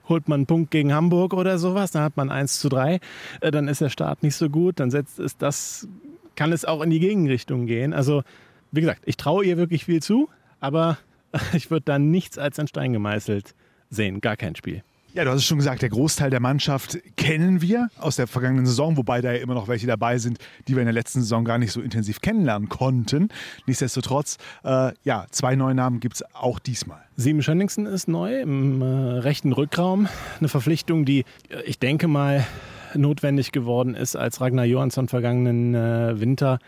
holt 0.10 0.28
man 0.28 0.42
einen 0.42 0.46
Punkt 0.46 0.72
gegen 0.72 0.94
Hamburg 0.94 1.34
oder 1.34 1.58
sowas, 1.58 1.92
dann 1.92 2.04
hat 2.04 2.18
man 2.18 2.30
1 2.30 2.60
zu 2.60 2.70
3, 2.70 3.00
äh, 3.42 3.52
dann 3.52 3.68
ist 3.68 3.82
der 3.82 3.90
Start 3.90 4.24
nicht 4.24 4.36
so 4.36 4.50
gut, 4.50 4.80
dann 4.80 4.92
setzt 4.92 5.20
es 5.20 5.38
das, 5.38 5.88
kann 6.36 6.52
es 6.52 6.66
auch 6.66 6.82
in 6.82 6.90
die 6.90 7.00
Gegenrichtung 7.00 7.66
gehen. 7.66 7.94
Also, 7.94 8.24
wie 8.72 8.82
gesagt, 8.82 9.04
ich 9.06 9.18
traue 9.18 9.46
ihr 9.46 9.58
wirklich 9.58 9.86
viel 9.86 10.02
zu, 10.02 10.30
aber 10.60 10.98
ich 11.54 11.72
würde 11.72 11.86
da 11.86 12.00
nichts 12.00 12.38
als 12.38 12.60
ein 12.60 12.68
Stein 12.68 12.94
gemeißelt 12.94 13.56
sehen, 13.90 14.22
gar 14.22 14.38
kein 14.38 14.56
Spiel. 14.56 14.84
Ja, 15.16 15.24
du 15.24 15.30
hast 15.30 15.38
es 15.38 15.46
schon 15.46 15.60
gesagt, 15.60 15.82
der 15.82 15.88
Großteil 15.88 16.30
der 16.30 16.42
Mannschaft 16.42 17.00
kennen 17.16 17.62
wir 17.62 17.88
aus 18.00 18.18
der 18.18 18.28
vergangenen 18.28 18.66
Saison, 18.66 18.98
wobei 18.98 19.22
da 19.22 19.32
ja 19.32 19.40
immer 19.40 19.54
noch 19.54 19.70
welche 19.70 19.88
dabei 19.88 20.18
sind, 20.18 20.40
die 20.68 20.74
wir 20.74 20.82
in 20.82 20.88
der 20.88 20.94
letzten 20.94 21.22
Saison 21.22 21.46
gar 21.46 21.58
nicht 21.58 21.72
so 21.72 21.80
intensiv 21.80 22.20
kennenlernen 22.20 22.68
konnten. 22.68 23.30
Nichtsdestotrotz, 23.66 24.36
äh, 24.66 24.92
ja, 25.06 25.26
zwei 25.32 25.56
neue 25.56 25.74
Namen 25.74 26.02
gibt 26.02 26.16
es 26.16 26.24
auch 26.36 26.60
diesmal. 26.60 27.00
Sieben 27.16 27.42
Schönningsen 27.42 27.86
ist 27.86 28.10
neu 28.10 28.42
im 28.42 28.82
äh, 28.82 28.86
rechten 28.86 29.54
Rückraum. 29.54 30.10
Eine 30.40 30.50
Verpflichtung, 30.50 31.06
die 31.06 31.24
äh, 31.48 31.62
ich 31.64 31.80
denke 31.80 32.10
mal 32.10 32.46
notwendig 32.94 33.54
geworden 33.54 33.96
ist, 33.96 34.18
als 34.18 34.42
Ragnar 34.42 34.66
Johansson 34.66 35.08
vergangenen 35.08 35.76
äh, 35.76 36.20
Winter 36.20 36.60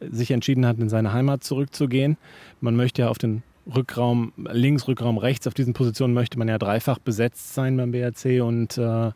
sich 0.00 0.32
entschieden 0.32 0.66
hat, 0.66 0.80
in 0.80 0.88
seine 0.88 1.12
Heimat 1.12 1.44
zurückzugehen. 1.44 2.16
Man 2.60 2.74
möchte 2.74 3.02
ja 3.02 3.08
auf 3.08 3.18
den 3.18 3.44
Rückraum 3.66 4.32
links, 4.36 4.86
Rückraum 4.88 5.18
rechts. 5.18 5.46
Auf 5.46 5.54
diesen 5.54 5.72
Positionen 5.72 6.14
möchte 6.14 6.38
man 6.38 6.48
ja 6.48 6.58
dreifach 6.58 6.98
besetzt 6.98 7.54
sein 7.54 7.76
beim 7.76 7.92
BRC 7.92 8.42
und 8.42 8.76
äh, 8.78 8.80
ja, 8.80 9.14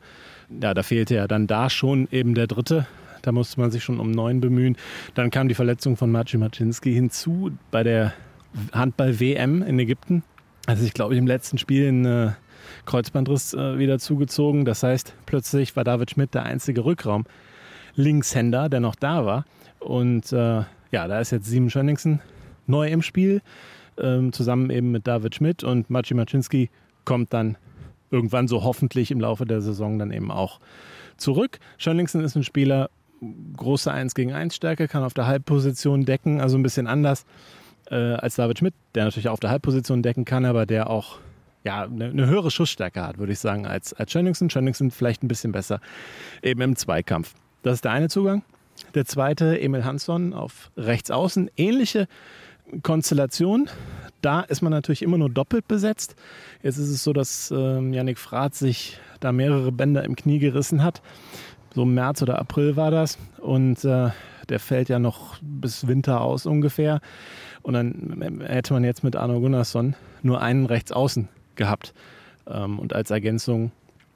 da 0.49 0.83
fehlte 0.83 1.15
ja 1.15 1.29
dann 1.29 1.47
da 1.47 1.69
schon 1.71 2.09
eben 2.11 2.35
der 2.35 2.47
dritte. 2.47 2.87
Da 3.23 3.33
musste 3.33 3.61
man 3.61 3.71
sich 3.71 3.85
schon 3.85 4.01
um 4.01 4.11
neun 4.11 4.41
bemühen. 4.41 4.77
Dann 5.15 5.31
kam 5.31 5.49
die 5.49 5.55
Verletzung 5.55 5.97
von 5.97 6.11
Maciej 6.11 6.39
Maczynski 6.39 6.95
hinzu 6.95 7.51
bei 7.71 7.83
der 7.83 8.15
Handball-WM 8.73 9.63
in 9.63 9.79
Ägypten. 9.79 10.23
Also 10.67 10.85
ich 10.85 10.95
glaube, 10.95 11.17
im 11.17 11.27
letzten 11.27 11.59
Spiel 11.59 11.89
einen 11.89 12.05
äh, 12.05 12.31
Kreuzbandriss 12.87 13.55
äh, 13.55 13.79
wieder 13.79 13.99
zugezogen. 13.99 14.65
Das 14.65 14.83
heißt, 14.83 15.15
plötzlich 15.27 15.77
war 15.77 15.85
David 15.85 16.11
Schmidt 16.11 16.35
der 16.35 16.45
einzige 16.45 16.85
Rückraum 16.85 17.25
Linkshänder, 17.95 18.69
der 18.69 18.81
noch 18.81 18.95
da 18.95 19.27
war. 19.27 19.45
Und 19.81 20.33
äh, 20.33 20.63
ja, 20.91 21.09
da 21.09 21.21
ist 21.21 21.33
jetzt 21.33 21.47
Simon 21.47 21.71
Schönningsen 21.71 22.21
neu 22.67 22.89
im 22.89 23.03
Spiel 23.03 23.43
ähm, 24.01 24.33
zusammen 24.33 24.71
eben 24.71 24.91
mit 24.91 25.07
David 25.07 25.35
Schmidt 25.35 25.65
und 25.65 25.91
Maciej 25.91 26.17
Maczynski 26.17 26.71
kommt 27.05 27.33
dann 27.33 27.57
irgendwann 28.11 28.49
so 28.49 28.65
hoffentlich 28.65 29.11
im 29.11 29.21
Laufe 29.21 29.45
der 29.45 29.61
Saison 29.61 29.99
dann 29.99 30.13
eben 30.13 30.31
auch 30.31 30.61
zurück. 31.17 31.59
Schönlingsen 31.77 32.23
ist 32.23 32.37
ein 32.37 32.45
Spieler, 32.45 32.91
große 33.57 33.91
1 33.91 34.15
gegen 34.15 34.33
1 34.33 34.55
Stärke, 34.55 34.89
kann 34.89 35.03
auf 35.03 35.15
der 35.15 35.27
Halbposition 35.27 36.05
decken, 36.05 36.41
also 36.41 36.57
ein 36.57 36.63
bisschen 36.63 36.87
anders 36.87 37.27
äh, 37.91 37.95
als 37.95 38.37
David 38.37 38.59
Schmidt, 38.59 38.75
der 38.95 39.05
natürlich 39.05 39.29
auf 39.29 39.41
der 39.41 39.51
Halbposition 39.51 40.03
decken 40.03 40.25
kann, 40.25 40.45
aber 40.45 40.67
der 40.67 40.91
auch 40.91 41.19
ja, 41.65 41.83
eine, 41.83 42.07
eine 42.07 42.27
höhere 42.27 42.51
Schussstärke 42.51 43.05
hat, 43.05 43.19
würde 43.19 43.33
ich 43.33 43.41
sagen, 43.41 43.67
als, 43.67 43.93
als 43.93 44.13
Schönlingsen. 44.13 44.49
Schönlingsen 44.49 44.91
vielleicht 44.91 45.23
ein 45.23 45.29
bisschen 45.29 45.53
besser 45.53 45.81
eben 46.43 46.61
im 46.61 46.77
Zweikampf. 46.77 47.35
Das 47.63 47.75
ist 47.75 47.85
der 47.85 47.93
eine 47.93 48.09
Zugang. 48.09 48.43
Der 48.95 49.05
zweite, 49.05 49.61
Emil 49.61 49.85
Hansson 49.85 50.33
auf 50.33 50.71
rechts 50.77 51.11
außen. 51.11 51.51
Ähnliche 51.57 52.07
Konstellation. 52.83 53.69
Da 54.21 54.41
ist 54.41 54.63
man 54.63 54.73
natürlich 54.73 55.03
immer 55.03 55.19
nur 55.19 55.31
doppelt 55.31 55.69
besetzt. 55.69 56.17
Jetzt 56.63 56.79
ist 56.79 56.89
es 56.89 57.05
so, 57.05 57.13
dass 57.13 57.53
ähm, 57.53 57.93
Yannick 57.93 58.19
Frath 58.19 58.55
sich 58.55 58.99
da 59.21 59.33
mehrere 59.33 59.71
Bänder 59.71 60.05
im 60.05 60.17
Knie 60.17 60.39
gerissen 60.39 60.83
hat. 60.83 61.03
So 61.75 61.83
im 61.83 61.95
März 61.95 62.23
oder 62.23 62.39
April 62.39 62.77
war 62.77 62.91
das. 62.91 63.19
Und 63.39 63.85
äh, 63.85 64.11
der 64.49 64.61
fällt 64.61 64.89
ja 64.89 64.99
noch 64.99 65.37
bis 65.41 65.87
Winter 65.87 66.21
aus 66.21 66.47
ungefähr. 66.47 67.01
Und 67.63 67.75
dann 67.75 68.41
hätte 68.47 68.73
man 68.73 68.83
jetzt 68.83 69.05
mit 69.05 69.15
Arno 69.15 69.41
Gunnarsson 69.41 69.95
nur 70.23 70.41
einen 70.41 70.67
Rechtsaußen 70.67 71.29
gehabt. 71.55 71.95
Ähm, 72.49 72.79
und 72.79 72.95
als 72.95 73.11
Ergänzung 73.11 73.71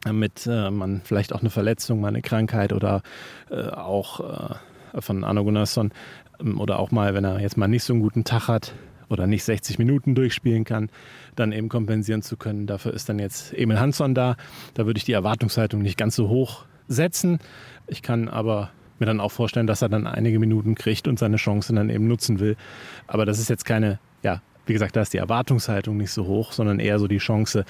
damit 0.05 0.47
äh, 0.47 0.71
man 0.71 1.01
vielleicht 1.05 1.33
auch 1.33 1.41
eine 1.41 1.51
Verletzung, 1.51 2.01
mal 2.01 2.09
eine 2.09 2.23
Krankheit 2.23 2.73
oder 2.73 3.03
äh, 3.51 3.69
auch 3.69 4.21
äh, 4.21 5.01
von 5.01 5.25
Arno 5.25 5.45
Gunnarsson 5.45 5.87
ähm, 5.87 5.93
oder 6.59 6.79
auch 6.79 6.91
mal, 6.91 7.15
wenn 7.15 7.25
er 7.25 7.41
jetzt 7.41 7.57
mal 7.57 7.69
nicht 7.69 7.85
so 7.85 7.93
einen 7.93 8.03
guten 8.03 8.25
Tag 8.25 8.49
hat 8.49 8.75
oder 9.09 9.27
nicht 9.27 9.45
60 9.45 9.79
Minuten 9.79 10.15
durchspielen 10.15 10.65
kann, 10.65 10.91
dann 11.37 11.53
eben 11.53 11.69
kompensieren 11.69 12.23
zu 12.23 12.37
können. 12.37 12.67
Dafür 12.67 12.95
ist 12.95 13.09
dann 13.09 13.19
jetzt 13.19 13.53
Emil 13.55 13.79
Hansson 13.79 14.15
da. 14.15 14.37
Da 14.75 14.87
würde 14.87 14.99
ich 14.99 15.05
die 15.05 15.13
Erwartungshaltung 15.13 15.83
nicht 15.83 15.99
ganz 15.99 16.17
so 16.17 16.29
hoch 16.29 16.65
setzen. 16.89 17.39
Ich 17.87 18.03
kann 18.03 18.29
aber 18.29 18.71
mir 18.99 19.07
dann 19.07 19.21
auch 19.21 19.33
vorstellen, 19.33 19.67
dass 19.67 19.83
er 19.83 19.89
dann 19.89 20.07
einige 20.07 20.39
Minuten 20.39 20.75
kriegt 20.75 21.09
und 21.09 21.19
seine 21.19 21.37
Chancen 21.37 21.77
dann 21.77 21.91
eben 21.91 22.07
nutzen 22.07 22.41
will. 22.41 22.57
Aber 23.07 23.27
das 23.27 23.39
ist 23.39 23.51
jetzt 23.51 23.65
keine, 23.65 23.99
ja, 24.23 24.41
wie 24.67 24.73
gesagt, 24.73 24.97
da 24.97 25.03
ist 25.03 25.13
die 25.13 25.19
Erwartungshaltung 25.19 25.97
nicht 25.97 26.13
so 26.13 26.27
hoch, 26.27 26.53
sondern 26.53 26.79
eher 26.79 26.99
so 26.99 27.09
die 27.09 27.19
Chance, 27.19 27.65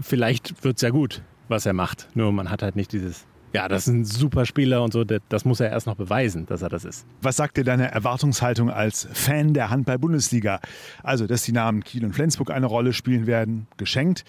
vielleicht 0.00 0.64
wird 0.64 0.76
es 0.76 0.82
ja 0.82 0.90
gut, 0.90 1.22
was 1.48 1.64
er 1.64 1.72
macht. 1.72 2.08
Nur 2.14 2.32
man 2.32 2.50
hat 2.50 2.62
halt 2.62 2.76
nicht 2.76 2.92
dieses, 2.92 3.26
ja, 3.54 3.68
das 3.68 3.86
ist 3.86 3.94
ein 3.94 4.04
super 4.04 4.46
Spieler 4.46 4.82
und 4.82 4.92
so, 4.92 5.04
das 5.04 5.44
muss 5.44 5.60
er 5.60 5.70
erst 5.70 5.86
noch 5.86 5.94
beweisen, 5.94 6.44
dass 6.46 6.62
er 6.62 6.68
das 6.68 6.84
ist. 6.84 7.06
Was 7.22 7.36
sagt 7.36 7.56
dir 7.56 7.62
deine 7.62 7.88
Erwartungshaltung 7.92 8.68
als 8.68 9.06
Fan 9.12 9.54
der 9.54 9.70
Handball-Bundesliga? 9.70 10.60
Also, 11.04 11.28
dass 11.28 11.44
die 11.44 11.52
Namen 11.52 11.84
Kiel 11.84 12.04
und 12.04 12.14
Flensburg 12.14 12.50
eine 12.50 12.66
Rolle 12.66 12.92
spielen 12.92 13.28
werden, 13.28 13.68
geschenkt. 13.76 14.24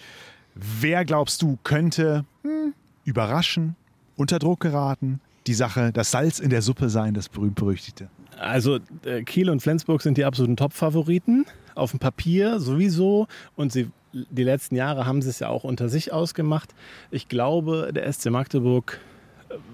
Wer 0.54 1.04
glaubst 1.04 1.42
du 1.42 1.58
könnte 1.64 2.24
hm, 2.42 2.72
überraschen, 3.04 3.74
unter 4.14 4.38
Druck 4.38 4.60
geraten, 4.60 5.20
die 5.48 5.54
Sache, 5.54 5.90
das 5.92 6.12
Salz 6.12 6.38
in 6.38 6.50
der 6.50 6.62
Suppe 6.62 6.88
sein, 6.88 7.12
das 7.12 7.28
berühmt-berüchtigte? 7.28 8.08
Also 8.38 8.78
äh, 9.04 9.24
Kiel 9.24 9.50
und 9.50 9.60
Flensburg 9.60 10.02
sind 10.02 10.18
die 10.18 10.24
absoluten 10.24 10.56
Top-Favoriten. 10.56 11.46
Auf 11.74 11.90
dem 11.90 11.98
Papier 11.98 12.60
sowieso. 12.60 13.26
Und 13.56 13.72
sie 13.72 13.90
die 14.12 14.44
letzten 14.44 14.76
Jahre 14.76 15.04
haben 15.04 15.20
sie 15.20 15.28
es 15.28 15.40
ja 15.40 15.48
auch 15.48 15.64
unter 15.64 15.88
sich 15.88 16.12
ausgemacht. 16.12 16.74
Ich 17.10 17.28
glaube, 17.28 17.90
der 17.92 18.10
SC 18.10 18.30
Magdeburg 18.30 18.98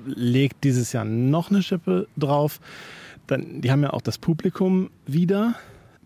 legt 0.06 0.64
dieses 0.64 0.92
Jahr 0.92 1.04
noch 1.04 1.50
eine 1.50 1.62
Schippe 1.62 2.08
drauf. 2.16 2.60
Dann, 3.26 3.60
die 3.60 3.70
haben 3.70 3.82
ja 3.82 3.92
auch 3.92 4.02
das 4.02 4.18
Publikum 4.18 4.90
wieder. 5.06 5.54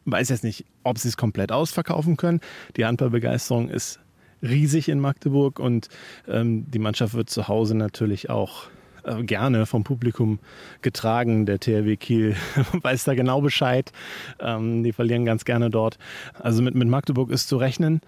Weiß 0.04 0.28
jetzt 0.28 0.44
nicht, 0.44 0.64
ob 0.82 0.98
sie 0.98 1.08
es 1.08 1.16
komplett 1.16 1.50
ausverkaufen 1.50 2.16
können. 2.16 2.40
Die 2.76 2.84
Handballbegeisterung 2.84 3.68
ist 3.68 4.00
riesig 4.42 4.88
in 4.88 5.00
Magdeburg 5.00 5.58
und 5.58 5.88
ähm, 6.28 6.70
die 6.70 6.78
Mannschaft 6.78 7.14
wird 7.14 7.30
zu 7.30 7.48
Hause 7.48 7.74
natürlich 7.74 8.30
auch 8.30 8.68
äh, 9.04 9.22
gerne 9.22 9.66
vom 9.66 9.84
Publikum 9.84 10.38
getragen. 10.82 11.46
Der 11.46 11.58
THW 11.58 11.96
Kiel 11.96 12.36
weiß 12.72 13.04
da 13.04 13.14
genau 13.14 13.40
Bescheid. 13.40 13.92
Ähm, 14.40 14.82
die 14.82 14.92
verlieren 14.92 15.24
ganz 15.24 15.44
gerne 15.44 15.70
dort. 15.70 15.98
Also 16.38 16.62
mit, 16.62 16.74
mit 16.74 16.88
Magdeburg 16.88 17.30
ist 17.30 17.48
zu 17.48 17.56
rechnen. 17.56 18.00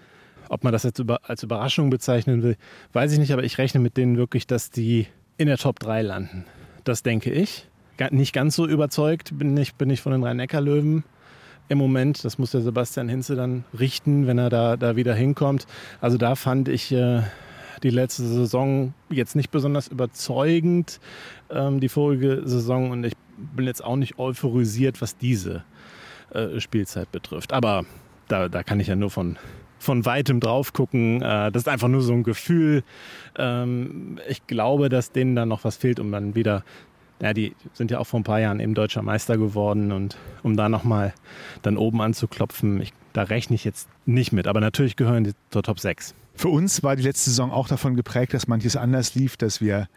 Ob 0.49 0.63
man 0.63 0.73
das 0.73 0.83
jetzt 0.83 0.99
über, 0.99 1.29
als 1.29 1.43
Überraschung 1.43 1.89
bezeichnen 1.89 2.41
will, 2.41 2.57
weiß 2.93 3.11
ich 3.13 3.19
nicht, 3.19 3.33
aber 3.33 3.43
ich 3.43 3.57
rechne 3.59 3.79
mit 3.79 3.97
denen 3.97 4.17
wirklich, 4.17 4.47
dass 4.47 4.71
die 4.71 5.07
in 5.39 5.47
der 5.47 5.57
Top 5.57 5.79
3 5.79 6.01
landen. 6.01 6.45
Das 6.83 7.01
denke 7.01 7.31
ich. 7.31 7.65
Nicht 8.11 8.33
ganz 8.33 8.55
so 8.55 8.67
überzeugt 8.67 9.37
bin 9.37 9.57
ich, 9.57 9.75
bin 9.75 9.89
ich 9.89 10.01
von 10.01 10.11
den 10.11 10.23
Rhein-Neckar-Löwen 10.23 11.03
im 11.69 11.77
Moment. 11.77 12.23
Das 12.23 12.37
muss 12.37 12.51
der 12.51 12.61
Sebastian 12.61 13.09
Hinze 13.09 13.35
dann 13.35 13.63
richten, 13.77 14.27
wenn 14.27 14.37
er 14.37 14.49
da, 14.49 14.77
da 14.77 14.95
wieder 14.95 15.15
hinkommt. 15.15 15.65
Also 16.01 16.17
da 16.17 16.35
fand 16.35 16.67
ich 16.67 16.91
äh, 16.91 17.21
die 17.83 17.89
letzte 17.89 18.23
Saison 18.23 18.93
jetzt 19.09 19.35
nicht 19.35 19.49
besonders 19.49 19.87
überzeugend, 19.87 20.99
ähm, 21.49 21.79
die 21.79 21.89
vorige 21.89 22.41
Saison. 22.45 22.91
Und 22.91 23.05
ich 23.05 23.13
bin 23.37 23.65
jetzt 23.65 23.83
auch 23.83 23.95
nicht 23.95 24.19
euphorisiert, 24.19 25.01
was 25.01 25.17
diese 25.17 25.63
äh, 26.33 26.59
Spielzeit 26.59 27.11
betrifft. 27.11 27.53
Aber 27.53 27.85
da, 28.27 28.49
da 28.49 28.63
kann 28.63 28.79
ich 28.79 28.87
ja 28.87 28.95
nur 28.95 29.09
von 29.09 29.37
von 29.79 30.05
weitem 30.05 30.39
drauf 30.39 30.73
gucken. 30.73 31.21
Äh, 31.21 31.51
das 31.51 31.63
ist 31.63 31.67
einfach 31.67 31.87
nur 31.87 32.01
so 32.01 32.13
ein 32.13 32.23
Gefühl. 32.23 32.83
Ähm, 33.37 34.19
ich 34.27 34.45
glaube, 34.45 34.89
dass 34.89 35.11
denen 35.11 35.35
da 35.35 35.45
noch 35.45 35.63
was 35.63 35.77
fehlt, 35.77 35.99
um 35.99 36.11
dann 36.11 36.35
wieder 36.35 36.63
ja, 37.21 37.33
die 37.33 37.53
sind 37.73 37.91
ja 37.91 37.99
auch 37.99 38.07
vor 38.07 38.19
ein 38.19 38.23
paar 38.23 38.39
Jahren 38.39 38.59
eben 38.59 38.73
deutscher 38.73 39.01
Meister 39.01 39.37
geworden 39.37 39.91
und 39.91 40.17
um 40.43 40.55
da 40.55 40.69
nochmal 40.69 41.13
dann 41.61 41.77
oben 41.77 42.01
anzuklopfen, 42.01 42.81
ich, 42.81 42.93
da 43.13 43.23
rechne 43.23 43.55
ich 43.55 43.65
jetzt 43.65 43.89
nicht 44.05 44.31
mit. 44.31 44.47
Aber 44.47 44.61
natürlich 44.61 44.95
gehören 44.95 45.25
die 45.25 45.33
zur 45.49 45.63
Top 45.63 45.79
6. 45.79 46.15
Für 46.35 46.47
uns 46.47 46.81
war 46.83 46.95
die 46.95 47.03
letzte 47.03 47.29
Saison 47.29 47.51
auch 47.51 47.67
davon 47.67 47.95
geprägt, 47.95 48.33
dass 48.33 48.47
manches 48.47 48.77
anders 48.77 49.15
lief, 49.15 49.35
dass 49.35 49.59
wir 49.59 49.89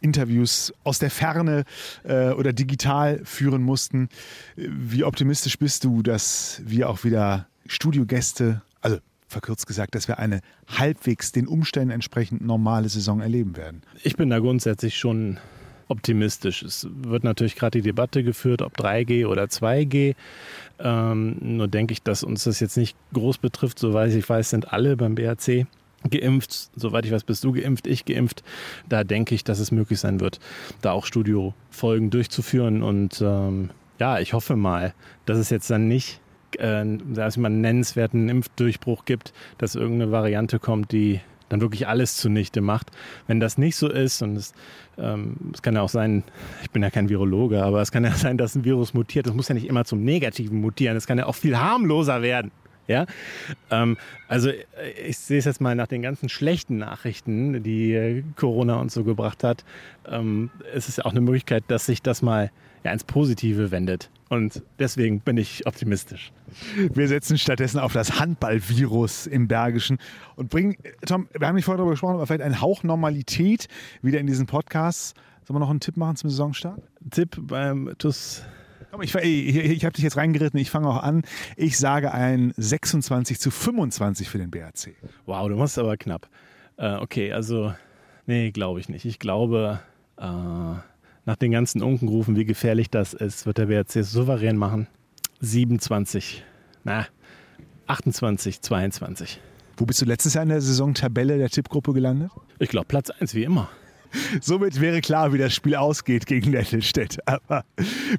Interviews 0.00 0.72
aus 0.82 0.98
der 0.98 1.10
Ferne 1.10 1.64
äh, 2.04 2.30
oder 2.30 2.54
digital 2.54 3.20
führen 3.24 3.62
mussten. 3.62 4.08
Wie 4.56 5.04
optimistisch 5.04 5.58
bist 5.58 5.84
du, 5.84 6.02
dass 6.02 6.62
wir 6.64 6.88
auch 6.88 7.04
wieder 7.04 7.46
Studiogäste, 7.66 8.62
also 8.80 8.96
verkürzt 9.30 9.66
gesagt, 9.66 9.94
dass 9.94 10.08
wir 10.08 10.18
eine 10.18 10.40
halbwegs 10.66 11.32
den 11.32 11.46
Umständen 11.46 11.90
entsprechend 11.90 12.44
normale 12.44 12.88
Saison 12.88 13.20
erleben 13.20 13.56
werden? 13.56 13.82
Ich 14.02 14.16
bin 14.16 14.30
da 14.30 14.38
grundsätzlich 14.38 14.98
schon 14.98 15.38
optimistisch. 15.88 16.62
Es 16.62 16.86
wird 16.90 17.24
natürlich 17.24 17.56
gerade 17.56 17.78
die 17.78 17.82
Debatte 17.82 18.22
geführt, 18.22 18.62
ob 18.62 18.78
3G 18.78 19.26
oder 19.26 19.44
2G. 19.44 20.14
Ähm, 20.78 21.36
nur 21.40 21.68
denke 21.68 21.92
ich, 21.92 22.02
dass 22.02 22.22
uns 22.22 22.44
das 22.44 22.60
jetzt 22.60 22.76
nicht 22.76 22.96
groß 23.12 23.38
betrifft. 23.38 23.78
Soweit 23.78 24.12
ich 24.12 24.28
weiß, 24.28 24.50
sind 24.50 24.72
alle 24.72 24.96
beim 24.96 25.16
BHC 25.16 25.66
geimpft. 26.08 26.70
Soweit 26.76 27.04
ich 27.04 27.12
weiß, 27.12 27.24
bist 27.24 27.44
du 27.44 27.52
geimpft, 27.52 27.86
ich 27.86 28.04
geimpft. 28.04 28.42
Da 28.88 29.04
denke 29.04 29.34
ich, 29.34 29.44
dass 29.44 29.58
es 29.58 29.72
möglich 29.72 30.00
sein 30.00 30.20
wird, 30.20 30.38
da 30.80 30.92
auch 30.92 31.04
Studiofolgen 31.04 32.10
durchzuführen. 32.10 32.82
Und 32.82 33.20
ähm, 33.20 33.70
ja, 33.98 34.20
ich 34.20 34.32
hoffe 34.32 34.56
mal, 34.56 34.94
dass 35.26 35.38
es 35.38 35.50
jetzt 35.50 35.68
dann 35.70 35.88
nicht 35.88 36.20
äh, 36.58 36.84
dass 37.12 37.36
man 37.36 37.60
nennenswerten 37.60 38.28
Impfdurchbruch 38.28 39.04
gibt, 39.04 39.32
dass 39.58 39.74
irgendeine 39.74 40.12
Variante 40.12 40.58
kommt, 40.58 40.92
die 40.92 41.20
dann 41.50 41.60
wirklich 41.60 41.86
alles 41.86 42.16
zunichte 42.16 42.62
macht. 42.62 42.90
Wenn 43.26 43.40
das 43.40 43.58
nicht 43.58 43.76
so 43.76 43.88
ist, 43.88 44.22
und 44.22 44.36
es, 44.36 44.54
ähm, 44.96 45.36
es 45.52 45.62
kann 45.62 45.74
ja 45.74 45.82
auch 45.82 45.88
sein, 45.88 46.22
ich 46.62 46.70
bin 46.70 46.82
ja 46.82 46.90
kein 46.90 47.08
Virologe, 47.08 47.62
aber 47.62 47.82
es 47.82 47.92
kann 47.92 48.04
ja 48.04 48.12
sein, 48.14 48.38
dass 48.38 48.54
ein 48.54 48.64
Virus 48.64 48.94
mutiert. 48.94 49.26
Es 49.26 49.34
muss 49.34 49.48
ja 49.48 49.54
nicht 49.54 49.68
immer 49.68 49.84
zum 49.84 50.02
Negativen 50.02 50.60
mutieren. 50.60 50.96
Es 50.96 51.06
kann 51.06 51.18
ja 51.18 51.26
auch 51.26 51.34
viel 51.34 51.58
harmloser 51.58 52.22
werden. 52.22 52.50
Ja, 52.88 53.06
ähm, 53.70 53.96
also 54.26 54.50
ich 55.06 55.16
sehe 55.18 55.38
es 55.38 55.44
jetzt 55.44 55.60
mal 55.60 55.76
nach 55.76 55.86
den 55.86 56.02
ganzen 56.02 56.28
schlechten 56.28 56.78
Nachrichten, 56.78 57.62
die 57.62 57.92
äh, 57.92 58.24
Corona 58.34 58.80
uns 58.80 58.94
so 58.94 59.04
gebracht 59.04 59.44
hat. 59.44 59.64
Ähm, 60.08 60.50
es 60.74 60.88
ist 60.88 60.98
ja 60.98 61.04
auch 61.04 61.12
eine 61.12 61.20
Möglichkeit, 61.20 61.62
dass 61.68 61.86
sich 61.86 62.02
das 62.02 62.20
mal 62.20 62.50
ja, 62.82 62.90
ins 62.90 63.04
Positive 63.04 63.70
wendet. 63.70 64.10
Und 64.30 64.62
deswegen 64.78 65.18
bin 65.20 65.36
ich 65.36 65.66
optimistisch. 65.66 66.32
Wir 66.76 67.08
setzen 67.08 67.36
stattdessen 67.36 67.80
auf 67.80 67.92
das 67.92 68.20
Handballvirus 68.20 69.26
im 69.26 69.48
Bergischen 69.48 69.98
und 70.36 70.50
bringen, 70.50 70.76
Tom, 71.04 71.28
wir 71.36 71.48
haben 71.48 71.56
nicht 71.56 71.64
vorher 71.64 71.78
darüber 71.78 71.94
gesprochen, 71.94 72.14
aber 72.14 72.28
vielleicht 72.28 72.42
einen 72.42 72.60
Hauch 72.60 72.84
Normalität 72.84 73.66
wieder 74.02 74.20
in 74.20 74.28
diesen 74.28 74.46
Podcast. 74.46 75.16
Sollen 75.42 75.56
wir 75.56 75.60
noch 75.60 75.70
einen 75.70 75.80
Tipp 75.80 75.96
machen 75.96 76.14
zum 76.14 76.30
Saisonstart? 76.30 76.80
Tipp 77.10 77.38
beim 77.40 77.92
TUS 77.98 78.44
Komm, 78.92 79.02
ich, 79.02 79.14
ich, 79.14 79.56
ich 79.56 79.84
habe 79.84 79.94
dich 79.94 80.04
jetzt 80.04 80.16
reingeritten, 80.16 80.58
ich 80.58 80.70
fange 80.70 80.88
auch 80.88 81.02
an. 81.02 81.22
Ich 81.56 81.76
sage 81.78 82.12
ein 82.12 82.52
26 82.56 83.38
zu 83.38 83.50
25 83.50 84.28
für 84.28 84.38
den 84.38 84.50
BRC. 84.50 84.94
Wow, 85.26 85.48
du 85.48 85.56
machst 85.56 85.78
aber 85.78 85.96
knapp. 85.96 86.28
Äh, 86.76 86.94
okay, 86.96 87.32
also, 87.32 87.72
nee, 88.26 88.50
glaube 88.52 88.80
ich 88.80 88.88
nicht. 88.88 89.04
Ich 89.04 89.18
glaube, 89.18 89.80
äh, 90.16 90.24
nach 91.30 91.36
den 91.36 91.52
ganzen 91.52 91.80
Unkenrufen, 91.80 92.34
wie 92.34 92.44
gefährlich 92.44 92.90
das 92.90 93.14
ist, 93.14 93.46
wird 93.46 93.58
der 93.58 93.66
BRC 93.66 94.04
souverän 94.04 94.56
machen. 94.56 94.88
27, 95.38 96.44
na, 96.82 97.06
28, 97.86 98.60
22. 98.60 99.40
Wo 99.76 99.86
bist 99.86 100.02
du 100.02 100.06
letztes 100.06 100.34
Jahr 100.34 100.42
in 100.42 100.48
der 100.48 100.60
Saison-Tabelle 100.60 101.38
der 101.38 101.48
Tippgruppe 101.48 101.92
gelandet? 101.92 102.32
Ich 102.58 102.68
glaube 102.68 102.86
Platz 102.88 103.10
1 103.10 103.36
wie 103.36 103.44
immer. 103.44 103.68
Somit 104.40 104.80
wäre 104.80 105.00
klar, 105.00 105.32
wie 105.32 105.38
das 105.38 105.54
Spiel 105.54 105.74
ausgeht 105.76 106.26
gegen 106.26 106.50
Nettelstedt. 106.52 107.18
Aber 107.26 107.64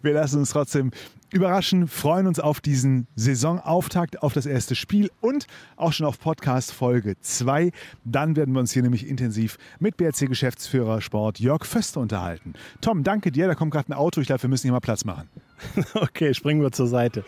wir 0.02 0.14
lassen 0.14 0.40
uns 0.40 0.52
trotzdem 0.52 0.92
überraschen, 1.32 1.88
freuen 1.88 2.28
uns 2.28 2.40
auf 2.40 2.60
diesen 2.60 3.08
Saisonauftakt, 3.16 4.22
auf 4.22 4.34
das 4.34 4.46
erste 4.46 4.76
Spiel 4.76 5.10
und 5.22 5.48
auch 5.78 5.94
schon 5.94 6.06
auf 6.06 6.20
Podcast 6.20 6.74
Folge 6.74 7.16
2. 7.20 7.72
Dann 8.04 8.36
werden 8.36 8.54
wir 8.54 8.60
uns 8.60 8.72
hier 8.72 8.84
nämlich 8.84 9.08
intensiv 9.08 9.58
mit 9.80 9.98
BRC-Geschäftsführer 9.98 11.02
Sport 11.02 11.40
Jörg 11.40 11.66
Föster 11.66 12.02
unterhalten. 12.02 12.54
Tom, 12.82 13.04
danke 13.04 13.32
dir. 13.32 13.48
Da 13.48 13.56
kommt 13.56 13.72
gerade 13.72 13.90
ein 13.90 13.94
Auto. 13.94 14.22
Ich 14.22 14.28
glaube, 14.28 14.44
wir 14.44 14.50
müssen 14.50 14.64
hier 14.64 14.74
mal 14.74 14.80
Platz 14.80 15.06
machen. 15.06 15.30
okay, 15.94 16.34
springen 16.34 16.62
wir 16.62 16.72
zur 16.72 16.88
Seite. 16.88 17.24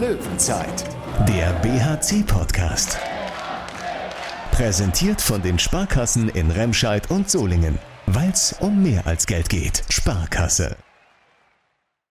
Löwenzeit, 0.00 0.84
der 1.28 1.52
BHC-Podcast. 1.60 2.98
Präsentiert 4.54 5.20
von 5.20 5.42
den 5.42 5.58
Sparkassen 5.58 6.28
in 6.28 6.48
Remscheid 6.48 7.10
und 7.10 7.28
Solingen. 7.28 7.76
Weil 8.06 8.30
es 8.30 8.54
um 8.60 8.84
mehr 8.84 9.04
als 9.04 9.26
Geld 9.26 9.48
geht. 9.48 9.82
Sparkasse. 9.88 10.76